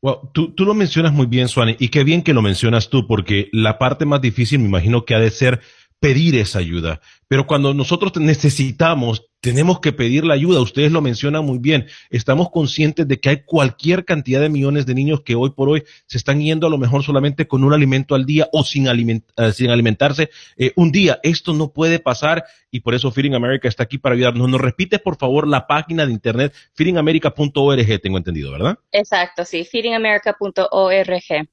Well, 0.00 0.16
tú, 0.34 0.52
tú, 0.52 0.64
lo 0.64 0.74
mencionas 0.74 1.12
muy 1.12 1.26
bien, 1.26 1.46
Suani, 1.46 1.76
y 1.78 1.88
qué 1.88 2.02
bien 2.02 2.22
que 2.22 2.34
lo 2.34 2.42
mencionas 2.42 2.88
tú, 2.88 3.06
porque 3.06 3.48
la 3.52 3.78
parte 3.78 4.04
más 4.04 4.20
difícil 4.20 4.58
me 4.58 4.66
imagino 4.66 5.04
que 5.04 5.14
ha 5.14 5.20
de 5.20 5.30
ser 5.30 5.60
pedir 6.02 6.34
esa 6.34 6.58
ayuda. 6.58 7.00
Pero 7.28 7.46
cuando 7.46 7.72
nosotros 7.74 8.12
necesitamos, 8.16 9.30
tenemos 9.40 9.78
que 9.78 9.92
pedir 9.92 10.24
la 10.24 10.34
ayuda. 10.34 10.60
Ustedes 10.60 10.90
lo 10.90 11.00
mencionan 11.00 11.46
muy 11.46 11.58
bien. 11.58 11.86
Estamos 12.10 12.50
conscientes 12.50 13.06
de 13.06 13.20
que 13.20 13.28
hay 13.28 13.44
cualquier 13.44 14.04
cantidad 14.04 14.40
de 14.40 14.48
millones 14.48 14.84
de 14.84 14.96
niños 14.96 15.20
que 15.20 15.36
hoy 15.36 15.50
por 15.50 15.68
hoy 15.68 15.84
se 16.06 16.18
están 16.18 16.40
yendo 16.40 16.66
a 16.66 16.70
lo 16.70 16.76
mejor 16.76 17.04
solamente 17.04 17.46
con 17.46 17.62
un 17.62 17.72
alimento 17.72 18.16
al 18.16 18.26
día 18.26 18.48
o 18.52 18.64
sin, 18.64 18.88
eh, 18.88 19.52
sin 19.52 19.70
alimentarse 19.70 20.28
eh, 20.56 20.72
un 20.74 20.90
día. 20.90 21.20
Esto 21.22 21.52
no 21.52 21.72
puede 21.72 22.00
pasar 22.00 22.44
y 22.72 22.80
por 22.80 22.96
eso 22.96 23.12
Feeding 23.12 23.36
America 23.36 23.68
está 23.68 23.84
aquí 23.84 23.98
para 23.98 24.16
ayudarnos. 24.16 24.48
Nos 24.48 24.60
repite, 24.60 24.98
por 24.98 25.16
favor, 25.16 25.46
la 25.46 25.68
página 25.68 26.04
de 26.04 26.10
internet 26.10 26.52
feedingamerica.org, 26.74 28.00
tengo 28.02 28.18
entendido, 28.18 28.50
¿verdad? 28.50 28.76
Exacto, 28.90 29.44
sí, 29.44 29.64
feedingamerica.org. 29.64 31.48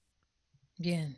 Bien. 0.80 1.18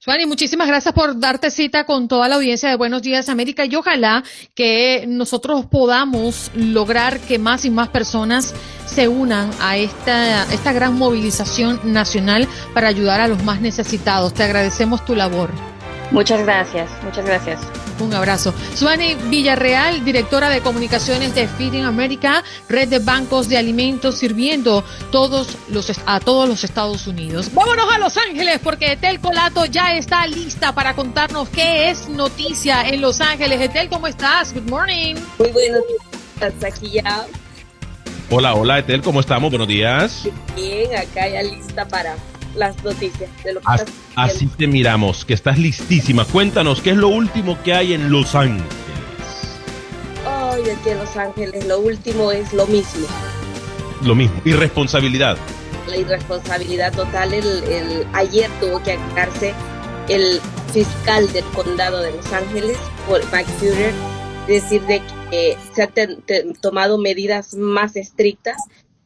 Suani, 0.00 0.24
muchísimas 0.24 0.66
gracias 0.66 0.94
por 0.94 1.20
darte 1.20 1.50
cita 1.50 1.84
con 1.84 2.08
toda 2.08 2.28
la 2.28 2.36
audiencia 2.36 2.70
de 2.70 2.76
Buenos 2.76 3.02
Días 3.02 3.28
América 3.28 3.66
y 3.66 3.76
ojalá 3.76 4.24
que 4.54 5.04
nosotros 5.06 5.66
podamos 5.66 6.50
lograr 6.54 7.20
que 7.20 7.38
más 7.38 7.66
y 7.66 7.70
más 7.70 7.88
personas 7.90 8.54
se 8.86 9.08
unan 9.08 9.50
a 9.60 9.76
esta, 9.76 10.50
esta 10.52 10.72
gran 10.72 10.94
movilización 10.94 11.78
nacional 11.84 12.48
para 12.72 12.88
ayudar 12.88 13.20
a 13.20 13.28
los 13.28 13.44
más 13.44 13.60
necesitados. 13.60 14.32
Te 14.32 14.44
agradecemos 14.44 15.04
tu 15.04 15.14
labor. 15.14 15.71
Muchas 16.10 16.42
gracias, 16.42 16.90
muchas 17.02 17.24
gracias. 17.24 17.60
Un 17.98 18.12
abrazo. 18.14 18.52
Suani 18.74 19.14
Villarreal, 19.14 20.04
directora 20.04 20.50
de 20.50 20.60
comunicaciones 20.60 21.34
de 21.34 21.46
Feeding 21.46 21.84
America, 21.84 22.42
red 22.68 22.88
de 22.88 22.98
bancos 22.98 23.48
de 23.48 23.56
alimentos 23.56 24.18
sirviendo 24.18 24.84
todos 25.10 25.56
los, 25.68 25.90
a 26.06 26.20
todos 26.20 26.48
los 26.48 26.64
Estados 26.64 27.06
Unidos. 27.06 27.50
Vámonos 27.54 27.92
a 27.92 27.98
Los 27.98 28.16
Ángeles 28.16 28.60
porque 28.62 28.92
Etel 28.92 29.20
Colato 29.20 29.64
ya 29.66 29.94
está 29.94 30.26
lista 30.26 30.74
para 30.74 30.94
contarnos 30.94 31.48
qué 31.48 31.90
es 31.90 32.08
noticia 32.08 32.88
en 32.88 33.00
Los 33.00 33.20
Ángeles. 33.20 33.60
Etel, 33.60 33.88
¿cómo 33.88 34.06
estás? 34.06 34.52
Good 34.52 34.68
morning. 34.68 35.14
Muy 35.38 35.50
buenos 35.52 35.82
días, 36.40 36.52
aquí 36.64 36.90
ya. 36.90 37.26
Hola, 38.30 38.54
hola 38.54 38.78
Etel, 38.78 39.02
¿cómo 39.02 39.20
estamos? 39.20 39.50
Buenos 39.50 39.68
días. 39.68 40.26
Bien, 40.56 40.90
acá 40.96 41.28
ya 41.28 41.42
lista 41.42 41.86
para 41.86 42.16
las 42.54 42.82
noticias 42.84 43.30
de 43.44 43.54
lo 43.54 43.60
que 43.60 43.66
así, 43.66 43.92
así 44.16 44.46
te 44.46 44.66
miramos, 44.66 45.24
que 45.24 45.34
estás 45.34 45.58
listísima. 45.58 46.24
Cuéntanos, 46.24 46.80
¿qué 46.80 46.90
es 46.90 46.96
lo 46.96 47.08
último 47.08 47.60
que 47.62 47.74
hay 47.74 47.94
en 47.94 48.10
Los 48.10 48.34
Ángeles? 48.34 48.66
Ay, 50.26 50.62
aquí 50.70 50.90
en 50.90 50.98
Los 50.98 51.16
Ángeles 51.16 51.66
lo 51.66 51.80
último 51.80 52.30
es 52.30 52.52
lo 52.52 52.66
mismo. 52.66 53.06
Lo 54.02 54.14
mismo, 54.14 54.40
irresponsabilidad. 54.44 55.36
La 55.86 55.96
irresponsabilidad 55.96 56.92
total. 56.92 57.32
El, 57.34 58.06
ayer 58.12 58.50
tuvo 58.60 58.82
que 58.82 58.92
aclararse 58.92 59.54
el 60.08 60.40
fiscal 60.72 61.32
del 61.32 61.44
condado 61.46 62.00
de 62.00 62.12
Los 62.12 62.32
Ángeles, 62.32 62.78
Mike 63.08 63.50
Führer, 63.58 63.92
decir 64.46 64.82
de 64.82 65.02
que 65.30 65.56
se 65.74 65.82
han 65.82 66.54
tomado 66.60 66.98
medidas 66.98 67.54
más 67.54 67.96
estrictas. 67.96 68.56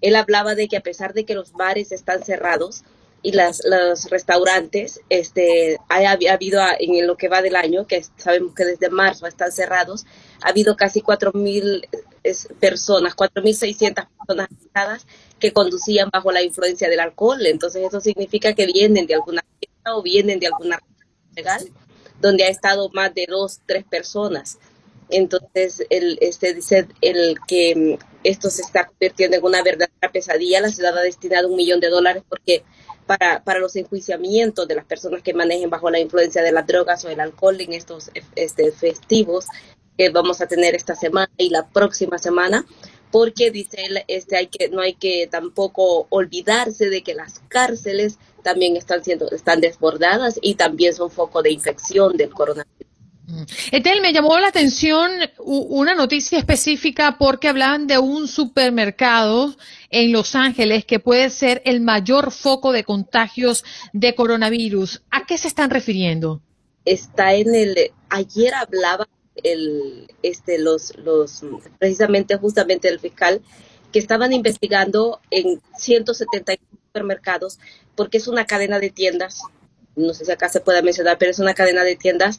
Él 0.00 0.16
hablaba 0.16 0.54
de 0.54 0.68
que 0.68 0.76
a 0.76 0.82
pesar 0.82 1.14
de 1.14 1.24
que 1.24 1.34
los 1.34 1.52
bares 1.52 1.92
están 1.92 2.22
cerrados, 2.22 2.84
y 3.22 3.32
las, 3.32 3.62
los 3.64 4.08
restaurantes, 4.10 5.00
este, 5.08 5.78
ha, 5.88 6.10
habido 6.10 6.60
en 6.78 7.06
lo 7.06 7.16
que 7.16 7.28
va 7.28 7.42
del 7.42 7.56
año, 7.56 7.86
que 7.86 8.04
sabemos 8.16 8.54
que 8.54 8.64
desde 8.64 8.88
marzo 8.88 9.26
están 9.26 9.50
cerrados, 9.50 10.06
ha 10.42 10.50
habido 10.50 10.76
casi 10.76 11.00
4.000 11.00 11.88
personas, 12.60 13.16
4.600 13.16 14.08
personas 14.26 15.06
que 15.38 15.52
conducían 15.52 16.10
bajo 16.12 16.32
la 16.32 16.42
influencia 16.42 16.88
del 16.88 17.00
alcohol. 17.00 17.44
Entonces 17.46 17.84
eso 17.86 18.00
significa 18.00 18.54
que 18.54 18.66
vienen 18.66 19.06
de 19.06 19.14
alguna 19.14 19.44
fiesta 19.58 19.96
o 19.96 20.02
vienen 20.02 20.38
de 20.38 20.46
alguna 20.46 20.80
legal 21.34 21.68
donde 22.20 22.44
ha 22.44 22.48
estado 22.48 22.88
más 22.90 23.14
de 23.14 23.26
dos, 23.28 23.60
tres 23.66 23.84
personas. 23.84 24.58
Entonces, 25.08 25.84
el, 25.90 26.18
este 26.20 26.54
dice 26.54 26.88
el 27.00 27.36
que 27.46 27.74
mm, 27.76 28.04
esto 28.24 28.50
se 28.50 28.62
está 28.62 28.86
convirtiendo 28.86 29.36
en 29.36 29.44
una 29.44 29.62
verdadera 29.62 30.10
pesadilla. 30.12 30.60
La 30.60 30.70
ciudad 30.70 30.96
ha 30.98 31.02
destinado 31.02 31.48
un 31.48 31.56
millón 31.56 31.80
de 31.80 31.90
dólares 31.90 32.24
porque 32.28 32.64
para, 33.06 33.42
para 33.44 33.60
los 33.60 33.76
enjuiciamientos 33.76 34.66
de 34.68 34.74
las 34.74 34.84
personas 34.84 35.22
que 35.22 35.34
manejen 35.34 35.70
bajo 35.70 35.90
la 35.90 36.00
influencia 36.00 36.42
de 36.42 36.52
las 36.52 36.66
drogas 36.66 37.04
o 37.04 37.08
el 37.08 37.20
alcohol 37.20 37.60
en 37.60 37.72
estos 37.72 38.10
este, 38.34 38.72
festivos. 38.72 39.46
que 39.96 40.10
vamos 40.10 40.40
a 40.40 40.46
tener 40.46 40.74
esta 40.74 40.94
semana 40.94 41.30
y 41.38 41.50
la 41.50 41.66
próxima 41.68 42.18
semana, 42.18 42.66
porque 43.10 43.50
dice 43.50 43.84
él, 43.86 44.04
este, 44.08 44.36
hay 44.36 44.48
que, 44.48 44.68
no 44.68 44.82
hay 44.82 44.94
que 44.94 45.26
tampoco 45.30 46.06
olvidarse 46.10 46.90
de 46.90 47.02
que 47.02 47.14
las 47.14 47.40
cárceles 47.48 48.18
también 48.42 48.76
están 48.76 49.02
siendo, 49.02 49.30
están 49.30 49.60
desbordadas 49.60 50.38
y 50.42 50.56
también 50.56 50.94
son 50.94 51.10
foco 51.10 51.42
de 51.42 51.52
infección 51.52 52.16
del 52.16 52.30
coronavirus. 52.30 52.85
Etel, 53.72 54.00
me 54.00 54.12
llamó 54.12 54.38
la 54.38 54.48
atención 54.48 55.10
una 55.38 55.94
noticia 55.94 56.38
específica 56.38 57.16
porque 57.18 57.48
hablan 57.48 57.86
de 57.86 57.98
un 57.98 58.28
supermercado 58.28 59.56
en 59.90 60.12
Los 60.12 60.34
Ángeles 60.34 60.84
que 60.84 61.00
puede 61.00 61.30
ser 61.30 61.60
el 61.64 61.80
mayor 61.80 62.30
foco 62.30 62.72
de 62.72 62.84
contagios 62.84 63.64
de 63.92 64.14
coronavirus. 64.14 65.02
¿A 65.10 65.26
qué 65.26 65.38
se 65.38 65.48
están 65.48 65.70
refiriendo? 65.70 66.40
Está 66.84 67.34
en 67.34 67.54
el, 67.54 67.92
ayer 68.10 68.54
hablaba 68.54 69.08
el, 69.42 70.08
este, 70.22 70.58
los, 70.58 70.96
los, 70.96 71.42
precisamente, 71.78 72.36
justamente 72.36 72.88
el 72.88 73.00
fiscal, 73.00 73.42
que 73.92 73.98
estaban 73.98 74.32
investigando 74.32 75.20
en 75.30 75.60
170 75.76 76.54
supermercados 76.86 77.58
porque 77.96 78.18
es 78.18 78.28
una 78.28 78.46
cadena 78.46 78.78
de 78.78 78.90
tiendas, 78.90 79.42
no 79.96 80.14
sé 80.14 80.24
si 80.24 80.30
acá 80.30 80.48
se 80.48 80.60
puede 80.60 80.82
mencionar, 80.82 81.18
pero 81.18 81.30
es 81.30 81.38
una 81.38 81.54
cadena 81.54 81.82
de 81.82 81.96
tiendas 81.96 82.38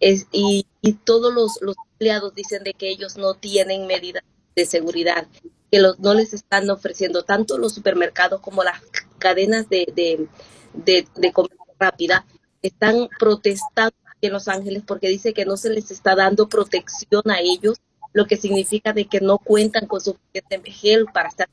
es, 0.00 0.26
y, 0.32 0.66
todos 1.04 1.32
los, 1.34 1.58
los, 1.60 1.76
empleados 1.92 2.34
dicen 2.34 2.62
de 2.62 2.74
que 2.74 2.88
ellos 2.88 3.16
no 3.16 3.34
tienen 3.34 3.86
medidas 3.86 4.22
de 4.54 4.64
seguridad, 4.66 5.26
que 5.70 5.80
los, 5.80 5.98
no 5.98 6.14
les 6.14 6.32
están 6.32 6.70
ofreciendo 6.70 7.24
tanto 7.24 7.58
los 7.58 7.74
supermercados 7.74 8.40
como 8.40 8.62
las 8.62 8.80
cadenas 9.18 9.68
de, 9.68 9.92
de, 9.94 10.28
de, 10.74 11.06
de 11.16 11.32
comida 11.32 11.56
rápida, 11.78 12.24
están 12.62 13.08
protestando 13.18 13.96
en 14.20 14.32
Los 14.32 14.48
Ángeles 14.48 14.82
porque 14.86 15.08
dice 15.08 15.32
que 15.32 15.44
no 15.44 15.56
se 15.56 15.70
les 15.70 15.90
está 15.90 16.14
dando 16.14 16.48
protección 16.48 17.22
a 17.30 17.40
ellos, 17.40 17.78
lo 18.12 18.26
que 18.26 18.36
significa 18.36 18.92
de 18.92 19.06
que 19.06 19.20
no 19.20 19.38
cuentan 19.38 19.86
con 19.86 20.00
suficiente 20.00 20.70
gel 20.70 21.06
para 21.12 21.28
estar 21.28 21.48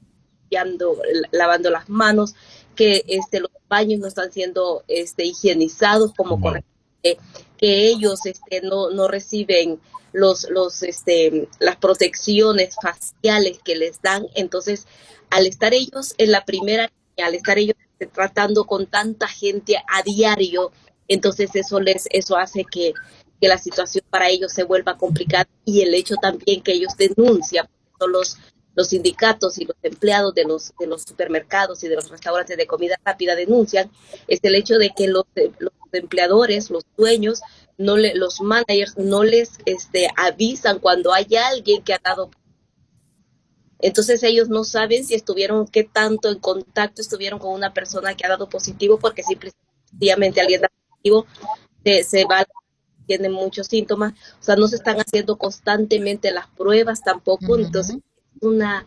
lavando 1.32 1.70
las 1.70 1.90
manos, 1.90 2.36
que 2.76 3.04
este, 3.08 3.40
los 3.40 3.52
baños 3.68 4.00
no 4.00 4.08
están 4.08 4.32
siendo 4.32 4.84
este, 4.88 5.26
higienizados 5.26 6.14
como 6.14 6.40
correctamente, 6.40 7.20
que 7.58 7.88
ellos 7.88 8.26
este, 8.26 8.62
no, 8.62 8.90
no 8.90 9.08
reciben 9.08 9.80
los, 10.14 10.48
los, 10.50 10.84
este, 10.84 11.48
las 11.60 11.76
protecciones 11.78 12.76
faciales 12.82 13.60
que 13.64 13.76
les 13.76 14.02
dan. 14.02 14.28
Entonces, 14.36 14.88
al 15.30 15.46
estar 15.46 15.74
ellos 15.74 16.16
en 16.18 16.32
la 16.32 16.46
primera 16.46 16.90
al 17.24 17.36
estar 17.36 17.58
ellos 17.58 17.76
tratando 18.14 18.66
con 18.66 18.88
tanta 18.88 19.28
gente 19.28 19.78
a 19.78 20.04
diario, 20.04 20.72
entonces 21.08 21.50
eso 21.54 21.80
les 21.80 22.08
eso 22.12 22.38
hace 22.38 22.66
que, 22.70 22.94
la 23.42 23.58
situación 23.60 24.04
para 24.10 24.28
ellos 24.28 24.52
se 24.52 24.64
vuelva 24.64 24.98
complicada 24.98 25.48
y 25.66 25.82
el 25.82 25.94
hecho 25.94 26.16
también 26.16 26.64
que 26.64 26.72
ellos 26.72 26.98
denuncian 26.98 27.68
los 28.00 28.38
los 28.76 28.90
sindicatos 28.90 29.58
y 29.58 29.66
los 29.66 29.76
empleados 29.84 30.34
de 30.36 30.44
los 30.46 30.74
de 30.80 30.88
los 30.88 31.04
supermercados 31.04 31.84
y 31.84 31.88
de 31.88 31.96
los 31.96 32.10
restaurantes 32.10 32.58
de 32.58 32.68
comida 32.68 33.00
rápida 33.04 33.36
denuncian 33.36 33.90
es 34.28 34.40
el 34.44 34.56
hecho 34.56 34.76
de 34.78 34.92
que 34.96 35.08
los, 35.08 35.26
los 35.60 35.74
empleadores 35.92 36.70
los 36.70 36.84
dueños 36.98 37.42
no 37.78 37.98
le, 37.98 38.16
los 38.16 38.42
managers 38.42 38.98
no 38.98 39.24
les 39.24 39.52
este 39.66 40.10
avisan 40.18 40.80
cuando 40.80 41.14
hay 41.14 41.28
alguien 41.36 41.84
que 41.84 41.94
ha 41.94 42.02
dado 42.04 42.30
entonces 43.80 44.24
ellos 44.24 44.50
no 44.50 44.64
saben 44.64 45.06
si 45.06 45.16
estuvieron 45.16 45.68
qué 45.68 45.84
tanto 45.84 46.30
en 46.30 46.40
contacto 46.40 47.02
estuvieron 47.02 47.40
con 47.40 47.54
una 47.54 47.74
persona 47.74 48.16
que 48.16 48.26
ha 48.26 48.30
dado 48.30 48.50
positivo 48.50 49.00
porque 49.00 49.24
simplemente 49.24 50.42
alguien 50.42 50.62
da 50.62 50.70
se, 51.84 52.04
se 52.04 52.26
va, 52.26 52.46
tiene 53.06 53.30
muchos 53.30 53.68
síntomas, 53.68 54.14
o 54.40 54.44
sea, 54.44 54.56
no 54.56 54.68
se 54.68 54.78
están 54.78 54.98
haciendo 54.98 55.38
constantemente 55.38 56.32
las 56.32 56.48
pruebas 56.48 57.02
tampoco, 57.04 57.58
entonces 57.58 57.98
una 58.42 58.86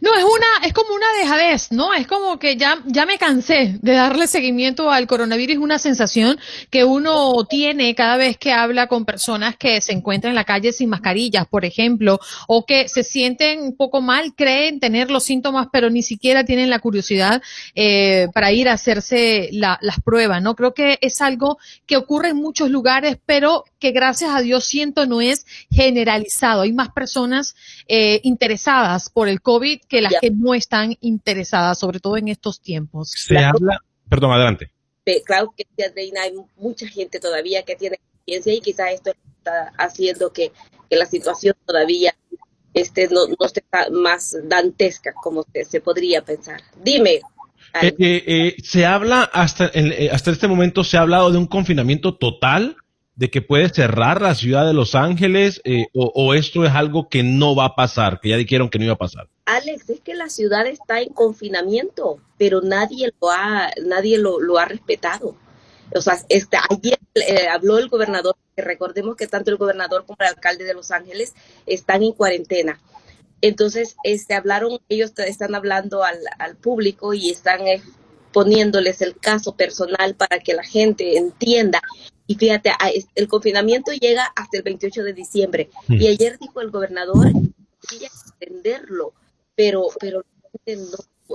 no, 0.00 0.14
es 0.14 0.24
una, 0.24 0.66
es 0.66 0.72
como 0.72 0.94
una 0.94 1.06
dejadez, 1.20 1.72
¿no? 1.72 1.92
Es 1.94 2.06
como 2.06 2.38
que 2.38 2.56
ya, 2.56 2.78
ya 2.86 3.06
me 3.06 3.18
cansé 3.18 3.76
de 3.80 3.92
darle 3.92 4.26
seguimiento 4.26 4.90
al 4.90 5.06
coronavirus. 5.06 5.56
Una 5.58 5.78
sensación 5.78 6.38
que 6.70 6.84
uno 6.84 7.44
tiene 7.48 7.94
cada 7.94 8.16
vez 8.16 8.36
que 8.36 8.52
habla 8.52 8.86
con 8.86 9.04
personas 9.04 9.56
que 9.56 9.80
se 9.80 9.92
encuentran 9.92 10.30
en 10.30 10.36
la 10.36 10.44
calle 10.44 10.72
sin 10.72 10.88
mascarillas, 10.88 11.46
por 11.46 11.64
ejemplo, 11.64 12.18
o 12.48 12.64
que 12.66 12.88
se 12.88 13.04
sienten 13.04 13.60
un 13.60 13.76
poco 13.76 14.00
mal, 14.00 14.34
creen 14.34 14.80
tener 14.80 15.10
los 15.10 15.24
síntomas, 15.24 15.68
pero 15.72 15.90
ni 15.90 16.02
siquiera 16.02 16.44
tienen 16.44 16.70
la 16.70 16.78
curiosidad 16.78 17.42
eh, 17.74 18.28
para 18.32 18.52
ir 18.52 18.68
a 18.68 18.74
hacerse 18.74 19.48
las 19.52 20.00
pruebas, 20.04 20.42
¿no? 20.42 20.54
Creo 20.54 20.74
que 20.74 20.98
es 21.00 21.20
algo 21.20 21.58
que 21.86 21.96
ocurre 21.96 22.30
en 22.30 22.36
muchos 22.36 22.70
lugares, 22.70 23.18
pero 23.26 23.64
que 23.84 23.92
gracias 23.92 24.30
a 24.34 24.40
Dios 24.40 24.64
siento 24.64 25.04
no 25.04 25.20
es 25.20 25.44
generalizado. 25.70 26.62
Hay 26.62 26.72
más 26.72 26.88
personas 26.88 27.54
eh, 27.86 28.18
interesadas 28.22 29.10
por 29.10 29.28
el 29.28 29.42
COVID 29.42 29.82
que 29.86 30.00
las 30.00 30.14
que 30.22 30.30
no 30.30 30.54
están 30.54 30.96
interesadas, 31.02 31.80
sobre 31.80 32.00
todo 32.00 32.16
en 32.16 32.28
estos 32.28 32.62
tiempos. 32.62 33.10
Se 33.10 33.36
habla, 33.36 33.78
perdón, 34.08 34.32
adelante. 34.32 34.70
Claro 35.26 35.52
que 35.54 35.66
hay 35.86 36.32
mucha 36.56 36.88
gente 36.88 37.20
todavía 37.20 37.62
que 37.62 37.76
tiene 37.76 37.96
experiencia 37.96 38.54
y 38.54 38.60
quizás 38.62 38.92
esto 38.94 39.12
está 39.36 39.70
haciendo 39.76 40.32
que, 40.32 40.50
la 40.88 41.04
situación 41.04 41.54
todavía 41.66 42.14
este, 42.72 43.08
no, 43.08 43.26
no 43.26 43.46
esté 43.46 43.64
más 43.90 44.34
dantesca 44.44 45.12
como 45.12 45.44
se, 45.52 45.80
podría 45.82 46.24
pensar. 46.24 46.62
Dime. 46.82 47.20
Eh, 47.82 47.94
eh, 47.98 48.24
eh, 48.26 48.56
se 48.62 48.86
habla 48.86 49.24
hasta, 49.24 49.72
hasta 50.10 50.30
este 50.30 50.48
momento, 50.48 50.84
se 50.84 50.96
ha 50.96 51.00
hablado 51.00 51.30
de 51.32 51.36
un 51.36 51.48
confinamiento 51.48 52.14
total 52.16 52.76
de 53.16 53.30
que 53.30 53.42
puede 53.42 53.68
cerrar 53.68 54.20
la 54.20 54.34
ciudad 54.34 54.66
de 54.66 54.72
Los 54.72 54.94
Ángeles 54.94 55.60
eh, 55.64 55.86
o, 55.94 56.34
esto 56.34 56.64
es 56.64 56.72
algo 56.72 57.08
que 57.08 57.22
no 57.22 57.54
va 57.54 57.66
a 57.66 57.74
pasar, 57.74 58.20
que 58.20 58.30
ya 58.30 58.36
dijeron 58.36 58.68
que 58.68 58.78
no 58.78 58.86
iba 58.86 58.94
a 58.94 58.98
pasar? 58.98 59.28
Alex, 59.46 59.90
es 59.90 60.00
que 60.00 60.14
la 60.14 60.28
ciudad 60.28 60.66
está 60.66 61.00
en 61.00 61.10
confinamiento, 61.10 62.18
pero 62.38 62.60
nadie 62.60 63.12
lo 63.20 63.30
ha, 63.30 63.70
nadie 63.84 64.18
lo, 64.18 64.58
ha 64.58 64.64
respetado. 64.64 65.36
O 65.94 66.00
sea, 66.00 66.18
este, 66.28 66.56
ayer 66.70 66.98
eh, 67.14 67.46
habló 67.48 67.78
el 67.78 67.88
gobernador, 67.88 68.36
que 68.56 68.62
recordemos 68.62 69.16
que 69.16 69.28
tanto 69.28 69.50
el 69.50 69.58
gobernador 69.58 70.06
como 70.06 70.16
el 70.20 70.28
alcalde 70.28 70.64
de 70.64 70.74
Los 70.74 70.90
Ángeles 70.90 71.34
están 71.66 72.02
en 72.02 72.12
cuarentena. 72.12 72.80
Entonces, 73.42 73.96
este, 74.02 74.34
hablaron, 74.34 74.78
ellos 74.88 75.12
están 75.18 75.54
hablando 75.54 76.02
al, 76.02 76.18
al 76.38 76.56
público 76.56 77.12
y 77.12 77.30
están 77.30 77.60
eh, 77.68 77.82
poniéndoles 78.32 79.02
el 79.02 79.16
caso 79.16 79.54
personal 79.54 80.14
para 80.14 80.40
que 80.40 80.54
la 80.54 80.64
gente 80.64 81.16
entienda 81.16 81.80
y 82.26 82.36
fíjate, 82.36 82.72
el 83.14 83.28
confinamiento 83.28 83.92
llega 83.92 84.24
hasta 84.34 84.56
el 84.56 84.62
28 84.62 85.02
de 85.02 85.12
diciembre. 85.12 85.70
Mm. 85.88 86.00
Y 86.00 86.08
ayer 86.08 86.38
dijo 86.38 86.60
el 86.60 86.70
gobernador 86.70 87.32
que 87.88 88.06
extenderlo, 88.06 89.12
pero, 89.54 89.88
pero 90.00 90.24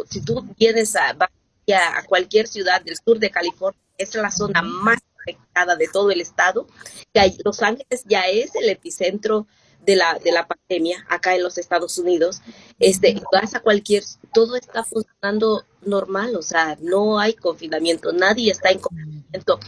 si 0.10 0.22
tú 0.22 0.46
vienes 0.58 0.96
a, 0.96 1.10
a 1.12 2.04
cualquier 2.08 2.48
ciudad 2.48 2.82
del 2.82 2.98
sur 2.98 3.20
de 3.20 3.30
California, 3.30 3.80
es 3.98 4.16
la 4.16 4.32
zona 4.32 4.62
más 4.62 5.00
afectada 5.22 5.76
de 5.76 5.88
todo 5.88 6.10
el 6.10 6.22
estado. 6.22 6.68
Que 7.14 7.34
Los 7.44 7.62
Ángeles 7.62 8.04
ya 8.06 8.22
es 8.22 8.56
el 8.56 8.70
epicentro 8.70 9.46
de 9.86 9.96
la, 9.96 10.20
de 10.24 10.32
la 10.32 10.48
pandemia 10.48 11.06
acá 11.10 11.36
en 11.36 11.44
los 11.44 11.58
Estados 11.58 11.98
Unidos. 11.98 12.42
Este, 12.80 13.22
vas 13.32 13.56
a 13.56 13.60
cualquier, 13.60 14.04
todo 14.34 14.56
está 14.56 14.84
funcionando 14.84 15.66
normal, 15.82 16.36
o 16.36 16.42
sea, 16.42 16.78
no 16.82 17.20
hay 17.20 17.34
confinamiento, 17.34 18.12
nadie 18.12 18.52
está 18.52 18.70
en 18.70 18.80
confinamiento. 18.80 19.60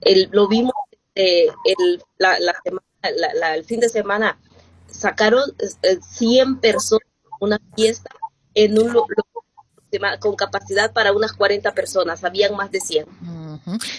El, 0.00 0.28
lo 0.32 0.48
vimos 0.48 0.72
eh, 1.14 1.48
el, 1.64 2.02
la, 2.18 2.36
el 3.54 3.64
fin 3.64 3.80
de 3.80 3.88
semana, 3.88 4.38
sacaron 4.86 5.44
100 6.16 6.52
eh, 6.52 6.58
personas 6.60 7.10
una 7.40 7.58
fiesta 7.74 8.10
en 8.54 8.78
un 8.78 8.92
con 10.20 10.36
capacidad 10.36 10.92
para 10.92 11.12
unas 11.12 11.32
40 11.32 11.72
personas, 11.72 12.24
habían 12.24 12.54
más 12.56 12.70
de 12.70 12.80
100. 12.80 13.06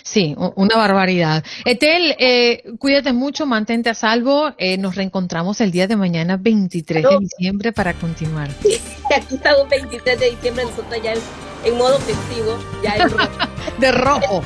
Sí, 0.04 0.36
una 0.38 0.76
barbaridad. 0.76 1.44
Etel, 1.66 2.16
eh, 2.20 2.64
cuídate 2.80 3.14
mucho, 3.14 3.46
mantente 3.46 3.90
a 3.90 3.94
salvo. 3.94 4.54
Eh, 4.58 4.78
nos 4.78 4.96
reencontramos 4.96 5.62
el 5.62 5.72
día 5.72 5.88
de 5.88 5.96
mañana, 5.96 6.38
23 6.38 7.04
de 7.04 7.18
diciembre, 7.20 7.72
para 7.72 7.94
continuar. 7.94 8.50
aquí 9.16 9.36
estamos 9.36 9.70
23 9.70 10.20
de 10.20 10.32
diciembre, 10.32 10.66
nosotros 10.66 11.02
ya 11.04 11.14
en, 11.66 11.78
modo 11.78 12.00
festivo, 12.00 12.58
ya 12.84 12.96
en 12.96 13.10
rojo. 13.10 13.30
de 13.80 13.92
rojo. 13.92 14.44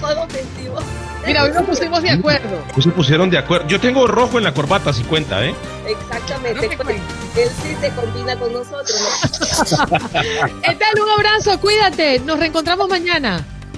modo 0.00 0.28
festivo. 0.28 0.78
Mira, 1.26 1.44
hoy 1.44 1.52
nos 1.52 1.64
pusimos 1.64 2.02
de 2.02 2.10
acuerdo. 2.10 2.64
Pues 2.72 2.84
se 2.84 2.90
pusieron 2.90 3.30
de 3.30 3.38
acuerdo. 3.38 3.66
Yo 3.68 3.80
tengo 3.80 4.06
rojo 4.06 4.38
en 4.38 4.44
la 4.44 4.52
corbata, 4.52 4.92
si 4.92 5.02
cuenta, 5.04 5.44
¿eh? 5.44 5.54
Exactamente. 5.86 6.66
Él 6.66 7.48
sí 7.62 7.76
se 7.80 7.90
combina 7.90 8.36
con 8.36 8.52
nosotros. 8.52 8.94
¿no? 9.78 11.02
un 11.04 11.10
abrazo, 11.10 11.58
cuídate. 11.60 12.20
Nos 12.20 12.38
reencontramos 12.38 12.88
mañana. 12.88 13.44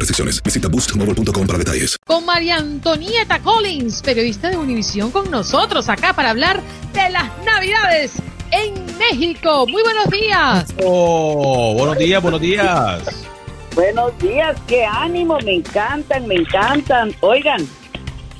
restricciones. 0.00 0.42
Visita 0.42 0.68
boostmobile.com 0.68 1.46
para 1.46 1.58
detalles. 1.58 1.96
Con 2.04 2.24
María 2.24 2.56
Antonieta 2.56 3.38
Collins, 3.40 4.02
periodista 4.02 4.50
de 4.50 4.56
Univisión, 4.56 5.10
con 5.10 5.30
nosotros 5.30 5.88
acá 5.88 6.12
para 6.12 6.30
hablar 6.30 6.60
de 6.92 7.10
las 7.10 7.30
Navidades 7.44 8.14
en 8.50 8.74
México. 8.98 9.66
Muy 9.68 9.82
buenos 9.82 10.06
días. 10.10 10.74
Oh, 10.84 11.74
buenos 11.76 11.98
días, 11.98 12.22
buenos 12.22 12.40
días. 12.40 13.26
Buenos 13.74 14.18
días, 14.18 14.56
qué 14.66 14.84
ánimo, 14.84 15.38
me 15.44 15.54
encantan, 15.54 16.26
me 16.26 16.34
encantan. 16.34 17.14
Oigan, 17.20 17.66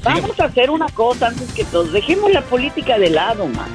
vamos 0.02 0.38
a 0.40 0.44
hacer 0.44 0.70
una 0.70 0.88
cosa 0.88 1.28
antes 1.28 1.52
que 1.52 1.64
todos. 1.64 1.92
Dejemos 1.92 2.32
la 2.32 2.42
política 2.42 2.98
de 2.98 3.10
lado, 3.10 3.46
man. 3.46 3.68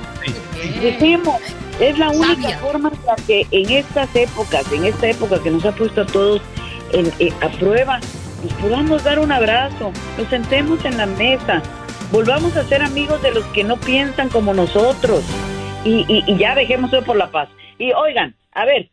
Decimos, 0.81 1.39
es 1.79 1.97
la 1.97 2.09
única 2.09 2.57
forma 2.59 2.89
en 2.89 3.05
la 3.05 3.15
que 3.15 3.47
en 3.51 3.69
estas 3.69 4.13
épocas, 4.15 4.69
en 4.71 4.85
esta 4.85 5.07
época 5.07 5.41
que 5.41 5.51
nos 5.51 5.63
ha 5.65 5.71
puesto 5.71 6.01
a 6.01 6.05
todos 6.05 6.41
en, 6.91 7.07
eh, 7.19 7.33
a 7.41 7.49
prueba, 7.49 7.99
nos 8.43 8.53
podamos 8.61 9.03
dar 9.03 9.19
un 9.19 9.31
abrazo, 9.31 9.91
nos 10.17 10.27
sentemos 10.27 10.83
en 10.85 10.97
la 10.97 11.05
mesa, 11.05 11.61
volvamos 12.11 12.55
a 12.57 12.63
ser 12.63 12.81
amigos 12.81 13.21
de 13.21 13.33
los 13.33 13.43
que 13.45 13.63
no 13.63 13.77
piensan 13.77 14.29
como 14.29 14.53
nosotros 14.53 15.23
y, 15.83 16.05
y, 16.07 16.37
ya 16.37 16.55
dejemos 16.55 16.91
eso 16.91 17.03
por 17.03 17.15
la 17.15 17.31
paz. 17.31 17.49
Y 17.77 17.91
oigan, 17.93 18.35
a 18.53 18.65
ver, 18.65 18.89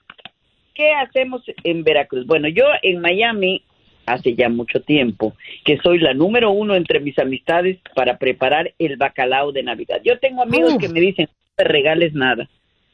¿qué 0.75 0.93
hacemos 0.93 1.43
en 1.65 1.85
Veracruz? 1.85 2.27
Bueno, 2.27 2.49
yo 2.49 2.65
en 2.83 3.01
Miami 3.01 3.63
hace 4.07 4.35
ya 4.35 4.49
mucho 4.49 4.83
tiempo 4.83 5.35
que 5.65 5.79
soy 5.79 5.99
la 5.99 6.15
número 6.15 6.51
uno 6.51 6.75
entre 6.75 7.01
mis 7.01 7.19
amistades 7.19 7.79
para 7.95 8.19
preparar 8.19 8.75
el 8.79 8.97
bacalao 8.97 9.53
de 9.53 9.63
Navidad. 9.63 10.01
Yo 10.05 10.19
tengo 10.19 10.43
amigos 10.43 10.77
que 10.79 10.89
me 10.89 11.01
dicen, 11.01 11.29
no 11.31 11.53
te 11.57 11.65
regales 11.65 12.15
nada, 12.15 12.49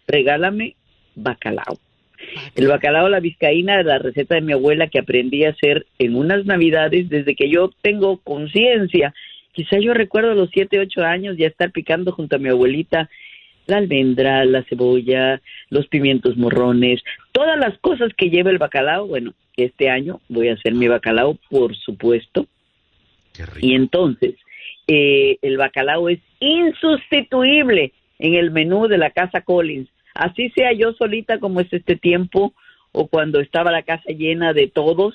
regálame 0.07 0.77
bacalao. 1.15 1.79
El 2.55 2.67
bacalao 2.67 3.09
la 3.09 3.21
vizcaína, 3.21 3.83
la 3.83 3.99
receta 3.99 4.35
de 4.35 4.41
mi 4.41 4.53
abuela 4.53 4.89
que 4.89 4.99
aprendí 4.99 5.45
a 5.45 5.51
hacer 5.51 5.87
en 5.99 6.15
unas 6.15 6.45
navidades 6.47 7.09
desde 7.09 7.35
que 7.35 7.49
yo 7.49 7.71
tengo 7.83 8.19
conciencia. 8.19 9.15
Quizá 9.53 9.79
yo 9.79 9.95
recuerdo 9.95 10.33
a 10.33 10.35
los 10.35 10.51
siete, 10.51 10.79
ocho 10.79 11.03
años 11.03 11.37
ya 11.37 11.47
estar 11.47 11.71
picando 11.71 12.13
junto 12.13 12.37
a 12.37 12.39
mi 12.39 12.49
abuelita 12.49 13.09
la 13.67 13.77
almendra, 13.77 14.45
la 14.47 14.63
cebolla, 14.65 15.43
los 15.69 15.87
pimientos 15.89 16.37
morrones, 16.37 17.03
todas 17.33 17.59
las 17.59 17.79
cosas 17.79 18.13
que 18.17 18.31
lleva 18.31 18.51
el 18.51 18.59
bacalao. 18.59 19.07
Bueno, 19.07 19.35
este 19.57 19.91
año 19.91 20.21
voy 20.29 20.49
a 20.49 20.55
hacer 20.55 20.75
mi 20.75 20.89
bacalao, 20.89 21.39
por 21.51 21.77
supuesto. 21.77 22.47
Y 23.61 23.75
entonces, 23.75 24.35
eh, 24.87 25.37
el 25.43 25.59
bacalao 25.59 26.09
es 26.09 26.19
insustituible 26.41 27.93
en 28.19 28.35
el 28.35 28.51
menú 28.51 28.89
de 28.89 28.99
la 28.99 29.11
casa 29.11 29.43
Collins 29.43 29.89
así 30.19 30.51
sea 30.51 30.73
yo 30.73 30.93
solita 30.93 31.39
como 31.39 31.61
es 31.61 31.73
este 31.73 31.97
tiempo 31.97 32.53
o 32.93 33.07
cuando 33.07 33.41
estaba 33.41 33.71
la 33.71 33.85
casa 33.85 34.11
llena 34.11 34.53
de 34.53 34.67
todos, 34.67 35.15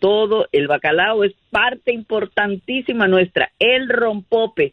todo 0.00 0.48
el 0.52 0.66
bacalao 0.66 1.22
es 1.22 1.34
parte 1.50 1.92
importantísima 1.92 3.08
nuestra, 3.08 3.52
el 3.58 3.88
rompope, 3.88 4.72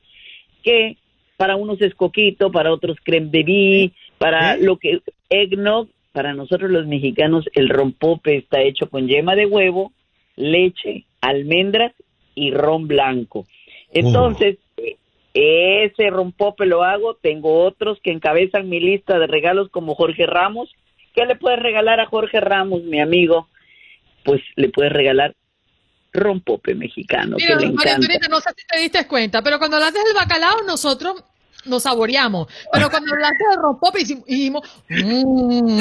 que 0.64 0.98
para 1.38 1.58
unos 1.58 1.82
es 1.82 1.94
coquito, 1.94 2.52
para 2.52 2.72
otros 2.72 2.98
creme 3.04 3.30
de 3.30 3.92
para 4.18 4.56
lo 4.56 4.78
que 4.78 5.02
eggnog, 5.30 5.90
para 6.14 6.34
nosotros 6.34 6.72
los 6.72 6.88
mexicanos 6.88 7.46
el 7.54 7.68
rompope 7.68 8.38
está 8.38 8.62
hecho 8.62 8.90
con 8.90 9.08
yema 9.08 9.36
de 9.36 9.46
huevo, 9.46 9.92
leche, 10.38 11.06
almendras 11.20 11.94
y 12.36 12.52
ron 12.52 12.88
blanco. 12.88 13.46
Entonces, 13.92 14.58
ese 15.34 16.10
rompope 16.10 16.66
lo 16.66 16.84
hago. 16.84 17.16
Tengo 17.16 17.64
otros 17.64 18.00
que 18.04 18.12
encabezan 18.12 18.70
mi 18.70 18.80
lista 18.80 19.18
de 19.20 19.28
regalos 19.28 19.70
como 19.70 19.96
Jorge 19.96 20.26
Ramos. 20.26 20.70
¿Qué 21.16 21.26
le 21.26 21.36
puedes 21.36 21.60
regalar 21.60 22.00
a 22.00 22.08
Jorge 22.08 22.40
Ramos, 22.40 22.84
mi 22.84 23.00
amigo? 23.00 23.48
Pues 24.24 24.42
le 24.56 24.70
puedes 24.70 24.92
regalar 24.92 25.36
rompope 26.14 26.76
mexicano. 26.76 27.38
Mira, 27.38 27.56
María 27.72 27.96
Antonieta, 27.96 28.28
no 28.30 28.40
sé 28.40 28.52
si 28.56 28.66
te 28.68 28.80
diste 28.80 29.08
cuenta, 29.08 29.42
pero 29.42 29.58
cuando 29.58 29.78
hablaste 29.78 30.00
del 30.00 30.14
bacalao, 30.14 30.62
nosotros 30.64 31.24
nos 31.66 31.84
saboreamos. 31.84 32.48
Pero 32.72 32.90
cuando 32.90 33.14
hablaste 33.14 33.44
de 33.50 33.56
rompope, 33.62 34.00
dijimos, 34.28 34.62
mmm. 34.90 35.80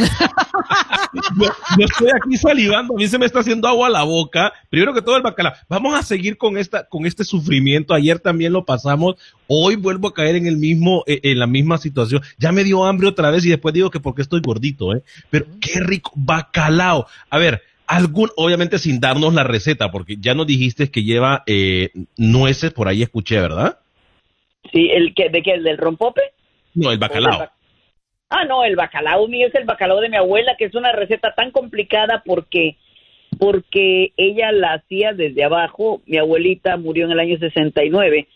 yo, 1.38 1.84
estoy 1.84 2.08
aquí 2.14 2.36
salivando, 2.36 2.94
a 2.94 2.96
mí 2.96 3.08
se 3.08 3.18
me 3.18 3.26
está 3.26 3.40
haciendo 3.40 3.68
agua 3.68 3.88
a 3.88 3.90
la 3.90 4.02
boca. 4.02 4.52
Primero 4.70 4.94
que 4.94 5.02
todo 5.02 5.16
el 5.16 5.22
bacalao. 5.22 5.54
Vamos 5.68 5.98
a 5.98 6.02
seguir 6.02 6.36
con 6.36 6.58
esta, 6.58 6.84
con 6.88 7.06
este 7.06 7.24
sufrimiento. 7.24 7.94
Ayer 7.94 8.18
también 8.18 8.52
lo 8.52 8.64
pasamos. 8.64 9.16
Hoy 9.46 9.76
vuelvo 9.76 10.08
a 10.08 10.14
caer 10.14 10.36
en 10.36 10.46
el 10.46 10.56
mismo, 10.56 11.04
eh, 11.06 11.20
en 11.24 11.38
la 11.38 11.46
misma 11.46 11.78
situación. 11.78 12.22
Ya 12.38 12.52
me 12.52 12.64
dio 12.64 12.84
hambre 12.84 13.08
otra 13.08 13.30
vez 13.30 13.44
y 13.44 13.50
después 13.50 13.74
digo 13.74 13.90
que 13.90 14.00
porque 14.00 14.22
estoy 14.22 14.40
gordito, 14.40 14.94
¿eh? 14.94 15.02
Pero 15.30 15.46
qué 15.60 15.80
rico 15.80 16.12
bacalao. 16.14 17.06
A 17.28 17.38
ver, 17.38 17.62
algún, 17.86 18.30
obviamente 18.36 18.78
sin 18.78 19.00
darnos 19.00 19.34
la 19.34 19.44
receta, 19.44 19.90
porque 19.90 20.16
ya 20.18 20.34
nos 20.34 20.46
dijiste 20.46 20.90
que 20.90 21.04
lleva 21.04 21.42
eh, 21.46 21.90
nueces, 22.16 22.72
por 22.72 22.88
ahí 22.88 23.02
escuché, 23.02 23.40
¿verdad? 23.40 23.78
Sí, 24.70 24.90
el 24.90 25.14
que, 25.14 25.28
¿de 25.28 25.42
qué? 25.42 25.52
¿El 25.52 25.64
del 25.64 25.78
rompope? 25.78 26.22
No, 26.74 26.90
el 26.92 26.98
bacalao. 26.98 27.48
ah, 28.30 28.44
no, 28.44 28.64
el 28.64 28.76
bacalao 28.76 29.26
mío 29.28 29.48
es 29.48 29.54
el 29.54 29.64
bacalao 29.64 30.00
de 30.00 30.08
mi 30.08 30.16
abuela, 30.16 30.56
que 30.56 30.66
es 30.66 30.74
una 30.74 30.92
receta 30.92 31.34
tan 31.34 31.50
complicada 31.50 32.22
porque 32.24 32.76
porque 33.38 34.12
ella 34.16 34.52
la 34.52 34.74
hacía 34.74 35.12
desde 35.12 35.44
abajo. 35.44 36.02
Mi 36.06 36.18
abuelita 36.18 36.76
murió 36.76 37.06
en 37.06 37.12
el 37.12 37.20
año 37.20 37.38
69. 37.38 38.28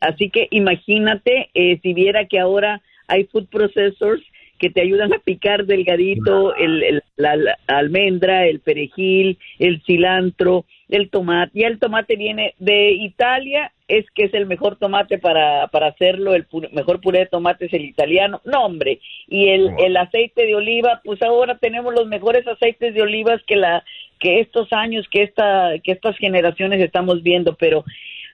Así 0.00 0.30
que 0.30 0.48
imagínate 0.50 1.50
eh, 1.54 1.78
si 1.82 1.94
viera 1.94 2.26
que 2.26 2.38
ahora 2.38 2.82
hay 3.06 3.24
food 3.24 3.46
processors 3.46 4.22
que 4.58 4.70
te 4.70 4.80
ayudan 4.80 5.12
a 5.12 5.18
picar 5.18 5.66
delgadito 5.66 6.54
el, 6.56 7.02
la, 7.16 7.56
almendra, 7.66 8.46
el 8.46 8.60
perejil, 8.60 9.38
el 9.58 9.82
cilantro, 9.82 10.64
el 10.88 11.10
tomate. 11.10 11.60
Ya 11.60 11.68
el 11.68 11.78
tomate 11.78 12.16
viene 12.16 12.54
de 12.58 12.92
Italia, 12.92 13.72
es 13.86 14.06
que 14.14 14.24
es 14.24 14.34
el 14.34 14.46
mejor 14.46 14.76
tomate 14.76 15.18
para, 15.18 15.66
para 15.68 15.88
hacerlo, 15.88 16.34
el 16.34 16.46
mejor 16.72 17.00
puré 17.00 17.20
de 17.20 17.26
tomate 17.26 17.66
es 17.66 17.72
el 17.74 17.84
italiano. 17.84 18.40
No, 18.44 18.64
hombre. 18.64 19.00
Y 19.28 19.48
el, 19.48 19.70
el 19.78 19.96
aceite 19.96 20.46
de 20.46 20.54
oliva, 20.54 21.02
pues 21.04 21.20
ahora 21.22 21.58
tenemos 21.58 21.92
los 21.92 22.06
mejores 22.06 22.46
aceites 22.46 22.94
de 22.94 23.02
olivas 23.02 23.42
que 23.46 23.56
la 23.56 23.84
que 24.18 24.40
estos 24.40 24.72
años, 24.72 25.06
que 25.10 25.22
esta 25.22 25.72
que 25.82 25.92
estas 25.92 26.16
generaciones 26.16 26.80
estamos 26.80 27.22
viendo, 27.22 27.56
pero 27.56 27.84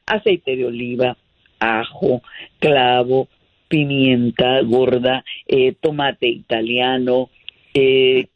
aceite 0.06 0.56
de 0.56 0.66
oliva, 0.66 1.16
ajo, 1.58 2.22
clavo, 2.58 3.28
pimienta 3.68 4.60
gorda, 4.62 5.24
eh, 5.46 5.74
tomate 5.80 6.28
italiano, 6.28 7.30
eh, 7.74 8.28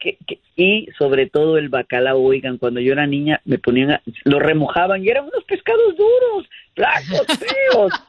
y 0.56 0.88
sobre 0.98 1.28
todo 1.28 1.58
el 1.58 1.68
bacalao, 1.68 2.22
oigan, 2.22 2.58
cuando 2.58 2.80
yo 2.80 2.92
era 2.92 3.06
niña 3.06 3.40
me 3.44 3.58
ponían, 3.58 4.00
lo 4.24 4.38
remojaban 4.38 5.04
y 5.04 5.08
eran 5.08 5.24
unos 5.24 5.44
pescados 5.44 5.96
duros, 5.96 6.48
flacos, 6.74 7.26
feos. 7.38 7.92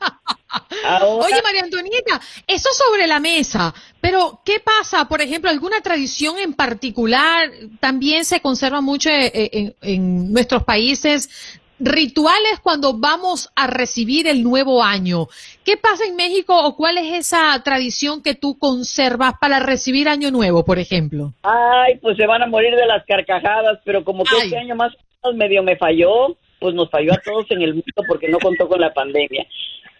Oye, 0.93 1.41
María 1.43 1.63
Antonieta, 1.63 2.21
eso 2.47 2.69
sobre 2.71 3.07
la 3.07 3.19
mesa, 3.19 3.73
pero 3.99 4.41
¿qué 4.45 4.59
pasa? 4.59 5.07
Por 5.07 5.21
ejemplo, 5.21 5.49
¿alguna 5.49 5.81
tradición 5.81 6.37
en 6.37 6.53
particular 6.53 7.51
también 7.79 8.23
se 8.23 8.39
conserva 8.39 8.79
mucho 8.79 9.09
eh, 9.09 9.73
en 9.81 10.31
nuestros 10.31 10.63
países 10.63 11.59
rituales 11.79 12.59
cuando 12.61 12.93
vamos 12.93 13.51
a 13.55 13.67
recibir 13.67 14.27
el 14.27 14.43
nuevo 14.43 14.83
año. 14.83 15.27
¿Qué 15.63 15.77
pasa 15.77 16.05
en 16.05 16.15
México 16.15 16.57
o 16.57 16.75
cuál 16.75 16.97
es 16.97 17.13
esa 17.13 17.61
tradición 17.63 18.23
que 18.23 18.35
tú 18.35 18.57
conservas 18.57 19.33
para 19.39 19.59
recibir 19.59 20.07
año 20.07 20.31
nuevo, 20.31 20.63
por 20.63 20.79
ejemplo? 20.79 21.33
Ay, 21.43 21.97
pues 22.01 22.17
se 22.17 22.27
van 22.27 22.43
a 22.43 22.47
morir 22.47 22.75
de 22.75 22.85
las 22.85 23.05
carcajadas, 23.05 23.79
pero 23.83 24.03
como 24.03 24.23
que 24.23 24.37
este 24.37 24.57
año 24.57 24.75
más 24.75 24.93
o 24.93 24.97
menos 25.27 25.37
medio 25.37 25.63
me 25.63 25.75
falló, 25.75 26.37
pues 26.59 26.73
nos 26.75 26.89
falló 26.89 27.13
a 27.13 27.21
todos 27.23 27.49
en 27.51 27.61
el 27.61 27.73
mundo 27.73 28.03
porque 28.07 28.29
no 28.29 28.39
contó 28.39 28.67
con 28.67 28.79
la 28.79 28.93
pandemia. 28.93 29.45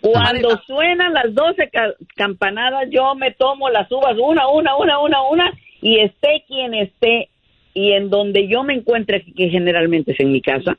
Cuando 0.01 0.61
suenan 0.67 1.13
las 1.13 1.33
12 1.33 1.69
campanadas, 2.15 2.89
yo 2.91 3.15
me 3.15 3.31
tomo 3.31 3.69
las 3.69 3.91
uvas 3.91 4.15
una, 4.19 4.47
una, 4.47 4.75
una, 4.77 4.99
una, 4.99 5.21
una, 5.23 5.53
y 5.81 5.99
esté 5.99 6.43
quien 6.47 6.73
esté, 6.75 7.29
y 7.73 7.91
en 7.93 8.09
donde 8.09 8.47
yo 8.47 8.63
me 8.63 8.75
encuentre, 8.75 9.25
que 9.35 9.49
generalmente 9.49 10.11
es 10.11 10.19
en 10.19 10.31
mi 10.31 10.41
casa, 10.41 10.77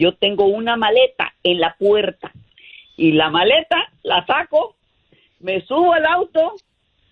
yo 0.00 0.14
tengo 0.14 0.46
una 0.46 0.76
maleta 0.76 1.34
en 1.44 1.60
la 1.60 1.76
puerta 1.78 2.32
y 2.96 3.12
la 3.12 3.30
maleta 3.30 3.76
la 4.02 4.26
saco, 4.26 4.76
me 5.38 5.60
subo 5.66 5.92
al 5.92 6.06
auto 6.06 6.54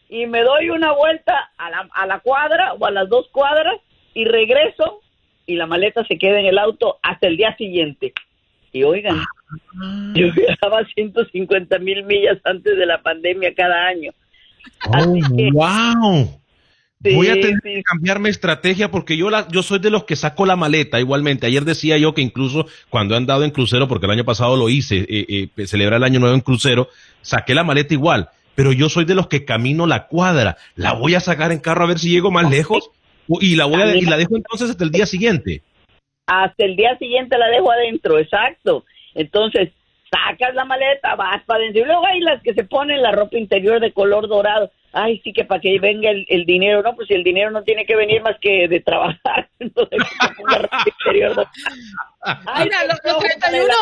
y 0.08 0.26
me 0.26 0.42
doy 0.42 0.70
una 0.70 0.92
vuelta 0.92 1.50
a 1.56 1.70
la, 1.70 1.88
a 1.92 2.06
la 2.06 2.20
cuadra 2.20 2.74
o 2.74 2.84
a 2.86 2.90
las 2.90 3.08
dos 3.08 3.28
cuadras 3.28 3.76
y 4.14 4.24
regreso 4.24 5.00
y 5.46 5.54
la 5.54 5.66
maleta 5.66 6.04
se 6.04 6.18
queda 6.18 6.40
en 6.40 6.46
el 6.46 6.58
auto 6.58 6.98
hasta 7.02 7.26
el 7.26 7.36
día 7.36 7.56
siguiente. 7.56 8.12
Y 8.72 8.82
oigan, 8.82 9.22
Ah. 9.80 10.12
yo 10.14 10.32
viajaba 10.32 10.84
150 10.94 11.78
mil 11.78 12.04
millas 12.04 12.38
antes 12.44 12.76
de 12.76 12.86
la 12.86 13.00
pandemia 13.02 13.54
cada 13.54 13.86
año. 13.86 14.12
Oh, 14.88 15.14
wow. 15.52 16.28
Voy 17.00 17.28
a 17.28 17.34
tener 17.34 17.60
sí. 17.62 17.74
que 17.74 17.82
cambiar 17.82 18.18
mi 18.18 18.28
estrategia 18.28 18.90
porque 18.90 19.16
yo 19.16 19.30
la, 19.30 19.46
yo 19.48 19.62
soy 19.62 19.78
de 19.78 19.90
los 19.90 20.04
que 20.04 20.16
saco 20.16 20.46
la 20.46 20.56
maleta 20.56 20.98
igualmente. 20.98 21.46
Ayer 21.46 21.64
decía 21.64 21.96
yo 21.96 22.12
que 22.12 22.22
incluso 22.22 22.66
cuando 22.90 23.14
he 23.14 23.16
andado 23.16 23.44
en 23.44 23.50
crucero, 23.50 23.86
porque 23.86 24.06
el 24.06 24.12
año 24.12 24.24
pasado 24.24 24.56
lo 24.56 24.68
hice, 24.68 25.06
eh, 25.08 25.48
eh, 25.56 25.66
celebrar 25.66 25.98
el 25.98 26.04
año 26.04 26.18
nuevo 26.18 26.34
en 26.34 26.40
crucero, 26.40 26.88
saqué 27.22 27.54
la 27.54 27.62
maleta 27.62 27.94
igual. 27.94 28.30
Pero 28.56 28.72
yo 28.72 28.88
soy 28.88 29.04
de 29.04 29.14
los 29.14 29.28
que 29.28 29.44
camino 29.44 29.86
la 29.86 30.08
cuadra. 30.08 30.56
La 30.74 30.92
voy 30.94 31.14
a 31.14 31.20
sacar 31.20 31.52
en 31.52 31.60
carro 31.60 31.84
a 31.84 31.88
ver 31.88 32.00
si 32.00 32.10
llego 32.10 32.32
más 32.32 32.50
lejos 32.50 32.90
y 33.40 33.54
la 33.54 33.66
voy 33.66 33.80
a, 33.80 33.94
y 33.94 34.02
la 34.02 34.16
dejo 34.16 34.36
entonces 34.36 34.70
hasta 34.70 34.82
el 34.82 34.90
día 34.90 35.06
siguiente. 35.06 35.62
Hasta 36.26 36.64
el 36.64 36.74
día 36.74 36.98
siguiente 36.98 37.38
la 37.38 37.46
dejo 37.46 37.70
adentro, 37.70 38.18
exacto. 38.18 38.84
Entonces, 39.14 39.70
sacas 40.10 40.54
la 40.54 40.64
maleta, 40.64 41.14
vas 41.14 41.42
para 41.44 41.60
adentro. 41.60 41.82
Y 41.82 41.86
luego 41.86 42.06
hay 42.06 42.20
las 42.20 42.42
que 42.42 42.54
se 42.54 42.64
ponen 42.64 43.00
la 43.00 43.12
ropa 43.12 43.38
interior 43.38 43.80
de 43.80 43.92
color 43.92 44.26
dorado. 44.26 44.70
Ay, 45.04 45.20
sí 45.22 45.32
que 45.32 45.44
para 45.44 45.60
que 45.60 45.78
venga 45.80 46.10
el, 46.10 46.24
el 46.28 46.44
dinero. 46.44 46.82
No, 46.82 46.94
pues 46.96 47.08
si 47.08 47.14
el 47.14 47.24
dinero 47.24 47.50
no 47.50 47.62
tiene 47.62 47.84
que 47.86 47.96
venir 47.96 48.22
más 48.22 48.36
que 48.40 48.68
de 48.68 48.80
trabajar. 48.80 49.48
Entonces, 49.58 49.98
dorada. 50.38 50.70
Mira, 52.64 52.84
los, 52.84 52.98
los 53.04 53.18
31, 53.18 53.74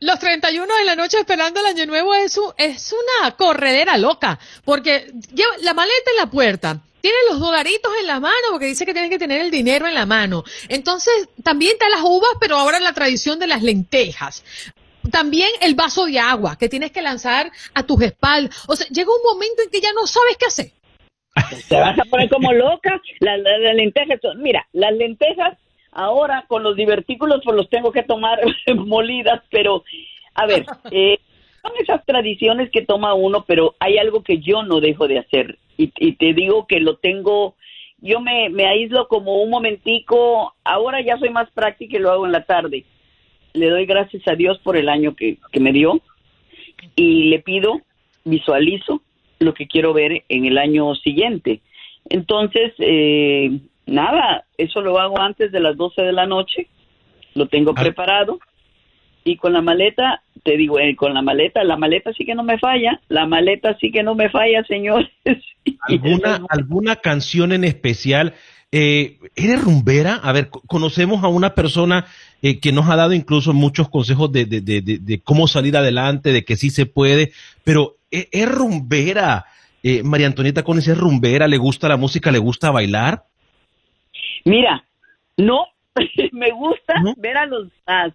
los 0.00 0.18
31 0.18 0.74
de 0.76 0.84
la 0.84 0.96
noche 0.96 1.18
esperando 1.18 1.60
el 1.60 1.66
año 1.66 1.86
nuevo 1.86 2.14
es, 2.14 2.36
un- 2.36 2.52
es 2.58 2.92
una 2.92 3.30
corredera 3.36 3.96
loca, 3.96 4.38
porque 4.64 5.06
lleva 5.34 5.52
la 5.62 5.72
maleta 5.74 6.10
en 6.10 6.16
la 6.18 6.30
puerta, 6.30 6.78
tiene 7.00 7.16
los 7.30 7.40
dolaritos 7.40 7.90
en 8.00 8.06
la 8.06 8.20
mano, 8.20 8.34
porque 8.50 8.66
dice 8.66 8.84
que 8.86 8.92
tienes 8.92 9.10
que 9.10 9.18
tener 9.18 9.40
el 9.40 9.50
dinero 9.50 9.86
en 9.86 9.94
la 9.94 10.04
mano. 10.06 10.44
Entonces, 10.68 11.28
también 11.42 11.72
está 11.72 11.88
las 11.88 12.02
uvas, 12.02 12.30
pero 12.40 12.56
ahora 12.56 12.78
la 12.80 12.92
tradición 12.92 13.38
de 13.38 13.46
las 13.46 13.62
lentejas. 13.62 14.44
También 15.10 15.48
el 15.60 15.74
vaso 15.74 16.06
de 16.06 16.18
agua 16.18 16.56
que 16.58 16.68
tienes 16.68 16.92
que 16.92 17.02
lanzar 17.02 17.50
a 17.74 17.82
tus 17.84 18.00
espaldas. 18.02 18.64
O 18.68 18.76
sea, 18.76 18.86
llega 18.88 19.10
un 19.10 19.22
momento 19.24 19.62
en 19.62 19.70
que 19.70 19.80
ya 19.80 19.92
no 19.92 20.06
sabes 20.06 20.36
qué 20.38 20.46
hacer. 20.46 20.70
Te 21.68 21.76
vas 21.76 21.98
a 21.98 22.04
poner 22.04 22.28
como 22.28 22.52
loca. 22.52 23.00
Las, 23.20 23.38
las- 23.40 23.60
las 23.60 23.74
lentejas 23.74 24.18
son, 24.20 24.42
mira, 24.42 24.66
las 24.72 24.92
lentejas 24.92 25.58
ahora 25.92 26.44
con 26.48 26.62
los 26.62 26.76
divertículos 26.76 27.40
pues 27.44 27.56
los 27.56 27.68
tengo 27.68 27.92
que 27.92 28.02
tomar 28.02 28.40
molidas, 28.74 29.42
pero 29.50 29.82
a 30.34 30.46
ver, 30.46 30.64
eh, 30.90 31.18
son 31.62 31.72
esas 31.78 32.04
tradiciones 32.06 32.70
que 32.70 32.82
toma 32.84 33.14
uno, 33.14 33.44
pero 33.46 33.74
hay 33.78 33.98
algo 33.98 34.22
que 34.22 34.38
yo 34.38 34.62
no 34.62 34.80
dejo 34.80 35.06
de 35.08 35.18
hacer 35.18 35.58
y, 35.76 35.92
y 35.98 36.12
te 36.16 36.32
digo 36.32 36.66
que 36.66 36.80
lo 36.80 36.96
tengo, 36.96 37.56
yo 37.98 38.20
me, 38.20 38.48
me 38.48 38.66
aíslo 38.66 39.06
como 39.08 39.42
un 39.42 39.50
momentico, 39.50 40.54
ahora 40.64 41.00
ya 41.02 41.18
soy 41.18 41.28
más 41.30 41.50
práctica 41.50 41.96
y 41.96 42.00
lo 42.00 42.10
hago 42.10 42.24
en 42.26 42.32
la 42.32 42.44
tarde. 42.44 42.84
Le 43.54 43.68
doy 43.68 43.86
gracias 43.86 44.26
a 44.28 44.34
Dios 44.34 44.58
por 44.60 44.76
el 44.76 44.88
año 44.88 45.14
que, 45.14 45.38
que 45.50 45.60
me 45.60 45.72
dio 45.72 46.00
y 46.96 47.24
le 47.24 47.40
pido, 47.40 47.80
visualizo 48.24 49.02
lo 49.38 49.54
que 49.54 49.66
quiero 49.66 49.92
ver 49.92 50.24
en 50.28 50.44
el 50.46 50.58
año 50.58 50.94
siguiente. 50.94 51.60
Entonces, 52.08 52.72
eh, 52.78 53.50
nada, 53.86 54.44
eso 54.56 54.80
lo 54.80 54.98
hago 54.98 55.20
antes 55.20 55.52
de 55.52 55.60
las 55.60 55.76
12 55.76 56.02
de 56.02 56.12
la 56.12 56.26
noche, 56.26 56.68
lo 57.34 57.46
tengo 57.46 57.74
preparado 57.74 58.38
y 59.24 59.36
con 59.36 59.52
la 59.52 59.62
maleta, 59.62 60.22
te 60.42 60.56
digo, 60.56 60.78
eh, 60.78 60.96
con 60.96 61.14
la 61.14 61.22
maleta, 61.22 61.62
la 61.62 61.76
maleta 61.76 62.12
sí 62.12 62.24
que 62.24 62.34
no 62.34 62.42
me 62.42 62.58
falla, 62.58 63.00
la 63.08 63.26
maleta 63.26 63.76
sí 63.78 63.92
que 63.92 64.02
no 64.02 64.14
me 64.14 64.28
falla, 64.30 64.64
señores. 64.64 65.10
¿Alguna, 65.82 66.40
alguna 66.48 66.96
canción 66.96 67.52
en 67.52 67.64
especial? 67.64 68.34
Eh, 68.74 69.18
¿Eres 69.36 69.62
rumbera? 69.62 70.14
A 70.22 70.32
ver, 70.32 70.48
co- 70.48 70.62
conocemos 70.66 71.22
a 71.22 71.28
una 71.28 71.54
persona 71.54 72.06
eh, 72.40 72.58
que 72.58 72.72
nos 72.72 72.88
ha 72.88 72.96
dado 72.96 73.12
incluso 73.12 73.52
muchos 73.52 73.90
consejos 73.90 74.32
de, 74.32 74.46
de, 74.46 74.62
de, 74.62 74.80
de- 74.80 75.20
cómo 75.20 75.46
salir 75.46 75.76
adelante, 75.76 76.32
de 76.32 76.44
que 76.44 76.56
sí 76.56 76.70
se 76.70 76.86
puede, 76.86 77.32
pero 77.64 77.96
¿e- 78.10 78.28
¿es, 78.32 78.48
rumbera? 78.50 79.44
Eh, 79.82 80.02
María 80.02 80.26
Antonieta 80.26 80.62
Conis 80.62 80.88
es 80.88 80.96
rumbera, 80.96 81.46
le 81.48 81.58
gusta 81.58 81.86
la 81.88 81.96
música, 81.98 82.30
le 82.30 82.38
gusta 82.38 82.70
bailar. 82.70 83.24
Mira, 84.44 84.84
no, 85.36 85.66
me 86.32 86.50
gusta 86.52 86.94
ver 87.18 87.36
a 87.36 87.46
los 87.46 87.68
demás, 87.86 88.12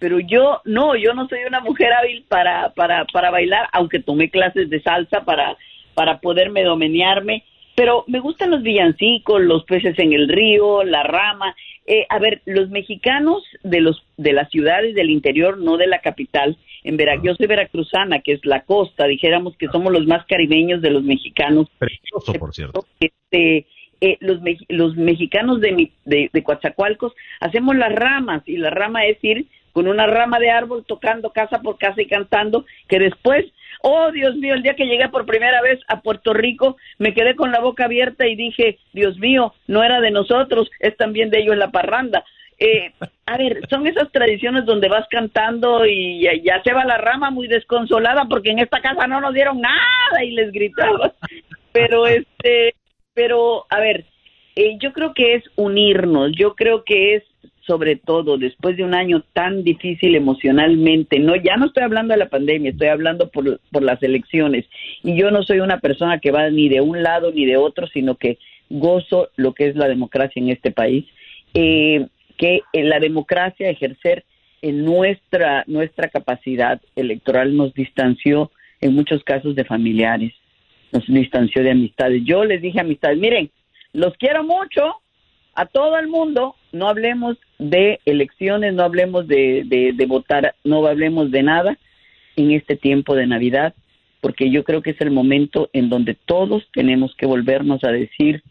pero 0.00 0.18
yo 0.18 0.60
no, 0.64 0.96
yo 0.96 1.14
no 1.14 1.28
soy 1.28 1.44
una 1.46 1.60
mujer 1.60 1.92
hábil 1.92 2.24
para, 2.28 2.70
para, 2.74 3.04
para 3.04 3.30
bailar, 3.30 3.68
aunque 3.72 4.00
tomé 4.00 4.30
clases 4.30 4.68
de 4.68 4.82
salsa 4.82 5.24
para, 5.24 5.56
para 5.94 6.18
poderme 6.18 6.64
domenearme, 6.64 7.44
pero 7.74 8.04
me 8.06 8.20
gustan 8.20 8.50
los 8.50 8.62
villancicos, 8.62 9.40
los 9.40 9.64
peces 9.64 9.98
en 9.98 10.12
el 10.12 10.28
río, 10.28 10.84
la 10.84 11.02
rama. 11.02 11.54
Eh, 11.86 12.06
a 12.08 12.18
ver, 12.18 12.42
los 12.46 12.68
mexicanos 12.70 13.42
de 13.64 13.80
los 13.80 14.04
de 14.16 14.32
las 14.32 14.48
ciudades 14.50 14.94
del 14.94 15.10
interior, 15.10 15.58
no 15.58 15.76
de 15.76 15.88
la 15.88 16.00
capital, 16.00 16.56
en 16.84 16.96
Vera, 16.96 17.20
yo 17.22 17.34
soy 17.34 17.46
veracruzana, 17.46 18.20
que 18.20 18.32
es 18.32 18.44
la 18.44 18.62
costa, 18.62 19.06
dijéramos 19.06 19.56
que 19.56 19.68
somos 19.68 19.92
los 19.92 20.06
más 20.06 20.24
caribeños 20.26 20.80
de 20.82 20.90
los 20.90 21.02
mexicanos. 21.02 21.68
Precioso, 21.78 22.32
por 22.34 22.54
cierto. 22.54 22.84
Este, 23.00 23.66
eh, 24.00 24.16
los, 24.20 24.40
me- 24.42 24.58
los 24.68 24.96
mexicanos 24.96 25.60
de, 25.60 25.72
mi- 25.72 25.92
de, 26.04 26.28
de 26.32 26.42
Coatzacoalcos 26.42 27.12
hacemos 27.40 27.76
las 27.76 27.92
ramas 27.94 28.42
y 28.46 28.56
la 28.56 28.70
rama 28.70 29.04
es 29.06 29.22
ir 29.22 29.46
con 29.72 29.88
una 29.88 30.06
rama 30.06 30.38
de 30.38 30.50
árbol 30.50 30.84
tocando 30.86 31.30
casa 31.30 31.62
por 31.62 31.78
casa 31.78 32.02
y 32.02 32.06
cantando 32.06 32.64
que 32.88 32.98
después, 32.98 33.46
oh 33.82 34.10
Dios 34.10 34.36
mío, 34.36 34.54
el 34.54 34.62
día 34.62 34.74
que 34.74 34.86
llegué 34.86 35.08
por 35.08 35.26
primera 35.26 35.60
vez 35.62 35.80
a 35.88 36.00
Puerto 36.00 36.32
Rico 36.32 36.76
me 36.98 37.14
quedé 37.14 37.36
con 37.36 37.52
la 37.52 37.60
boca 37.60 37.84
abierta 37.84 38.26
y 38.26 38.36
dije, 38.36 38.78
Dios 38.92 39.18
mío, 39.18 39.54
no 39.66 39.82
era 39.82 40.00
de 40.00 40.10
nosotros, 40.10 40.70
es 40.80 40.96
también 40.96 41.30
de 41.30 41.40
ellos 41.40 41.56
la 41.56 41.70
parranda. 41.70 42.24
Eh, 42.58 42.92
a 43.26 43.36
ver, 43.36 43.60
son 43.68 43.86
esas 43.86 44.10
tradiciones 44.12 44.64
donde 44.64 44.88
vas 44.88 45.06
cantando 45.10 45.84
y 45.84 46.22
ya, 46.44 46.62
se 46.62 46.72
va 46.72 46.84
la 46.84 46.96
rama 46.98 47.30
muy 47.30 47.48
desconsolada 47.48 48.26
porque 48.26 48.50
en 48.50 48.60
esta 48.60 48.80
casa 48.80 49.06
no 49.06 49.20
nos 49.20 49.34
dieron 49.34 49.60
nada 49.60 50.24
y 50.24 50.30
les 50.30 50.52
gritaba. 50.52 51.12
Pero 51.72 52.06
este, 52.06 52.74
pero 53.14 53.66
a 53.68 53.80
ver, 53.80 54.04
eh, 54.54 54.76
yo 54.78 54.92
creo 54.92 55.12
que 55.14 55.34
es 55.34 55.44
unirnos, 55.56 56.32
yo 56.36 56.54
creo 56.54 56.84
que 56.84 57.16
es 57.16 57.24
sobre 57.66 57.96
todo 57.96 58.38
después 58.38 58.76
de 58.76 58.84
un 58.84 58.94
año 58.94 59.22
tan 59.32 59.62
difícil 59.62 60.14
emocionalmente, 60.14 61.18
no, 61.18 61.36
ya 61.36 61.56
no 61.56 61.66
estoy 61.66 61.84
hablando 61.84 62.12
de 62.12 62.18
la 62.18 62.28
pandemia, 62.28 62.70
estoy 62.70 62.88
hablando 62.88 63.30
por, 63.30 63.60
por 63.70 63.82
las 63.82 64.02
elecciones. 64.02 64.66
Y 65.02 65.16
yo 65.16 65.30
no 65.30 65.42
soy 65.42 65.60
una 65.60 65.78
persona 65.78 66.18
que 66.18 66.32
va 66.32 66.50
ni 66.50 66.68
de 66.68 66.80
un 66.80 67.02
lado 67.02 67.30
ni 67.32 67.46
de 67.46 67.56
otro, 67.56 67.86
sino 67.86 68.16
que 68.16 68.38
gozo 68.68 69.28
lo 69.36 69.52
que 69.52 69.68
es 69.68 69.76
la 69.76 69.88
democracia 69.88 70.40
en 70.40 70.48
este 70.48 70.70
país, 70.70 71.04
eh, 71.54 72.06
que 72.36 72.62
en 72.72 72.88
la 72.88 72.98
democracia 72.98 73.68
ejercer 73.68 74.24
en 74.62 74.84
nuestra 74.84 75.64
nuestra 75.66 76.08
capacidad 76.08 76.80
electoral 76.96 77.56
nos 77.56 77.74
distanció 77.74 78.50
en 78.80 78.94
muchos 78.94 79.22
casos 79.24 79.54
de 79.54 79.64
familiares, 79.64 80.32
nos 80.92 81.06
distanció 81.06 81.62
de 81.62 81.72
amistades. 81.72 82.22
Yo 82.24 82.44
les 82.44 82.62
dije 82.62 82.80
amistades, 82.80 83.18
miren, 83.18 83.50
los 83.92 84.14
quiero 84.14 84.42
mucho, 84.44 85.02
a 85.54 85.66
todo 85.66 85.98
el 85.98 86.08
mundo, 86.08 86.56
no 86.72 86.88
hablemos 86.88 87.36
de 87.58 88.00
elecciones, 88.04 88.74
no 88.74 88.82
hablemos 88.82 89.26
de, 89.28 89.62
de, 89.66 89.92
de 89.92 90.06
votar, 90.06 90.54
no 90.64 90.86
hablemos 90.86 91.30
de 91.30 91.42
nada 91.42 91.78
en 92.36 92.50
este 92.52 92.76
tiempo 92.76 93.14
de 93.14 93.26
Navidad, 93.26 93.74
porque 94.20 94.50
yo 94.50 94.64
creo 94.64 94.82
que 94.82 94.90
es 94.90 95.00
el 95.00 95.10
momento 95.10 95.68
en 95.72 95.88
donde 95.88 96.14
todos 96.14 96.66
tenemos 96.72 97.14
que 97.16 97.26
volvernos 97.26 97.84
a 97.84 97.90
decir, 97.92 98.42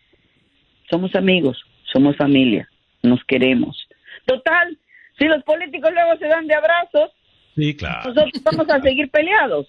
somos 0.89 1.15
amigos, 1.15 1.63
somos 1.91 2.15
familia, 2.17 2.69
nos 3.03 3.24
queremos. 3.26 3.88
Total, 4.26 4.78
si 5.17 5.26
los 5.26 5.43
políticos 5.43 5.91
luego 5.93 6.17
se 6.19 6.28
dan 6.28 6.47
de 6.47 6.55
abrazos, 6.55 7.11
Sí, 7.55 7.76
claro. 7.76 8.09
nosotros 8.13 8.43
vamos 8.43 8.69
a 8.69 8.82
seguir 8.82 9.09
peleados. 9.09 9.67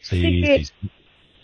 Sí, 0.00 0.40
que- 0.40 0.58
sí, 0.58 0.64
sí. 0.64 0.88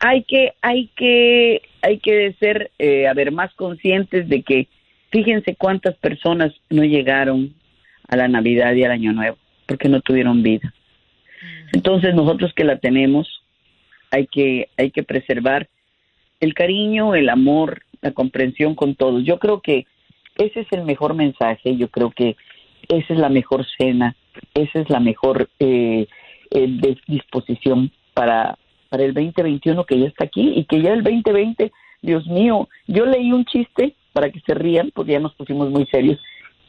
hay 0.00 0.22
que 0.24 0.54
hay 0.62 0.88
que 0.96 1.62
hay 1.82 1.98
que 1.98 2.32
ser 2.40 2.70
eh, 2.78 3.06
a 3.06 3.14
ver 3.14 3.30
más 3.30 3.52
conscientes 3.54 4.28
de 4.28 4.42
que 4.42 4.68
fíjense 5.16 5.56
cuántas 5.56 5.96
personas 5.96 6.52
no 6.68 6.84
llegaron 6.84 7.54
a 8.06 8.16
la 8.16 8.28
Navidad 8.28 8.74
y 8.74 8.84
al 8.84 8.90
Año 8.90 9.14
Nuevo 9.14 9.38
porque 9.66 9.88
no 9.88 10.02
tuvieron 10.02 10.42
vida. 10.42 10.74
Entonces 11.72 12.14
nosotros 12.14 12.52
que 12.54 12.64
la 12.64 12.76
tenemos 12.76 13.26
hay 14.10 14.26
que 14.26 14.68
hay 14.76 14.90
que 14.90 15.02
preservar 15.02 15.68
el 16.38 16.52
cariño, 16.52 17.14
el 17.14 17.30
amor, 17.30 17.82
la 18.02 18.12
comprensión 18.12 18.74
con 18.74 18.94
todos. 18.94 19.24
Yo 19.24 19.38
creo 19.38 19.62
que 19.62 19.86
ese 20.36 20.60
es 20.60 20.66
el 20.72 20.84
mejor 20.84 21.14
mensaje. 21.14 21.76
Yo 21.76 21.88
creo 21.88 22.10
que 22.10 22.36
esa 22.88 23.14
es 23.14 23.18
la 23.18 23.30
mejor 23.30 23.64
cena, 23.78 24.14
esa 24.52 24.80
es 24.80 24.90
la 24.90 25.00
mejor 25.00 25.48
eh, 25.58 26.06
eh, 26.50 26.96
disposición 27.08 27.90
para, 28.12 28.58
para 28.90 29.04
el 29.04 29.14
2021 29.14 29.82
que 29.84 29.98
ya 29.98 30.08
está 30.08 30.24
aquí 30.24 30.52
y 30.56 30.64
que 30.64 30.82
ya 30.82 30.92
el 30.92 31.02
2020, 31.02 31.72
Dios 32.02 32.26
mío, 32.26 32.68
yo 32.86 33.06
leí 33.06 33.32
un 33.32 33.46
chiste 33.46 33.94
para 34.16 34.30
que 34.30 34.40
se 34.40 34.54
rían 34.54 34.90
porque 34.94 35.12
ya 35.12 35.20
nos 35.20 35.34
pusimos 35.34 35.68
muy 35.68 35.84
serios, 35.88 36.18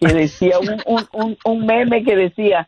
que 0.01 0.07
decía 0.13 0.59
un, 0.59 0.81
un, 0.85 1.07
un, 1.13 1.37
un 1.45 1.65
meme 1.65 2.03
que 2.03 2.13
decía, 2.13 2.67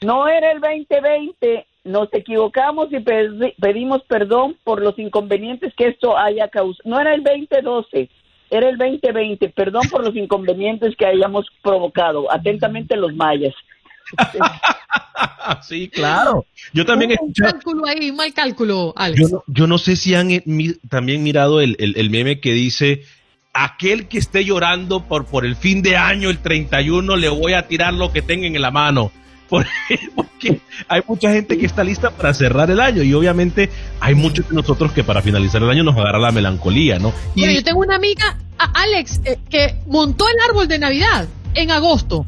no 0.00 0.26
era 0.26 0.50
el 0.50 0.60
2020, 0.60 1.64
nos 1.84 2.08
equivocamos 2.12 2.88
y 2.90 2.96
pedi- 2.96 3.54
pedimos 3.60 4.02
perdón 4.08 4.56
por 4.64 4.82
los 4.82 4.98
inconvenientes 4.98 5.72
que 5.76 5.86
esto 5.86 6.18
haya 6.18 6.48
causado. 6.48 6.82
No 6.90 6.98
era 6.98 7.14
el 7.14 7.22
2012, 7.22 8.10
era 8.50 8.68
el 8.68 8.78
2020. 8.78 9.48
Perdón 9.50 9.82
por 9.92 10.04
los 10.04 10.16
inconvenientes 10.16 10.96
que 10.96 11.06
hayamos 11.06 11.46
provocado. 11.62 12.32
Atentamente 12.32 12.96
los 12.96 13.14
mayas. 13.14 13.54
sí, 15.62 15.88
claro. 15.88 16.44
Yo 16.72 16.84
también 16.84 17.12
he 17.12 17.14
escuchado. 17.14 17.52
cálculo 17.52 17.86
ahí, 17.86 18.10
mal 18.10 18.34
cálculo, 18.34 18.92
Alex. 18.96 19.20
Yo, 19.20 19.28
no, 19.36 19.44
yo 19.46 19.66
no 19.68 19.78
sé 19.78 19.94
si 19.94 20.16
han 20.16 20.32
eh, 20.32 20.42
también 20.88 21.22
mirado 21.22 21.60
el, 21.60 21.76
el, 21.78 22.10
meme 22.10 22.40
que 22.40 22.52
dice: 22.52 23.02
aquel 23.52 24.08
que 24.08 24.18
esté 24.18 24.44
llorando 24.44 25.04
por, 25.04 25.26
por 25.26 25.44
el 25.44 25.56
fin 25.56 25.82
de 25.82 25.96
año, 25.96 26.30
el 26.30 26.38
31, 26.38 27.16
le 27.16 27.28
voy 27.28 27.54
a 27.54 27.66
tirar 27.68 27.92
lo 27.94 28.12
que 28.12 28.22
tenga 28.22 28.46
en 28.46 28.60
la 28.60 28.70
mano. 28.70 29.12
Porque 30.14 30.60
hay 30.88 31.02
mucha 31.06 31.30
gente 31.30 31.58
que 31.58 31.66
está 31.66 31.84
lista 31.84 32.10
para 32.10 32.32
cerrar 32.32 32.70
el 32.70 32.80
año 32.80 33.02
y 33.02 33.12
obviamente 33.12 33.68
hay 34.00 34.14
muchos 34.14 34.48
de 34.48 34.54
nosotros 34.54 34.92
que 34.92 35.04
para 35.04 35.20
finalizar 35.20 35.62
el 35.62 35.68
año 35.68 35.84
nos 35.84 35.96
agarra 35.96 36.18
la 36.18 36.32
melancolía, 36.32 36.98
¿no? 36.98 37.12
Yo 37.36 37.62
tengo 37.62 37.80
una 37.80 37.96
amiga, 37.96 38.38
Alex, 38.56 39.20
eh, 39.24 39.38
que 39.50 39.74
montó 39.86 40.24
el 40.26 40.36
árbol 40.48 40.68
de 40.68 40.78
Navidad 40.78 41.28
en 41.54 41.70
agosto 41.70 42.24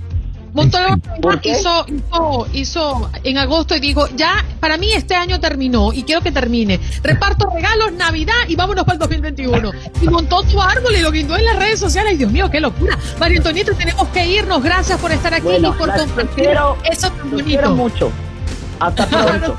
Montoro 0.55 0.97
hizo, 1.43 1.85
hizo, 1.89 2.47
hizo 2.53 3.11
en 3.25 3.39
agosto 3.39 3.75
y 3.75 3.81
dijo, 3.81 4.07
ya, 4.15 4.45
para 4.61 4.77
mí 4.77 4.93
este 4.93 5.17
año 5.17 5.41
terminó 5.41 5.93
y 5.93 6.05
quiero 6.05 6.23
que 6.23 6.31
termine. 6.31 6.79
Reparto 7.03 7.51
regalos, 7.53 7.93
Navidad 7.93 8.35
y 8.47 8.55
vámonos 8.55 8.85
para 8.85 8.95
el 8.95 9.01
2021. 9.01 9.73
Y 10.01 10.09
montó 10.09 10.45
su 10.45 10.63
árbol 10.63 10.95
y 10.97 11.03
lo 11.03 11.11
guindó 11.11 11.37
en 11.37 11.45
las 11.45 11.57
redes 11.57 11.81
sociales. 11.81 12.13
Ay, 12.13 12.19
Dios 12.19 12.31
mío, 12.31 12.49
qué 12.51 12.61
locura. 12.61 12.97
María 13.19 13.39
Antonieta, 13.39 13.73
tenemos 13.75 14.07
que 14.09 14.27
irnos. 14.27 14.63
Gracias 14.63 15.01
por 15.01 15.11
estar 15.11 15.35
aquí 15.35 15.49
y 15.59 15.61
por 15.61 15.93
compartir 15.93 16.51
eso 16.89 17.11
tan 17.11 17.31
bonito. 17.31 17.75
mucho. 17.75 18.13
Hasta 18.79 19.07
pronto. 19.09 19.57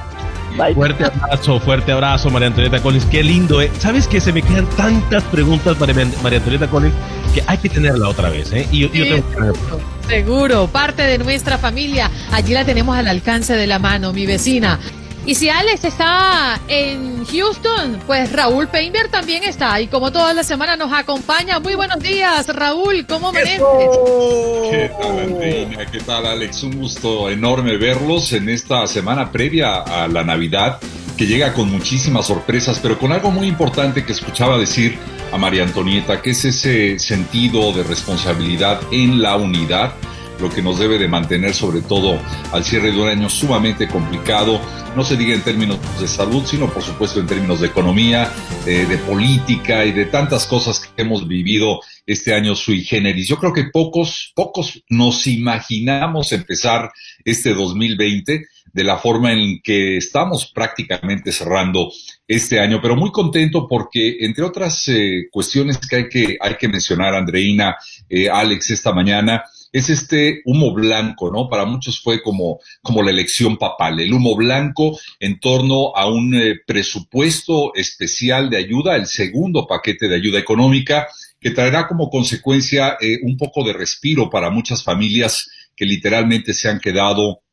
Fuerte 0.74 1.04
abrazo, 1.04 1.60
fuerte 1.60 1.92
abrazo, 1.92 2.30
María 2.30 2.48
Antonieta 2.48 2.82
Collins. 2.82 3.06
Qué 3.08 3.22
lindo, 3.22 3.62
¿eh? 3.62 3.70
¿Sabes 3.80 4.08
que 4.08 4.22
se 4.22 4.32
me 4.32 4.42
quedan 4.42 4.66
tantas 4.78 5.24
preguntas 5.24 5.76
para 5.76 5.94
María 5.94 6.38
Antonieta 6.38 6.68
Collins 6.68 6.96
que 7.34 7.44
hay 7.46 7.58
que 7.58 7.68
tenerla 7.68 8.08
otra 8.08 8.30
vez, 8.30 8.54
¿eh? 8.54 8.66
Y 8.72 8.80
yo, 8.80 8.90
tengo 8.90 9.30
que 9.30 9.95
Seguro, 10.08 10.68
parte 10.68 11.02
de 11.02 11.18
nuestra 11.18 11.58
familia. 11.58 12.12
Allí 12.32 12.54
la 12.54 12.64
tenemos 12.64 12.96
al 12.96 13.08
alcance 13.08 13.56
de 13.56 13.66
la 13.66 13.80
mano, 13.80 14.14
mi 14.14 14.26
vecina. 14.26 14.80
Y 15.26 15.34
si 15.34 15.50
Alex 15.50 15.84
está 15.84 16.62
en 16.68 17.26
Houston, 17.26 18.00
pues 18.06 18.32
Raúl 18.32 18.68
Peinberg 18.68 19.10
también 19.10 19.44
está. 19.44 19.82
Y 19.82 19.88
como 19.88 20.12
toda 20.12 20.36
la 20.36 20.44
semana 20.44 20.76
nos 20.76 20.94
acompaña. 20.94 21.60
Muy 21.60 21.74
buenos 21.74 22.00
días, 22.00 22.48
Raúl. 22.48 23.08
¿Cómo 23.08 23.32
mereces? 23.32 23.60
¿Qué 24.70 24.92
tal, 25.02 25.20
Andreina? 25.20 25.86
¿Qué 25.88 26.00
tal, 26.02 26.28
Alex? 26.28 26.62
Un 26.62 26.78
gusto 26.78 27.32
enorme 27.32 27.76
verlos 27.78 28.32
en 28.34 28.50
esta 28.50 28.86
semana 28.86 29.32
previa 29.32 29.78
a 29.78 30.08
la 30.08 30.24
Navidad, 30.24 30.78
que 31.18 31.26
llega 31.26 31.54
con 31.54 31.72
muchísimas 31.72 32.28
sorpresas, 32.28 32.80
pero 32.82 32.98
con 32.98 33.12
algo 33.12 33.32
muy 33.32 33.48
importante 33.48 34.04
que 34.04 34.12
escuchaba 34.12 34.58
decir 34.58 34.98
a 35.32 35.38
María 35.38 35.64
Antonieta, 35.64 36.22
que 36.22 36.32
es 36.32 36.46
ese 36.46 37.00
sentido 37.00 37.72
de 37.74 37.84
responsabilidad 37.84 38.82
en 38.92 39.22
la 39.22 39.36
unidad 39.36 39.94
lo 40.40 40.50
que 40.50 40.62
nos 40.62 40.80
debe 40.80 40.98
de 40.98 41.08
mantener 41.08 41.54
sobre 41.54 41.82
todo 41.82 42.20
al 42.52 42.64
cierre 42.64 42.92
de 42.92 43.00
un 43.00 43.08
año 43.08 43.30
sumamente 43.30 43.88
complicado, 43.88 44.60
no 44.96 45.04
se 45.04 45.18
diga 45.18 45.34
en 45.34 45.42
términos 45.42 45.80
de 46.00 46.08
salud, 46.08 46.44
sino 46.46 46.72
por 46.72 46.84
supuesto 46.84 47.20
en 47.20 47.28
términos 47.28 47.62
de 47.62 47.68
economía, 47.68 48.32
eh, 48.66 48.86
de 48.86 48.98
política 48.98 49.86
y 49.86 49.92
de 49.92 50.06
tantas 50.06 50.46
cosas 50.46 50.80
que 50.80 51.02
hemos 51.02 51.28
vivido 51.28 51.80
este 52.06 52.34
año 52.34 52.56
sui 52.56 52.84
generis. 52.84 53.28
Yo 53.28 53.38
creo 53.38 53.54
que 53.54 53.66
pocos, 53.66 54.32
pocos 54.36 54.84
nos 54.90 55.28
imaginamos 55.28 56.32
empezar 56.32 56.92
este 57.24 57.54
2020 57.54 58.46
de 58.76 58.84
la 58.84 58.98
forma 58.98 59.32
en 59.32 59.62
que 59.64 59.96
estamos 59.96 60.52
prácticamente 60.54 61.32
cerrando 61.32 61.90
este 62.28 62.60
año, 62.60 62.82
pero 62.82 62.98
muy 62.98 63.10
contento 63.10 63.70
porque, 63.70 64.18
entre 64.20 64.44
otras 64.44 64.90
eh, 64.90 65.28
cuestiones 65.32 65.78
que 65.78 65.96
hay 65.96 66.10
que, 66.10 66.38
hay 66.42 66.56
que 66.56 66.68
mencionar, 66.68 67.16
Andreina, 67.16 67.78
eh, 68.10 68.30
Alex, 68.30 68.72
esta 68.72 68.92
mañana, 68.92 69.46
es 69.72 69.90
este 69.90 70.42
humo 70.44 70.74
blanco, 70.74 71.32
¿no? 71.32 71.48
Para 71.48 71.64
muchos 71.64 72.02
fue 72.02 72.22
como, 72.22 72.60
como 72.82 73.02
la 73.02 73.12
elección 73.12 73.56
papal, 73.56 74.02
el 74.02 74.14
humo 74.14 74.36
blanco 74.36 75.00
en 75.22 75.40
torno 75.40 75.96
a 75.96 76.08
un 76.08 76.36
eh, 76.36 76.56
presupuesto 76.68 77.74
especial 77.76 78.50
de 78.50 78.58
ayuda, 78.58 78.98
el 78.98 79.06
segundo 79.06 79.68
paquete 79.68 80.10
de 80.10 80.16
ayuda 80.16 80.38
económica, 80.38 81.08
que 81.40 81.52
traerá 81.52 81.88
como 81.88 82.10
consecuencia 82.10 82.98
eh, 83.00 83.20
un 83.24 83.38
poco 83.38 83.64
de 83.64 83.72
respiro 83.72 84.30
para 84.30 84.50
muchas 84.50 84.84
familias 84.84 85.50
que 85.78 85.86
literalmente 85.86 86.54
se 86.54 86.68
han 86.68 86.82
quedado 86.82 87.45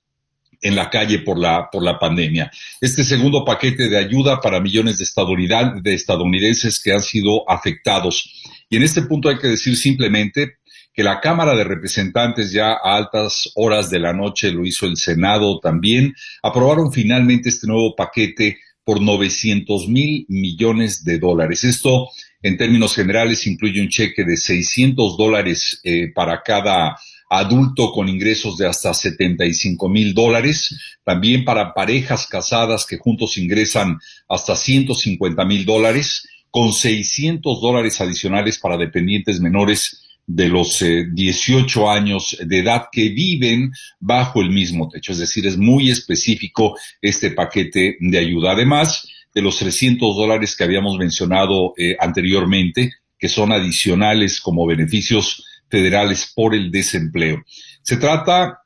en 0.62 0.76
la 0.76 0.88
calle 0.88 1.18
por 1.18 1.38
la, 1.38 1.68
por 1.70 1.82
la 1.82 1.98
pandemia. 1.98 2.50
Este 2.80 3.04
segundo 3.04 3.44
paquete 3.44 3.88
de 3.88 3.98
ayuda 3.98 4.40
para 4.40 4.60
millones 4.60 4.96
de, 4.98 5.80
de 5.82 5.94
estadounidenses 5.94 6.80
que 6.80 6.92
han 6.92 7.02
sido 7.02 7.48
afectados. 7.50 8.42
Y 8.70 8.76
en 8.76 8.84
este 8.84 9.02
punto 9.02 9.28
hay 9.28 9.38
que 9.38 9.48
decir 9.48 9.76
simplemente, 9.76 10.56
que 10.94 11.02
la 11.02 11.20
Cámara 11.20 11.54
de 11.54 11.64
Representantes 11.64 12.52
ya 12.52 12.72
a 12.72 12.96
altas 12.96 13.50
horas 13.54 13.88
de 13.90 13.98
la 13.98 14.12
noche 14.12 14.50
lo 14.50 14.66
hizo 14.66 14.86
el 14.86 14.96
Senado 14.96 15.58
también, 15.58 16.14
aprobaron 16.42 16.92
finalmente 16.92 17.48
este 17.48 17.66
nuevo 17.66 17.96
paquete 17.96 18.58
por 18.84 19.00
900 19.00 19.88
mil 19.88 20.26
millones 20.28 21.04
de 21.04 21.18
dólares. 21.18 21.64
Esto, 21.64 22.08
en 22.42 22.56
términos 22.56 22.94
generales, 22.94 23.46
incluye 23.46 23.80
un 23.80 23.88
cheque 23.88 24.24
de 24.24 24.36
600 24.36 25.16
dólares 25.16 25.80
eh, 25.84 26.12
para 26.14 26.42
cada 26.42 26.98
adulto 27.32 27.92
con 27.92 28.10
ingresos 28.10 28.58
de 28.58 28.68
hasta 28.68 28.92
75 28.92 29.88
mil 29.88 30.12
dólares, 30.12 30.78
también 31.02 31.46
para 31.46 31.72
parejas 31.72 32.26
casadas 32.26 32.84
que 32.84 32.98
juntos 32.98 33.38
ingresan 33.38 33.98
hasta 34.28 34.54
150 34.54 35.42
mil 35.46 35.64
dólares, 35.64 36.28
con 36.50 36.74
600 36.74 37.62
dólares 37.62 38.02
adicionales 38.02 38.58
para 38.58 38.76
dependientes 38.76 39.40
menores 39.40 40.02
de 40.26 40.48
los 40.48 40.84
18 41.14 41.80
eh, 41.80 41.88
años 41.88 42.36
de 42.38 42.58
edad 42.58 42.84
que 42.92 43.08
viven 43.08 43.72
bajo 43.98 44.42
el 44.42 44.50
mismo 44.50 44.90
techo. 44.90 45.12
Es 45.12 45.18
decir, 45.18 45.46
es 45.46 45.56
muy 45.56 45.90
específico 45.90 46.76
este 47.00 47.30
paquete 47.30 47.96
de 47.98 48.18
ayuda. 48.18 48.52
Además 48.52 49.08
de 49.34 49.40
los 49.40 49.56
300 49.56 50.14
dólares 50.14 50.54
que 50.54 50.64
habíamos 50.64 50.98
mencionado 50.98 51.72
eh, 51.78 51.96
anteriormente, 51.98 52.92
que 53.18 53.30
son 53.30 53.52
adicionales 53.52 54.38
como 54.38 54.66
beneficios 54.66 55.46
federales 55.72 56.30
por 56.36 56.54
el 56.54 56.70
desempleo. 56.70 57.42
Se 57.80 57.96
trata 57.96 58.58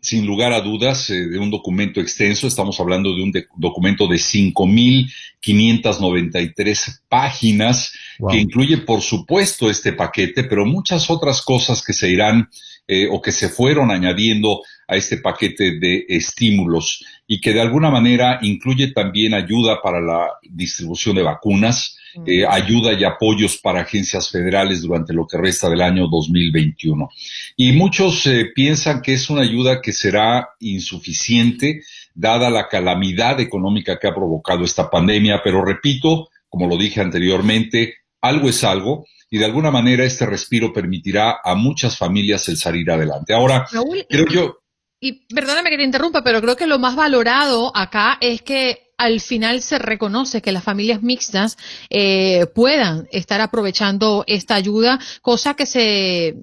sin 0.00 0.26
lugar 0.26 0.52
a 0.52 0.60
dudas, 0.60 1.08
eh, 1.10 1.28
de 1.28 1.38
un 1.38 1.52
documento 1.52 2.00
extenso. 2.00 2.48
Estamos 2.48 2.80
hablando 2.80 3.14
de 3.14 3.22
un 3.22 3.32
documento 3.56 4.08
de 4.08 4.16
5.593 4.16 7.02
páginas 7.08 7.92
que 8.28 8.38
incluye, 8.38 8.78
por 8.78 9.00
supuesto, 9.00 9.70
este 9.70 9.92
paquete, 9.92 10.42
pero 10.42 10.66
muchas 10.66 11.08
otras 11.08 11.42
cosas 11.42 11.84
que 11.84 11.92
se 11.92 12.10
irán 12.10 12.50
eh, 12.88 13.06
o 13.08 13.22
que 13.22 13.30
se 13.30 13.48
fueron 13.48 13.92
añadiendo 13.92 14.62
a 14.88 14.96
este 14.96 15.18
paquete 15.18 15.78
de 15.78 16.06
estímulos 16.08 17.04
y 17.28 17.40
que 17.40 17.52
de 17.52 17.60
alguna 17.60 17.88
manera 17.88 18.40
incluye 18.42 18.88
también 18.88 19.34
ayuda 19.34 19.80
para 19.80 20.00
la 20.00 20.26
distribución 20.42 21.14
de 21.14 21.22
vacunas, 21.22 21.96
eh, 22.26 22.44
ayuda 22.46 22.92
y 22.92 23.04
apoyos 23.04 23.58
para 23.58 23.80
agencias 23.80 24.30
federales 24.30 24.82
durante 24.82 25.12
lo 25.12 25.26
que 25.26 25.38
resta 25.38 25.68
del 25.70 25.80
año 25.80 26.08
2021. 26.08 27.08
Y 27.56 27.72
muchos 27.72 28.26
eh, 28.26 28.52
piensan 28.54 29.00
que 29.00 29.14
es 29.14 29.30
una 29.30 29.42
ayuda 29.42 29.80
que 29.80 29.92
será 29.92 30.50
insuficiente 30.60 31.82
dada 32.14 32.50
la 32.50 32.68
calamidad 32.68 33.40
económica 33.40 33.98
que 33.98 34.08
ha 34.08 34.14
provocado 34.14 34.64
esta 34.64 34.90
pandemia, 34.90 35.40
pero 35.42 35.64
repito, 35.64 36.28
como 36.48 36.66
lo 36.66 36.76
dije 36.76 37.00
anteriormente, 37.00 37.94
algo 38.20 38.48
es 38.48 38.62
algo 38.64 39.06
y 39.30 39.38
de 39.38 39.46
alguna 39.46 39.70
manera 39.70 40.04
este 40.04 40.26
respiro 40.26 40.72
permitirá 40.72 41.40
a 41.42 41.54
muchas 41.54 41.96
familias 41.96 42.48
el 42.48 42.58
salir 42.58 42.90
adelante. 42.90 43.32
Ahora, 43.32 43.66
creo 44.08 44.26
yo... 44.26 44.58
Y 45.00 45.26
perdóname 45.34 45.70
que 45.70 45.78
te 45.78 45.82
interrumpa, 45.82 46.22
pero 46.22 46.40
creo 46.40 46.54
que 46.54 46.68
lo 46.68 46.78
más 46.78 46.94
valorado 46.94 47.76
acá 47.76 48.18
es 48.20 48.42
que 48.42 48.91
al 49.02 49.20
final 49.20 49.62
se 49.62 49.80
reconoce 49.80 50.42
que 50.42 50.52
las 50.52 50.62
familias 50.62 51.02
mixtas 51.02 51.58
eh, 51.90 52.46
puedan 52.54 53.08
estar 53.10 53.40
aprovechando 53.40 54.22
esta 54.28 54.54
ayuda, 54.54 55.00
cosa 55.22 55.54
que 55.54 55.66
se, 55.66 56.36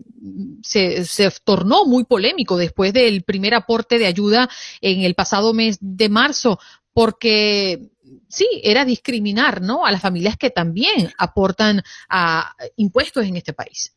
se, 0.61 1.31
tornó 1.45 1.85
muy 1.85 2.03
polémico 2.03 2.57
después 2.57 2.91
del 2.91 3.23
primer 3.23 3.53
aporte 3.53 3.97
de 3.97 4.07
ayuda 4.07 4.49
en 4.81 5.01
el 5.01 5.15
pasado 5.15 5.53
mes 5.53 5.77
de 5.79 6.09
marzo, 6.09 6.59
porque 6.91 7.91
sí, 8.27 8.45
era 8.61 8.83
discriminar, 8.83 9.61
¿no? 9.61 9.85
A 9.85 9.91
las 9.93 10.01
familias 10.01 10.35
que 10.35 10.49
también 10.49 11.13
aportan 11.17 11.81
a 12.09 12.53
impuestos 12.75 13.25
en 13.25 13.37
este 13.37 13.53
país. 13.53 13.95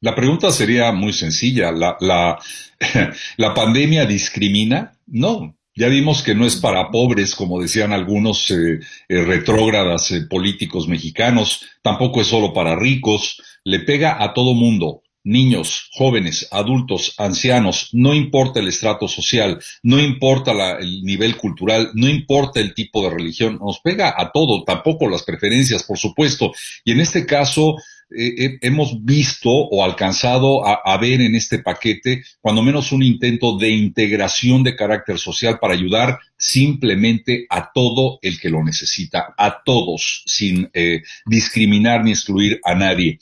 La 0.00 0.16
pregunta 0.16 0.50
sería 0.50 0.90
muy 0.90 1.12
sencilla. 1.12 1.70
¿La, 1.70 1.96
la, 2.00 2.40
la 3.36 3.54
pandemia 3.54 4.04
discrimina? 4.04 4.94
No, 5.06 5.54
ya 5.80 5.88
vimos 5.88 6.22
que 6.22 6.34
no 6.34 6.44
es 6.44 6.56
para 6.56 6.90
pobres, 6.90 7.34
como 7.34 7.58
decían 7.58 7.94
algunos 7.94 8.50
eh, 8.50 8.80
eh, 9.08 9.24
retrógradas 9.24 10.10
eh, 10.10 10.26
políticos 10.28 10.86
mexicanos, 10.86 11.64
tampoco 11.80 12.20
es 12.20 12.26
solo 12.26 12.52
para 12.52 12.76
ricos, 12.76 13.40
le 13.64 13.80
pega 13.80 14.22
a 14.22 14.34
todo 14.34 14.52
mundo. 14.52 15.02
niños, 15.22 15.90
jóvenes, 15.92 16.48
adultos, 16.50 17.14
ancianos, 17.18 17.90
no 17.92 18.14
importa 18.14 18.58
el 18.60 18.68
estrato 18.68 19.06
social, 19.06 19.58
no 19.82 20.00
importa 20.00 20.78
el 20.80 21.02
nivel 21.02 21.36
cultural, 21.36 21.90
no 21.94 22.08
importa 22.08 22.58
el 22.58 22.72
tipo 22.72 23.02
de 23.02 23.10
religión, 23.10 23.58
nos 23.60 23.80
pega 23.80 24.14
a 24.16 24.32
todo, 24.32 24.64
tampoco 24.64 25.08
las 25.08 25.22
preferencias, 25.22 25.82
por 25.82 25.98
supuesto. 25.98 26.52
Y 26.86 26.92
en 26.92 27.00
este 27.00 27.26
caso, 27.26 27.76
eh, 28.16 28.58
hemos 28.62 29.04
visto 29.04 29.50
o 29.50 29.84
alcanzado 29.84 30.66
a, 30.66 30.80
a, 30.84 30.96
ver 30.98 31.20
en 31.20 31.34
este 31.34 31.60
paquete, 31.60 32.24
cuando 32.40 32.62
menos 32.62 32.92
un 32.92 33.02
intento 33.02 33.56
de 33.56 33.70
integración 33.70 34.62
de 34.62 34.76
carácter 34.76 35.18
social 35.18 35.58
para 35.60 35.74
ayudar 35.74 36.18
simplemente 36.36 37.46
a 37.50 37.70
todo 37.72 38.18
el 38.22 38.40
que 38.40 38.48
lo 38.48 38.64
necesita, 38.64 39.34
a 39.36 39.62
todos, 39.62 40.22
sin 40.26 40.70
eh, 40.72 41.02
discriminar 41.26 42.02
ni 42.02 42.10
excluir 42.10 42.60
a 42.64 42.74
nadie. 42.74 43.18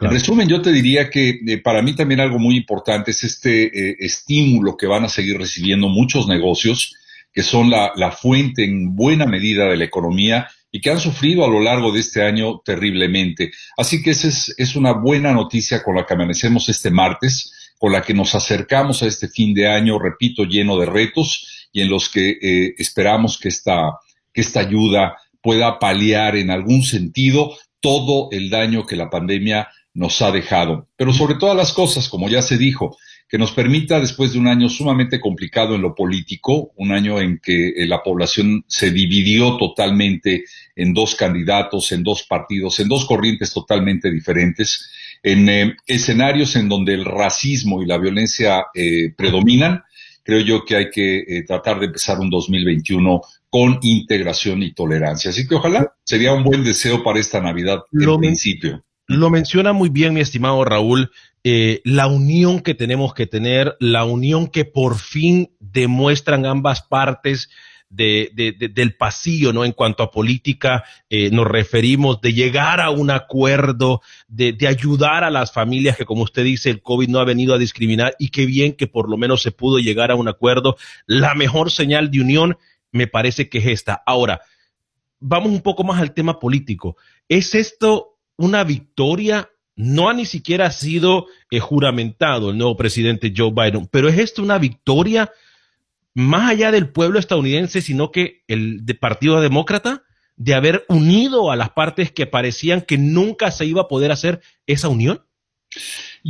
En 0.00 0.10
resumen, 0.10 0.48
yo 0.48 0.62
te 0.62 0.70
diría 0.70 1.10
que 1.10 1.40
eh, 1.44 1.58
para 1.58 1.82
mí 1.82 1.94
también 1.94 2.20
algo 2.20 2.38
muy 2.38 2.56
importante 2.56 3.10
es 3.10 3.24
este 3.24 3.64
eh, 3.64 3.96
estímulo 3.98 4.76
que 4.76 4.86
van 4.86 5.04
a 5.04 5.08
seguir 5.08 5.36
recibiendo 5.36 5.88
muchos 5.88 6.28
negocios, 6.28 6.94
que 7.32 7.42
son 7.42 7.68
la, 7.70 7.92
la, 7.96 8.12
fuente 8.12 8.64
en 8.64 8.94
buena 8.94 9.26
medida 9.26 9.68
de 9.68 9.76
la 9.76 9.84
economía 9.84 10.48
y 10.70 10.80
que 10.80 10.90
han 10.90 11.00
sufrido 11.00 11.44
a 11.44 11.48
lo 11.48 11.60
largo 11.60 11.92
de 11.92 12.00
este 12.00 12.22
año 12.22 12.60
terriblemente. 12.64 13.52
Así 13.76 14.02
que 14.02 14.10
esa 14.10 14.28
es, 14.28 14.54
es 14.58 14.76
una 14.76 14.92
buena 14.92 15.32
noticia 15.32 15.82
con 15.82 15.96
la 15.96 16.04
que 16.04 16.14
amanecemos 16.14 16.68
este 16.68 16.90
martes, 16.90 17.52
con 17.78 17.92
la 17.92 18.02
que 18.02 18.14
nos 18.14 18.34
acercamos 18.34 19.02
a 19.02 19.06
este 19.06 19.28
fin 19.28 19.54
de 19.54 19.68
año, 19.68 19.98
repito, 19.98 20.44
lleno 20.44 20.78
de 20.78 20.86
retos 20.86 21.68
y 21.72 21.80
en 21.80 21.90
los 21.90 22.08
que 22.08 22.38
eh, 22.42 22.74
esperamos 22.78 23.38
que 23.38 23.48
esta, 23.48 23.98
que 24.32 24.40
esta 24.40 24.60
ayuda 24.60 25.16
pueda 25.40 25.78
paliar 25.78 26.36
en 26.36 26.50
algún 26.50 26.82
sentido 26.82 27.56
todo 27.80 28.28
el 28.32 28.50
daño 28.50 28.86
que 28.86 28.96
la 28.96 29.10
pandemia 29.10 29.68
nos 29.94 30.20
ha 30.22 30.32
dejado. 30.32 30.88
Pero 30.96 31.12
sobre 31.12 31.36
todas 31.36 31.56
las 31.56 31.72
cosas, 31.72 32.08
como 32.08 32.28
ya 32.28 32.42
se 32.42 32.58
dijo, 32.58 32.96
que 33.28 33.36
nos 33.36 33.52
permita, 33.52 34.00
después 34.00 34.32
de 34.32 34.38
un 34.38 34.46
año 34.46 34.70
sumamente 34.70 35.20
complicado 35.20 35.74
en 35.74 35.82
lo 35.82 35.94
político, 35.94 36.72
un 36.76 36.92
año 36.92 37.20
en 37.20 37.38
que 37.38 37.68
eh, 37.68 37.86
la 37.86 38.02
población 38.02 38.64
se 38.66 38.90
dividió 38.90 39.58
totalmente 39.58 40.44
en 40.74 40.94
dos 40.94 41.14
candidatos, 41.14 41.92
en 41.92 42.02
dos 42.02 42.22
partidos, 42.22 42.80
en 42.80 42.88
dos 42.88 43.04
corrientes 43.04 43.52
totalmente 43.52 44.10
diferentes, 44.10 44.90
en 45.22 45.48
eh, 45.48 45.76
escenarios 45.86 46.56
en 46.56 46.70
donde 46.70 46.94
el 46.94 47.04
racismo 47.04 47.82
y 47.82 47.86
la 47.86 47.98
violencia 47.98 48.64
eh, 48.74 49.12
predominan, 49.14 49.82
creo 50.22 50.40
yo 50.40 50.64
que 50.64 50.76
hay 50.76 50.90
que 50.90 51.42
tratar 51.46 51.80
de 51.80 51.86
empezar 51.86 52.18
un 52.20 52.28
2021 52.30 53.20
con 53.48 53.78
integración 53.82 54.62
y 54.62 54.72
tolerancia. 54.72 55.30
Así 55.30 55.46
que 55.48 55.54
ojalá 55.54 55.94
sería 56.04 56.34
un 56.34 56.44
buen 56.44 56.64
deseo 56.64 57.02
para 57.02 57.18
esta 57.18 57.40
Navidad 57.40 57.80
en 57.92 58.18
principio. 58.18 58.84
Lo 59.06 59.30
menciona 59.30 59.72
muy 59.72 59.88
bien 59.88 60.12
mi 60.12 60.20
estimado 60.20 60.62
Raúl, 60.66 61.10
eh, 61.50 61.80
la 61.84 62.08
unión 62.08 62.60
que 62.60 62.74
tenemos 62.74 63.14
que 63.14 63.26
tener, 63.26 63.74
la 63.80 64.04
unión 64.04 64.48
que 64.48 64.66
por 64.66 64.98
fin 64.98 65.56
demuestran 65.60 66.44
ambas 66.44 66.82
partes 66.82 67.48
de, 67.88 68.30
del 68.74 68.96
pasillo, 68.96 69.54
¿no? 69.54 69.64
En 69.64 69.72
cuanto 69.72 70.02
a 70.02 70.10
política, 70.10 70.84
eh, 71.08 71.30
nos 71.30 71.46
referimos 71.46 72.20
de 72.20 72.34
llegar 72.34 72.82
a 72.82 72.90
un 72.90 73.10
acuerdo, 73.10 74.02
de, 74.26 74.52
de, 74.52 74.66
ayudar 74.66 75.24
a 75.24 75.30
las 75.30 75.50
familias 75.50 75.96
que, 75.96 76.04
como 76.04 76.24
usted 76.24 76.44
dice, 76.44 76.68
el 76.68 76.82
COVID 76.82 77.08
no 77.08 77.18
ha 77.18 77.24
venido 77.24 77.54
a 77.54 77.58
discriminar 77.58 78.14
y 78.18 78.28
qué 78.28 78.44
bien 78.44 78.74
que 78.74 78.86
por 78.86 79.08
lo 79.08 79.16
menos 79.16 79.40
se 79.40 79.50
pudo 79.50 79.78
llegar 79.78 80.10
a 80.10 80.16
un 80.16 80.28
acuerdo. 80.28 80.76
La 81.06 81.34
mejor 81.34 81.70
señal 81.70 82.10
de 82.10 82.20
unión 82.20 82.58
me 82.92 83.06
parece 83.06 83.48
que 83.48 83.56
es 83.56 83.66
esta. 83.68 84.02
Ahora, 84.04 84.42
vamos 85.18 85.50
un 85.50 85.62
poco 85.62 85.82
más 85.82 85.98
al 85.98 86.12
tema 86.12 86.38
político. 86.38 86.98
¿Es 87.26 87.54
esto 87.54 88.18
una 88.38 88.64
victoria. 88.64 89.50
No 89.78 90.10
ha 90.10 90.12
ni 90.12 90.26
siquiera 90.26 90.70
sido 90.70 91.28
eh, 91.50 91.60
juramentado 91.60 92.50
el 92.50 92.58
nuevo 92.58 92.76
presidente 92.76 93.32
Joe 93.34 93.52
Biden, 93.52 93.86
pero 93.86 94.08
es 94.08 94.18
esto 94.18 94.42
una 94.42 94.58
victoria 94.58 95.30
más 96.14 96.50
allá 96.50 96.72
del 96.72 96.90
pueblo 96.90 97.18
estadounidense, 97.18 97.80
sino 97.80 98.10
que 98.10 98.42
el 98.48 98.84
Partido 99.00 99.40
Demócrata 99.40 100.02
de 100.36 100.54
haber 100.54 100.84
unido 100.88 101.50
a 101.52 101.56
las 101.56 101.70
partes 101.70 102.12
que 102.12 102.26
parecían 102.26 102.82
que 102.82 102.98
nunca 102.98 103.50
se 103.50 103.66
iba 103.66 103.82
a 103.82 103.88
poder 103.88 104.12
hacer 104.12 104.40
esa 104.66 104.88
unión? 104.88 105.24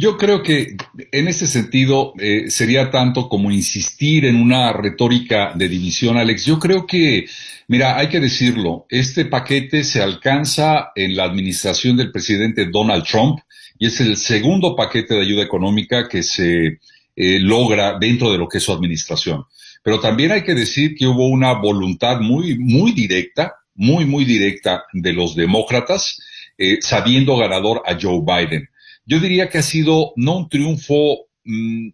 Yo 0.00 0.16
creo 0.16 0.44
que 0.44 0.76
en 1.10 1.26
ese 1.26 1.48
sentido 1.48 2.12
eh, 2.20 2.50
sería 2.50 2.88
tanto 2.92 3.28
como 3.28 3.50
insistir 3.50 4.26
en 4.26 4.36
una 4.36 4.72
retórica 4.72 5.50
de 5.56 5.68
división, 5.68 6.16
Alex. 6.16 6.44
Yo 6.44 6.60
creo 6.60 6.86
que, 6.86 7.26
mira, 7.66 7.98
hay 7.98 8.06
que 8.08 8.20
decirlo, 8.20 8.86
este 8.90 9.24
paquete 9.24 9.82
se 9.82 10.00
alcanza 10.00 10.92
en 10.94 11.16
la 11.16 11.24
administración 11.24 11.96
del 11.96 12.12
presidente 12.12 12.66
Donald 12.66 13.06
Trump 13.06 13.40
y 13.76 13.88
es 13.88 14.00
el 14.00 14.16
segundo 14.16 14.76
paquete 14.76 15.14
de 15.14 15.22
ayuda 15.22 15.42
económica 15.42 16.08
que 16.08 16.22
se 16.22 16.78
eh, 17.16 17.40
logra 17.40 17.98
dentro 17.98 18.30
de 18.30 18.38
lo 18.38 18.46
que 18.46 18.58
es 18.58 18.64
su 18.64 18.72
administración. 18.72 19.46
Pero 19.82 19.98
también 19.98 20.30
hay 20.30 20.44
que 20.44 20.54
decir 20.54 20.94
que 20.94 21.08
hubo 21.08 21.26
una 21.26 21.54
voluntad 21.54 22.20
muy, 22.20 22.56
muy 22.56 22.92
directa, 22.92 23.56
muy, 23.74 24.04
muy 24.04 24.24
directa 24.24 24.84
de 24.92 25.12
los 25.12 25.34
demócratas, 25.34 26.22
eh, 26.56 26.78
sabiendo 26.82 27.36
ganador 27.36 27.82
a 27.84 27.98
Joe 28.00 28.20
Biden 28.24 28.68
yo 29.08 29.18
diría 29.18 29.48
que 29.48 29.58
ha 29.58 29.62
sido 29.62 30.12
no 30.16 30.36
un 30.36 30.48
triunfo 30.48 31.28
mm, 31.44 31.88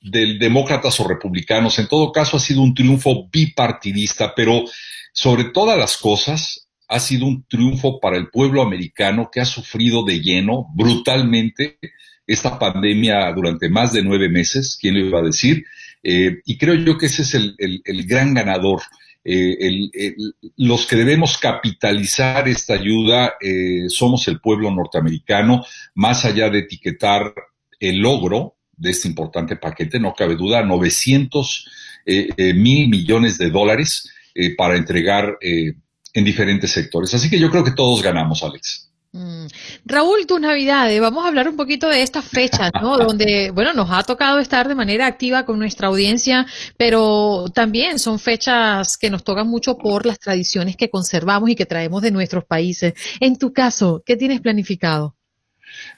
del 0.00 0.38
demócratas 0.38 0.98
o 0.98 1.06
republicanos, 1.06 1.78
en 1.78 1.86
todo 1.86 2.10
caso 2.10 2.36
ha 2.36 2.40
sido 2.40 2.60
un 2.60 2.74
triunfo 2.74 3.28
bipartidista, 3.30 4.34
pero 4.34 4.64
sobre 5.12 5.44
todas 5.44 5.78
las 5.78 5.96
cosas 5.96 6.68
ha 6.88 6.98
sido 6.98 7.26
un 7.26 7.44
triunfo 7.46 8.00
para 8.00 8.16
el 8.16 8.30
pueblo 8.30 8.62
americano 8.62 9.30
que 9.32 9.40
ha 9.40 9.44
sufrido 9.44 10.04
de 10.04 10.20
lleno 10.20 10.66
brutalmente 10.74 11.78
esta 12.26 12.58
pandemia 12.58 13.32
durante 13.32 13.68
más 13.68 13.92
de 13.92 14.02
nueve 14.02 14.28
meses, 14.28 14.76
¿quién 14.80 14.94
lo 14.94 15.06
iba 15.06 15.20
a 15.20 15.24
decir? 15.24 15.64
Eh, 16.02 16.40
y 16.44 16.58
creo 16.58 16.74
yo 16.74 16.98
que 16.98 17.06
ese 17.06 17.22
es 17.22 17.34
el 17.34 18.06
gran 18.06 18.34
ganador. 18.34 18.82
Eh, 19.22 20.16
los 20.56 20.86
que 20.86 20.96
debemos 20.96 21.36
capitalizar 21.36 22.48
esta 22.48 22.74
ayuda 22.74 23.34
eh, 23.40 23.84
somos 23.88 24.26
el 24.28 24.40
pueblo 24.40 24.70
norteamericano, 24.70 25.64
más 25.94 26.24
allá 26.24 26.48
de 26.48 26.60
etiquetar 26.60 27.34
el 27.78 27.98
logro 27.98 28.56
de 28.76 28.90
este 28.90 29.08
importante 29.08 29.56
paquete, 29.56 30.00
no 30.00 30.14
cabe 30.14 30.36
duda, 30.36 30.62
900 30.62 31.68
eh, 32.06 32.54
mil 32.54 32.88
millones 32.88 33.36
de 33.36 33.50
dólares 33.50 34.10
para 34.56 34.76
entregar 34.76 35.36
en 35.40 36.24
diferentes 36.24 36.70
sectores. 36.70 37.12
Así 37.12 37.28
que 37.28 37.38
yo 37.38 37.50
creo 37.50 37.64
que 37.64 37.72
todos 37.72 38.00
ganamos, 38.00 38.42
Alex. 38.42 38.89
Mm. 39.12 39.46
Raúl, 39.86 40.24
tus 40.26 40.40
navidades, 40.40 41.00
vamos 41.00 41.24
a 41.24 41.28
hablar 41.28 41.48
un 41.48 41.56
poquito 41.56 41.88
de 41.88 42.02
estas 42.02 42.24
fechas, 42.24 42.70
¿no? 42.80 42.96
Donde, 42.98 43.50
bueno, 43.50 43.72
nos 43.72 43.90
ha 43.90 44.04
tocado 44.04 44.38
estar 44.38 44.68
de 44.68 44.76
manera 44.76 45.06
activa 45.06 45.44
con 45.44 45.58
nuestra 45.58 45.88
audiencia, 45.88 46.46
pero 46.76 47.46
también 47.52 47.98
son 47.98 48.20
fechas 48.20 48.96
que 48.96 49.10
nos 49.10 49.24
tocan 49.24 49.48
mucho 49.48 49.76
por 49.78 50.06
las 50.06 50.20
tradiciones 50.20 50.76
que 50.76 50.90
conservamos 50.90 51.50
y 51.50 51.56
que 51.56 51.66
traemos 51.66 52.02
de 52.02 52.12
nuestros 52.12 52.44
países. 52.44 52.94
En 53.18 53.36
tu 53.36 53.52
caso, 53.52 54.02
¿qué 54.06 54.16
tienes 54.16 54.40
planificado? 54.40 55.16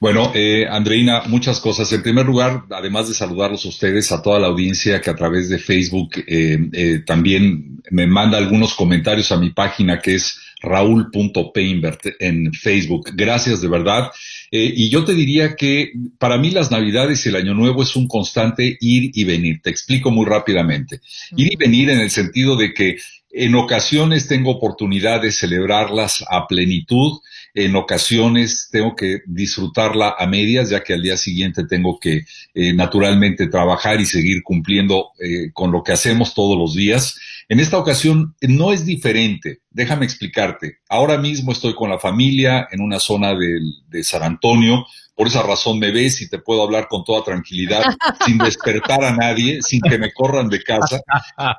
Bueno, 0.01 0.33
eh, 0.35 0.67
Andreina, 0.69 1.23
muchas 1.27 1.61
cosas. 1.61 1.93
En 1.93 2.03
primer 2.03 2.27
lugar, 2.27 2.65
además 2.71 3.09
de 3.09 3.15
saludarlos 3.15 3.65
a 3.65 3.69
ustedes, 3.69 4.11
a 4.13 4.23
toda 4.23 4.39
la 4.39 4.49
audiencia 4.49 5.01
que 5.01 5.11
a 5.11 5.17
través 5.17 5.49
de 5.49 5.59
Facebook 5.59 6.11
eh, 6.27 6.59
eh, 6.73 6.99
también 7.07 7.83
me 7.91 8.07
manda 8.07 8.39
algunos 8.39 8.75
comentarios 8.75 9.33
a 9.33 9.39
mi 9.39 9.51
página 9.51 10.01
que 10.01 10.17
es 10.17 10.39
raúl.peinbert 10.63 12.01
en 12.19 12.53
Facebook. 12.53 13.11
Gracias 13.15 13.61
de 13.61 13.69
verdad. 13.69 14.11
Eh, 14.51 14.73
y 14.75 14.89
yo 14.91 15.05
te 15.05 15.15
diría 15.15 15.57
que 15.57 15.93
para 16.19 16.39
mí 16.39 16.51
las 16.51 16.71
Navidades 16.71 17.25
y 17.25 17.31
el 17.31 17.37
Año 17.37 17.55
Nuevo 17.55 17.83
es 17.83 17.97
un 17.97 18.07
constante 18.07 18.77
ir 18.81 19.11
y 19.15 19.25
venir. 19.25 19.61
Te 19.63 19.71
explico 19.71 20.11
muy 20.11 20.27
rápidamente. 20.27 21.01
Ir 21.37 21.53
y 21.53 21.57
venir 21.57 21.91
en 21.91 22.01
el 22.01 22.11
sentido 22.11 22.57
de 22.57 22.75
que 22.75 22.99
en 23.33 23.55
ocasiones 23.55 24.29
tengo 24.29 24.51
oportunidad 24.51 25.23
de 25.23 25.33
celebrarlas 25.33 26.23
a 26.29 26.47
plenitud, 26.47 27.19
en 27.55 27.77
ocasiones 27.77 28.69
tengo 28.71 28.95
que 28.95 29.21
disfrutarla 29.27 30.15
a 30.19 30.27
medias, 30.27 30.69
ya 30.69 30.83
que 30.83 30.93
al 30.93 31.03
día 31.03 31.17
siguiente 31.17 31.65
tengo 31.65 31.99
que 31.99 32.25
eh, 32.55 32.73
naturalmente 32.75 33.47
trabajar 33.47 34.01
y 34.01 34.07
seguir 34.07 34.43
cumpliendo 34.43 35.13
eh, 35.19 35.51
con 35.53 35.73
lo 35.73 35.83
que 35.83 35.93
hacemos 35.93 36.35
todos 36.35 36.59
los 36.59 36.75
días. 36.75 37.19
En 37.49 37.61
esta 37.61 37.79
ocasión 37.79 38.35
no 38.41 38.73
es 38.73 38.85
diferente. 38.85 39.61
Déjame 39.71 40.05
explicarte. 40.05 40.79
Ahora 40.89 41.19
mismo 41.19 41.53
estoy 41.53 41.75
con 41.75 41.91
la 41.91 41.99
familia 41.99 42.69
en 42.71 42.81
una 42.81 42.99
zona 42.99 43.35
de, 43.35 43.59
de 43.89 44.05
San 44.05 44.23
Antonio 44.23 44.87
por 45.15 45.27
esa 45.27 45.43
razón 45.43 45.79
me 45.79 45.91
ves 45.91 46.21
y 46.23 46.29
te 46.29 46.39
puedo 46.39 46.63
hablar 46.63 46.89
con 46.89 47.05
toda 47.05 47.23
tranquilidad, 47.23 47.83
sin 48.27 48.39
despertar 48.39 49.05
a 49.05 49.15
nadie, 49.15 49.61
sin 49.61 49.81
que 49.81 49.99
me 49.99 50.13
corran 50.13 50.49
de 50.49 50.63
casa. 50.63 51.01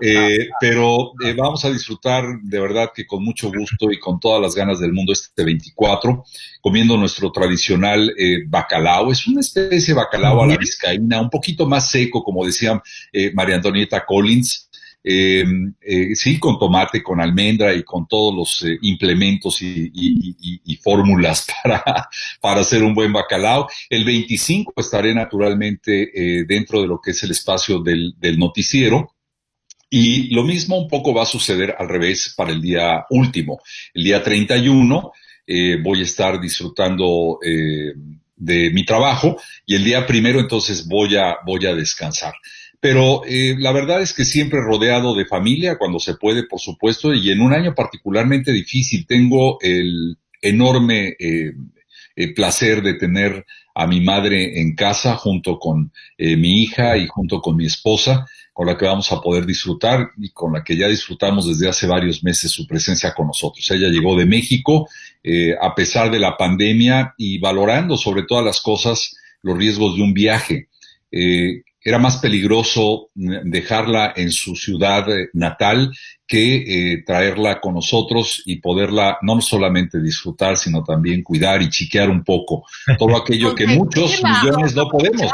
Eh, 0.01 0.49
pero 0.59 1.13
eh, 1.23 1.33
vamos 1.33 1.63
a 1.63 1.71
disfrutar 1.71 2.25
de 2.41 2.59
verdad 2.59 2.89
que 2.93 3.05
con 3.05 3.23
mucho 3.23 3.51
gusto 3.51 3.91
y 3.91 3.99
con 3.99 4.19
todas 4.19 4.41
las 4.41 4.55
ganas 4.55 4.79
del 4.79 4.91
mundo 4.91 5.13
este 5.13 5.45
24, 5.45 6.23
comiendo 6.61 6.97
nuestro 6.97 7.31
tradicional 7.31 8.13
eh, 8.17 8.43
bacalao. 8.47 9.11
Es 9.11 9.27
una 9.27 9.41
especie 9.41 9.93
de 9.93 9.99
bacalao 9.99 10.41
a 10.41 10.47
la 10.47 10.57
vizcaína, 10.57 11.21
un 11.21 11.29
poquito 11.29 11.67
más 11.67 11.89
seco, 11.91 12.23
como 12.23 12.45
decía 12.45 12.81
María 13.33 13.55
Antonieta 13.55 14.03
Collins. 14.05 14.69
Eh, 15.03 15.43
eh, 15.81 16.15
sí, 16.15 16.39
con 16.39 16.57
tomate, 16.57 17.03
con 17.03 17.19
almendra 17.19 17.73
y 17.73 17.83
con 17.83 18.07
todos 18.07 18.33
los 18.33 18.63
eh, 18.63 18.77
implementos 18.83 19.61
y, 19.61 20.79
fórmulas 20.81 21.47
para, 21.63 22.09
para 22.41 22.61
hacer 22.61 22.83
un 22.83 22.93
buen 22.93 23.11
bacalao. 23.11 23.67
El 23.89 24.05
25 24.05 24.73
estaré 24.77 25.13
naturalmente 25.13 26.11
dentro 26.47 26.81
de 26.81 26.87
lo 26.87 26.99
que 26.99 27.11
es 27.11 27.23
el 27.23 27.31
espacio 27.31 27.79
del, 27.79 28.15
noticiero. 28.37 29.13
Y 29.89 30.33
lo 30.33 30.43
mismo 30.43 30.77
un 30.77 30.87
poco 30.87 31.13
va 31.13 31.23
a 31.23 31.27
suceder 31.27 31.75
al 31.77 31.87
revés 31.87 32.33
para 32.35 32.51
el 32.51 32.61
día 32.61 33.05
último. 33.11 33.61
El 33.93 34.03
día 34.03 34.23
31 34.23 35.11
voy 35.83 35.99
a 35.99 36.03
estar 36.03 36.41
disfrutando 36.41 37.39
de 38.35 38.71
mi 38.71 38.85
trabajo 38.85 39.37
y 39.65 39.75
el 39.75 39.83
día 39.83 40.05
primero 40.05 40.39
entonces 40.39 40.87
voy 40.87 41.15
a, 41.15 41.37
voy 41.45 41.65
a 41.65 41.75
descansar. 41.75 42.33
Pero 42.83 43.21
eh, 43.25 43.55
la 43.57 43.71
verdad 43.71 44.01
es 44.01 44.11
que 44.11 44.25
siempre 44.25 44.59
rodeado 44.59 45.15
de 45.15 45.23
familia, 45.23 45.77
cuando 45.77 45.99
se 45.99 46.15
puede, 46.15 46.43
por 46.43 46.59
supuesto, 46.59 47.13
y 47.13 47.31
en 47.31 47.39
un 47.39 47.53
año 47.53 47.73
particularmente 47.73 48.51
difícil, 48.51 49.07
tengo 49.07 49.57
el 49.61 50.17
enorme 50.41 51.15
eh, 51.17 51.53
eh, 52.17 52.33
placer 52.33 52.81
de 52.81 52.95
tener 52.95 53.45
a 53.73 53.87
mi 53.87 54.01
madre 54.01 54.59
en 54.59 54.75
casa 54.75 55.15
junto 55.15 55.57
con 55.59 55.93
mi 56.17 56.61
hija 56.61 56.97
y 56.97 57.07
junto 57.07 57.39
con 57.39 57.55
mi 57.55 57.65
esposa, 57.65 58.25
con 58.51 58.67
la 58.67 58.77
que 58.77 58.85
vamos 58.85 59.09
a 59.13 59.21
poder 59.21 59.45
disfrutar 59.45 60.09
y 60.17 60.31
con 60.31 60.51
la 60.51 60.61
que 60.61 60.75
ya 60.75 60.89
disfrutamos 60.89 61.47
desde 61.47 61.69
hace 61.69 61.87
varios 61.87 62.21
meses 62.21 62.51
su 62.51 62.67
presencia 62.67 63.13
con 63.13 63.27
nosotros. 63.27 63.71
Ella 63.71 63.87
llegó 63.87 64.17
de 64.17 64.25
México 64.25 64.89
a 65.59 65.73
pesar 65.73 66.11
de 66.11 66.19
la 66.19 66.35
pandemia 66.35 67.15
y 67.17 67.39
valorando 67.39 67.95
sobre 67.95 68.23
todas 68.23 68.43
las 68.43 68.61
cosas 68.61 69.15
los 69.41 69.57
riesgos 69.57 69.95
de 69.95 70.03
un 70.03 70.13
viaje 70.13 70.67
era 71.83 71.99
más 71.99 72.17
peligroso 72.17 73.09
dejarla 73.13 74.13
en 74.15 74.31
su 74.31 74.55
ciudad 74.55 75.09
eh, 75.09 75.29
natal 75.33 75.91
que 76.27 76.93
eh, 76.93 77.03
traerla 77.05 77.59
con 77.59 77.73
nosotros 77.73 78.41
y 78.45 78.57
poderla 78.57 79.17
no 79.21 79.41
solamente 79.41 80.01
disfrutar, 80.01 80.57
sino 80.57 80.83
también 80.83 81.21
cuidar 81.21 81.61
y 81.61 81.69
chiquear 81.69 82.09
un 82.09 82.23
poco 82.23 82.65
todo 82.97 83.17
aquello 83.17 83.53
que 83.53 83.67
muchos 83.67 84.21
millones 84.23 84.75
no 84.75 84.87
podemos. 84.89 85.31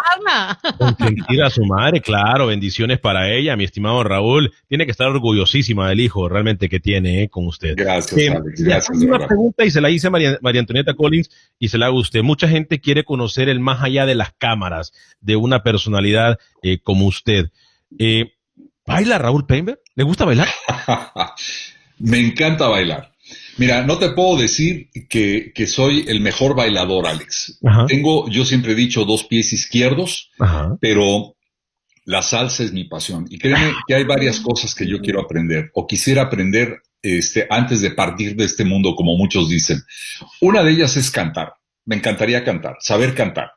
Consentir 0.78 1.44
a 1.44 1.50
su 1.50 1.64
madre, 1.66 2.02
claro, 2.02 2.48
bendiciones 2.48 3.00
para 3.00 3.32
ella, 3.32 3.56
mi 3.56 3.66
estimado 3.66 4.04
Raúl. 4.04 4.52
Tiene 4.68 4.86
que 4.86 4.92
estar 4.92 5.08
orgullosísima 5.08 5.90
del 5.90 6.00
hijo 6.00 6.28
realmente 6.28 6.70
que 6.70 6.80
tiene 6.80 7.24
eh, 7.24 7.30
con 7.30 7.46
usted. 7.46 7.76
Gracias, 7.76 8.20
eh, 8.20 8.40
Gracias. 8.58 8.98
Una 8.98 9.26
pregunta 9.26 9.66
y 9.66 9.72
se 9.72 9.82
la 9.82 9.90
hice 9.90 10.10
María, 10.10 10.40
María 10.42 10.62
Antonieta 10.62 10.96
Collins 10.96 11.30
y 11.60 11.70
se 11.70 11.78
la 11.78 11.86
hago 11.86 11.98
a 11.98 12.02
usted. 12.02 12.24
Mucha 12.24 12.48
gente 12.48 12.82
quiere 12.82 13.04
conocer 13.04 13.48
el 13.48 13.60
más 13.60 13.84
allá 13.84 14.06
de 14.06 14.16
las 14.16 14.34
cámaras 14.34 14.92
de 15.22 15.36
una 15.36 15.64
personalidad 15.64 16.40
como 16.84 17.06
usted. 17.06 17.52
Eh, 17.98 18.34
¿Baila 18.86 19.18
Raúl 19.18 19.46
Painter? 19.46 19.80
¿Le 20.00 20.06
gusta 20.06 20.24
bailar? 20.24 20.48
Me 22.00 22.20
encanta 22.20 22.70
bailar. 22.70 23.12
Mira, 23.58 23.84
no 23.84 23.98
te 23.98 24.12
puedo 24.12 24.38
decir 24.38 24.88
que, 25.10 25.68
soy 25.68 26.06
el 26.08 26.22
mejor 26.22 26.56
bailador, 26.56 27.06
Alex. 27.06 27.60
Tengo, 27.86 28.30
yo 28.30 28.46
siempre 28.46 28.72
he 28.72 28.76
dicho, 28.76 29.04
dos 29.04 29.26
pies 29.26 29.52
izquierdos, 29.52 30.32
pero 30.80 31.36
la 32.06 32.22
salsa 32.22 32.64
es 32.64 32.72
mi 32.72 32.86
pasión. 32.86 33.26
Y 33.30 33.40
créeme 33.40 33.74
que 33.90 33.96
hay 33.96 34.06
varias 34.06 34.40
cosas 34.40 34.74
que 34.74 34.88
yo 34.88 35.02
quiero 35.02 35.20
aprender 35.20 35.70
o 35.74 35.86
quisiera 35.86 36.22
aprender 36.22 36.82
este, 37.02 37.46
antes 37.50 37.82
de 37.82 37.92
partir 37.92 38.38
de 38.38 38.46
este 38.46 38.64
mundo, 38.64 38.96
como 38.96 39.18
muchos 39.18 39.50
dicen. 39.50 39.84
Una 40.40 40.64
de 40.64 40.72
ellas 40.72 40.96
es 40.96 41.12
cantar. 41.12 41.56
Me 41.84 41.98
encantaría 41.98 42.46
cantar, 42.46 42.78
saber 42.80 43.14
cantar. 43.14 43.52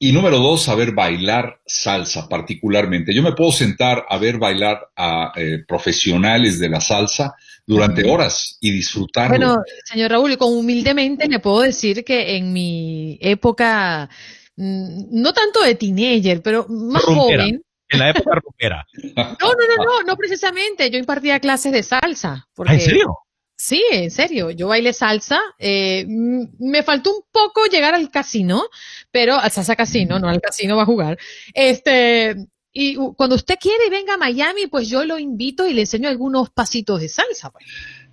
Y 0.00 0.12
número 0.12 0.38
dos, 0.38 0.62
saber 0.62 0.92
bailar 0.92 1.60
salsa 1.66 2.28
particularmente. 2.28 3.12
Yo 3.12 3.22
me 3.22 3.32
puedo 3.32 3.50
sentar 3.50 4.06
a 4.08 4.16
ver 4.18 4.38
bailar 4.38 4.90
a 4.96 5.32
eh, 5.34 5.64
profesionales 5.66 6.60
de 6.60 6.68
la 6.68 6.80
salsa 6.80 7.34
durante 7.66 8.08
horas 8.08 8.58
y 8.60 8.70
disfrutarlo. 8.70 9.36
Bueno, 9.36 9.62
señor 9.84 10.12
Raúl, 10.12 10.38
con 10.38 10.52
humildemente 10.52 11.28
le 11.28 11.40
puedo 11.40 11.62
decir 11.62 12.04
que 12.04 12.36
en 12.36 12.52
mi 12.52 13.18
época, 13.20 14.08
mm, 14.56 15.20
no 15.20 15.32
tanto 15.32 15.62
de 15.62 15.74
teenager, 15.74 16.42
pero 16.42 16.66
más 16.68 17.02
joven. 17.02 17.60
En 17.90 17.98
la 17.98 18.10
época 18.10 18.36
rockera. 18.36 18.86
No, 19.16 19.52
no, 19.52 19.76
no, 19.76 19.84
no, 19.84 20.02
no 20.02 20.16
precisamente. 20.16 20.90
Yo 20.90 20.98
impartía 20.98 21.40
clases 21.40 21.72
de 21.72 21.82
salsa. 21.82 22.46
Porque, 22.54 22.74
¿En 22.74 22.80
serio? 22.80 23.16
Sí, 23.60 23.82
en 23.90 24.12
serio, 24.12 24.52
yo 24.52 24.68
bailé 24.68 24.92
salsa. 24.92 25.40
Eh, 25.58 26.06
me 26.06 26.84
faltó 26.84 27.10
un 27.10 27.22
poco 27.32 27.66
llegar 27.66 27.92
al 27.92 28.08
casino, 28.08 28.62
pero 29.10 29.34
al 29.34 29.50
salsa 29.50 29.74
casino, 29.74 30.20
no 30.20 30.28
al 30.28 30.40
casino 30.40 30.76
va 30.76 30.82
a 30.82 30.86
jugar. 30.86 31.18
Este, 31.52 32.36
y 32.72 32.94
cuando 33.16 33.34
usted 33.34 33.56
quiere 33.60 33.90
venga 33.90 34.14
a 34.14 34.16
Miami, 34.16 34.68
pues 34.68 34.88
yo 34.88 35.04
lo 35.04 35.18
invito 35.18 35.66
y 35.66 35.74
le 35.74 35.80
enseño 35.80 36.08
algunos 36.08 36.50
pasitos 36.50 37.00
de 37.00 37.08
salsa. 37.08 37.50
Pues. 37.50 37.64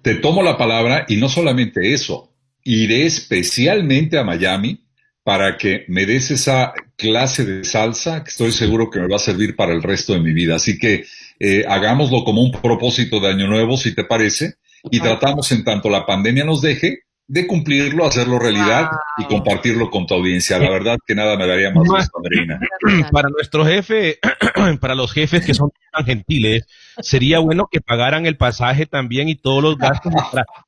Te 0.02 0.16
tomo 0.16 0.42
la 0.42 0.58
palabra 0.58 1.06
y 1.08 1.18
no 1.18 1.30
solamente 1.30 1.94
eso, 1.94 2.34
iré 2.64 3.06
especialmente 3.06 4.18
a 4.18 4.24
Miami 4.24 4.84
para 5.24 5.58
que 5.58 5.86
me 5.90 6.08
des 6.08 6.32
esa 6.32 6.74
clase 6.96 7.46
de 7.46 7.64
salsa 7.66 8.24
que 8.24 8.32
estoy 8.32 8.52
seguro 8.52 8.90
que 8.90 9.00
me 9.00 9.08
va 9.08 9.18
a 9.18 9.20
servir 9.20 9.56
para 9.56 9.74
el 9.74 9.84
resto 9.84 10.14
de 10.14 10.22
mi 10.22 10.34
vida. 10.34 10.56
Así 10.56 10.80
que 10.80 11.06
eh, 11.40 11.66
hagámoslo 11.68 12.24
como 12.24 12.42
un 12.42 12.52
propósito 12.52 13.20
de 13.20 13.28
Año 13.28 13.46
Nuevo, 13.48 13.78
si 13.78 13.94
te 13.94 14.06
parece 14.06 14.56
y 14.92 15.00
tratamos 15.00 15.52
en 15.52 15.64
tanto 15.64 15.90
la 15.90 16.06
pandemia 16.06 16.44
nos 16.44 16.62
deje 16.62 17.05
de 17.28 17.48
cumplirlo, 17.48 18.06
hacerlo 18.06 18.38
realidad 18.38 18.90
y 19.18 19.24
compartirlo 19.26 19.90
con 19.90 20.06
tu 20.06 20.14
audiencia. 20.14 20.60
La 20.60 20.70
verdad 20.70 20.98
que 21.06 21.16
nada 21.16 21.36
me 21.36 21.48
daría 21.48 21.72
más 21.72 21.88
gusto, 21.88 22.18
Andreina. 22.18 22.60
Para 23.12 23.30
nuestro 23.30 23.66
jefe, 23.66 24.20
para 24.80 24.94
los 24.94 25.12
jefes 25.12 25.44
que 25.44 25.54
son 25.54 25.72
tan 25.92 26.06
gentiles, 26.06 26.68
sería 27.00 27.40
bueno 27.40 27.68
que 27.72 27.82
pagaran 27.82 28.26
el 28.26 28.38
pasaje 28.38 28.86
también 28.86 29.28
y 29.28 29.36
todos 29.36 29.64
los 29.64 29.78
gastos 29.78 30.14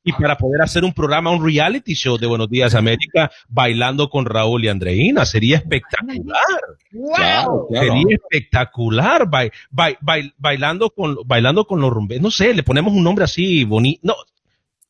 y 0.04 0.14
para 0.14 0.38
poder 0.38 0.62
hacer 0.62 0.84
un 0.84 0.94
programa, 0.94 1.32
un 1.32 1.46
reality 1.46 1.94
show 1.94 2.18
de 2.18 2.26
Buenos 2.26 2.50
Días 2.50 2.74
América 2.76 3.32
bailando 3.48 4.10
con 4.10 4.26
Raúl 4.26 4.66
y 4.66 4.68
Andreina. 4.68 5.26
Sería 5.26 5.58
espectacular. 5.58 6.42
Wow. 6.92 7.68
Sería 7.72 8.16
espectacular 8.16 9.30
bailando 10.38 10.90
con 10.90 11.18
bailando 11.26 11.66
con 11.66 11.82
los 11.82 11.92
rumbes. 11.92 12.22
No 12.22 12.32
sé, 12.32 12.54
le 12.54 12.64
ponemos 12.64 12.94
un 12.94 13.04
nombre 13.04 13.26
así 13.26 13.64
bonito. 13.64 14.02
No, 14.04 14.16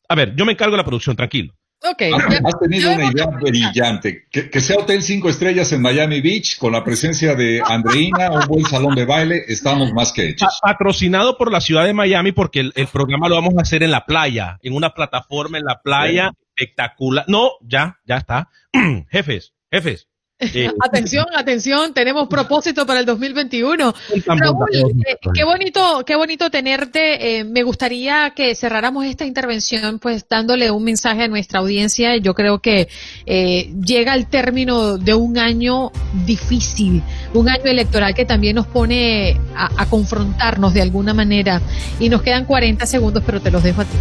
a 0.08 0.14
ver, 0.14 0.34
yo 0.34 0.46
me 0.46 0.52
encargo 0.52 0.72
de 0.72 0.78
la 0.78 0.84
producción, 0.84 1.14
tranquilo. 1.14 1.57
Ok. 1.82 2.02
Has, 2.12 2.58
tenido 2.60 2.92
una 2.92 3.10
idea 3.10 3.26
brillante. 3.26 4.26
Que, 4.30 4.60
sea 4.60 4.78
Hotel 4.78 5.02
Cinco 5.02 5.28
Estrellas 5.28 5.72
en 5.72 5.80
Miami 5.80 6.20
Beach, 6.20 6.58
con 6.58 6.72
la 6.72 6.82
presencia 6.82 7.34
de 7.34 7.62
Andreina, 7.64 8.30
un 8.30 8.46
buen 8.48 8.64
salón 8.64 8.94
de 8.94 9.04
baile, 9.04 9.44
estamos 9.46 9.92
más 9.92 10.12
que 10.12 10.30
hechos. 10.30 10.58
patrocinado 10.60 11.38
por 11.38 11.52
la 11.52 11.60
ciudad 11.60 11.84
de 11.84 11.92
Miami, 11.92 12.32
porque 12.32 12.60
el, 12.60 12.88
programa 12.92 13.28
lo 13.28 13.36
vamos 13.36 13.54
a 13.58 13.62
hacer 13.62 13.82
en 13.82 13.92
la 13.92 14.06
playa, 14.06 14.58
en 14.62 14.74
una 14.74 14.90
plataforma 14.90 15.58
en 15.58 15.64
la 15.64 15.80
playa, 15.80 16.32
espectacular. 16.56 17.24
No, 17.28 17.52
ya, 17.60 18.00
ya 18.04 18.16
está. 18.16 18.48
jefes, 19.10 19.54
jefes, 19.70 20.07
atención, 20.84 21.26
atención, 21.34 21.92
tenemos 21.92 22.28
propósito 22.28 22.86
para 22.86 23.00
el 23.00 23.06
2021. 23.06 23.94
Raúl, 24.24 24.68
eh, 25.06 25.16
qué 25.34 25.42
bonito, 25.42 26.04
qué 26.06 26.14
bonito 26.14 26.48
tenerte. 26.48 27.38
Eh, 27.38 27.44
me 27.44 27.64
gustaría 27.64 28.32
que 28.36 28.54
cerráramos 28.54 29.04
esta 29.04 29.24
intervención, 29.24 29.98
pues 29.98 30.26
dándole 30.28 30.70
un 30.70 30.84
mensaje 30.84 31.24
a 31.24 31.28
nuestra 31.28 31.58
audiencia. 31.58 32.16
Yo 32.18 32.34
creo 32.34 32.60
que 32.60 32.88
eh, 33.26 33.72
llega 33.84 34.14
el 34.14 34.28
término 34.28 34.96
de 34.96 35.14
un 35.14 35.38
año 35.38 35.90
difícil, 36.24 37.02
un 37.34 37.48
año 37.48 37.64
electoral 37.64 38.14
que 38.14 38.24
también 38.24 38.54
nos 38.54 38.66
pone 38.68 39.40
a, 39.56 39.82
a 39.82 39.90
confrontarnos 39.90 40.72
de 40.72 40.82
alguna 40.82 41.14
manera. 41.14 41.60
Y 41.98 42.08
nos 42.08 42.22
quedan 42.22 42.44
40 42.44 42.86
segundos, 42.86 43.24
pero 43.26 43.40
te 43.40 43.50
los 43.50 43.64
dejo 43.64 43.80
a 43.80 43.84
ti. 43.84 43.96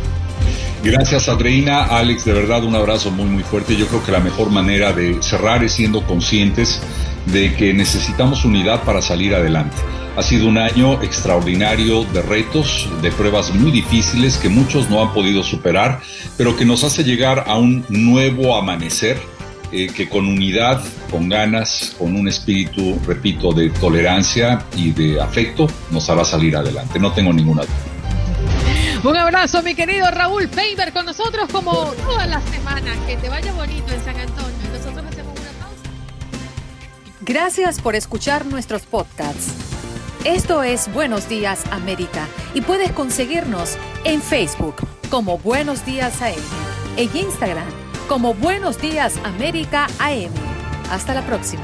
Gracias, 0.84 1.28
Adreina. 1.28 1.84
Alex, 1.84 2.26
de 2.26 2.34
verdad, 2.34 2.64
un 2.64 2.76
abrazo 2.76 3.12
muy, 3.12 3.26
muy 3.26 3.44
fuerte. 3.44 3.76
Yo 3.76 3.88
creo 3.88 4.04
que 4.04 4.12
la 4.12 4.20
mejor 4.20 4.52
manera 4.52 4.94
de 4.94 5.22
cerrar 5.22 5.64
es 5.64 5.74
siendo 5.74 6.04
conscientes 6.04 6.82
de 7.26 7.54
que 7.56 7.74
necesitamos 7.74 8.46
unidad 8.46 8.84
para 8.84 9.02
salir 9.02 9.36
adelante. 9.36 9.76
Ha 10.16 10.24
sido 10.24 10.48
un 10.48 10.58
año 10.58 11.02
extraordinario 11.04 12.04
de 12.06 12.22
retos, 12.22 12.90
de 13.02 13.12
pruebas 13.12 13.54
muy 13.54 13.70
difíciles 13.70 14.38
que 14.38 14.50
muchos 14.50 14.90
no 14.90 15.02
han 15.02 15.14
podido 15.14 15.44
superar, 15.44 16.00
pero 16.38 16.56
que 16.56 16.66
nos 16.66 16.84
hace 16.84 17.04
llegar 17.04 17.44
a 17.48 17.58
un 17.58 17.86
nuevo 17.90 18.58
amanecer 18.58 19.18
eh, 19.72 19.88
que 19.88 20.08
con 20.08 20.26
unidad, 20.26 20.82
con 21.12 21.28
ganas, 21.30 21.96
con 22.00 22.16
un 22.16 22.28
espíritu, 22.28 23.00
repito, 23.06 23.52
de 23.52 23.70
tolerancia 23.70 24.64
y 24.76 24.92
de 24.92 25.22
afecto, 25.22 25.68
nos 25.92 26.10
hará 26.10 26.24
salir 26.24 26.56
adelante. 26.56 26.98
No 27.00 27.12
tengo 27.12 27.34
ninguna 27.34 27.64
duda. 27.64 27.97
Un 29.04 29.16
abrazo, 29.16 29.62
mi 29.64 29.76
querido 29.76 30.10
Raúl 30.12 30.48
Painter, 30.50 30.92
con 30.92 31.06
nosotros 31.06 31.50
como 31.52 31.72
todas 32.06 32.28
las 32.28 32.44
semanas. 32.46 32.98
Que 33.06 33.18
te 33.18 33.30
vaya 33.30 33.54
bonito 33.54 33.94
en 33.94 34.04
San 34.04 34.20
Antonio. 34.20 34.58
Nosotros 34.74 35.06
hacemos 35.06 35.40
una 35.40 35.66
pausa. 35.66 35.82
Gracias 37.22 37.80
por 37.80 37.96
escuchar 37.96 38.46
nuestros 38.46 38.84
podcasts. 38.84 39.54
Esto 40.26 40.64
es 40.64 40.92
Buenos 40.92 41.30
Días 41.30 41.64
América 41.72 42.28
y 42.54 42.62
puedes 42.62 42.92
conseguirnos 42.92 43.78
en 44.04 44.22
Facebook 44.22 44.76
como 45.10 45.38
Buenos 45.38 45.86
Días 45.86 46.22
AM, 46.22 46.34
en 46.98 47.16
Instagram 47.16 47.68
como 48.08 48.34
Buenos 48.34 48.82
Días 48.82 49.16
América 49.24 49.88
AM. 50.00 50.32
Hasta 50.90 51.14
la 51.14 51.26
próxima. 51.26 51.64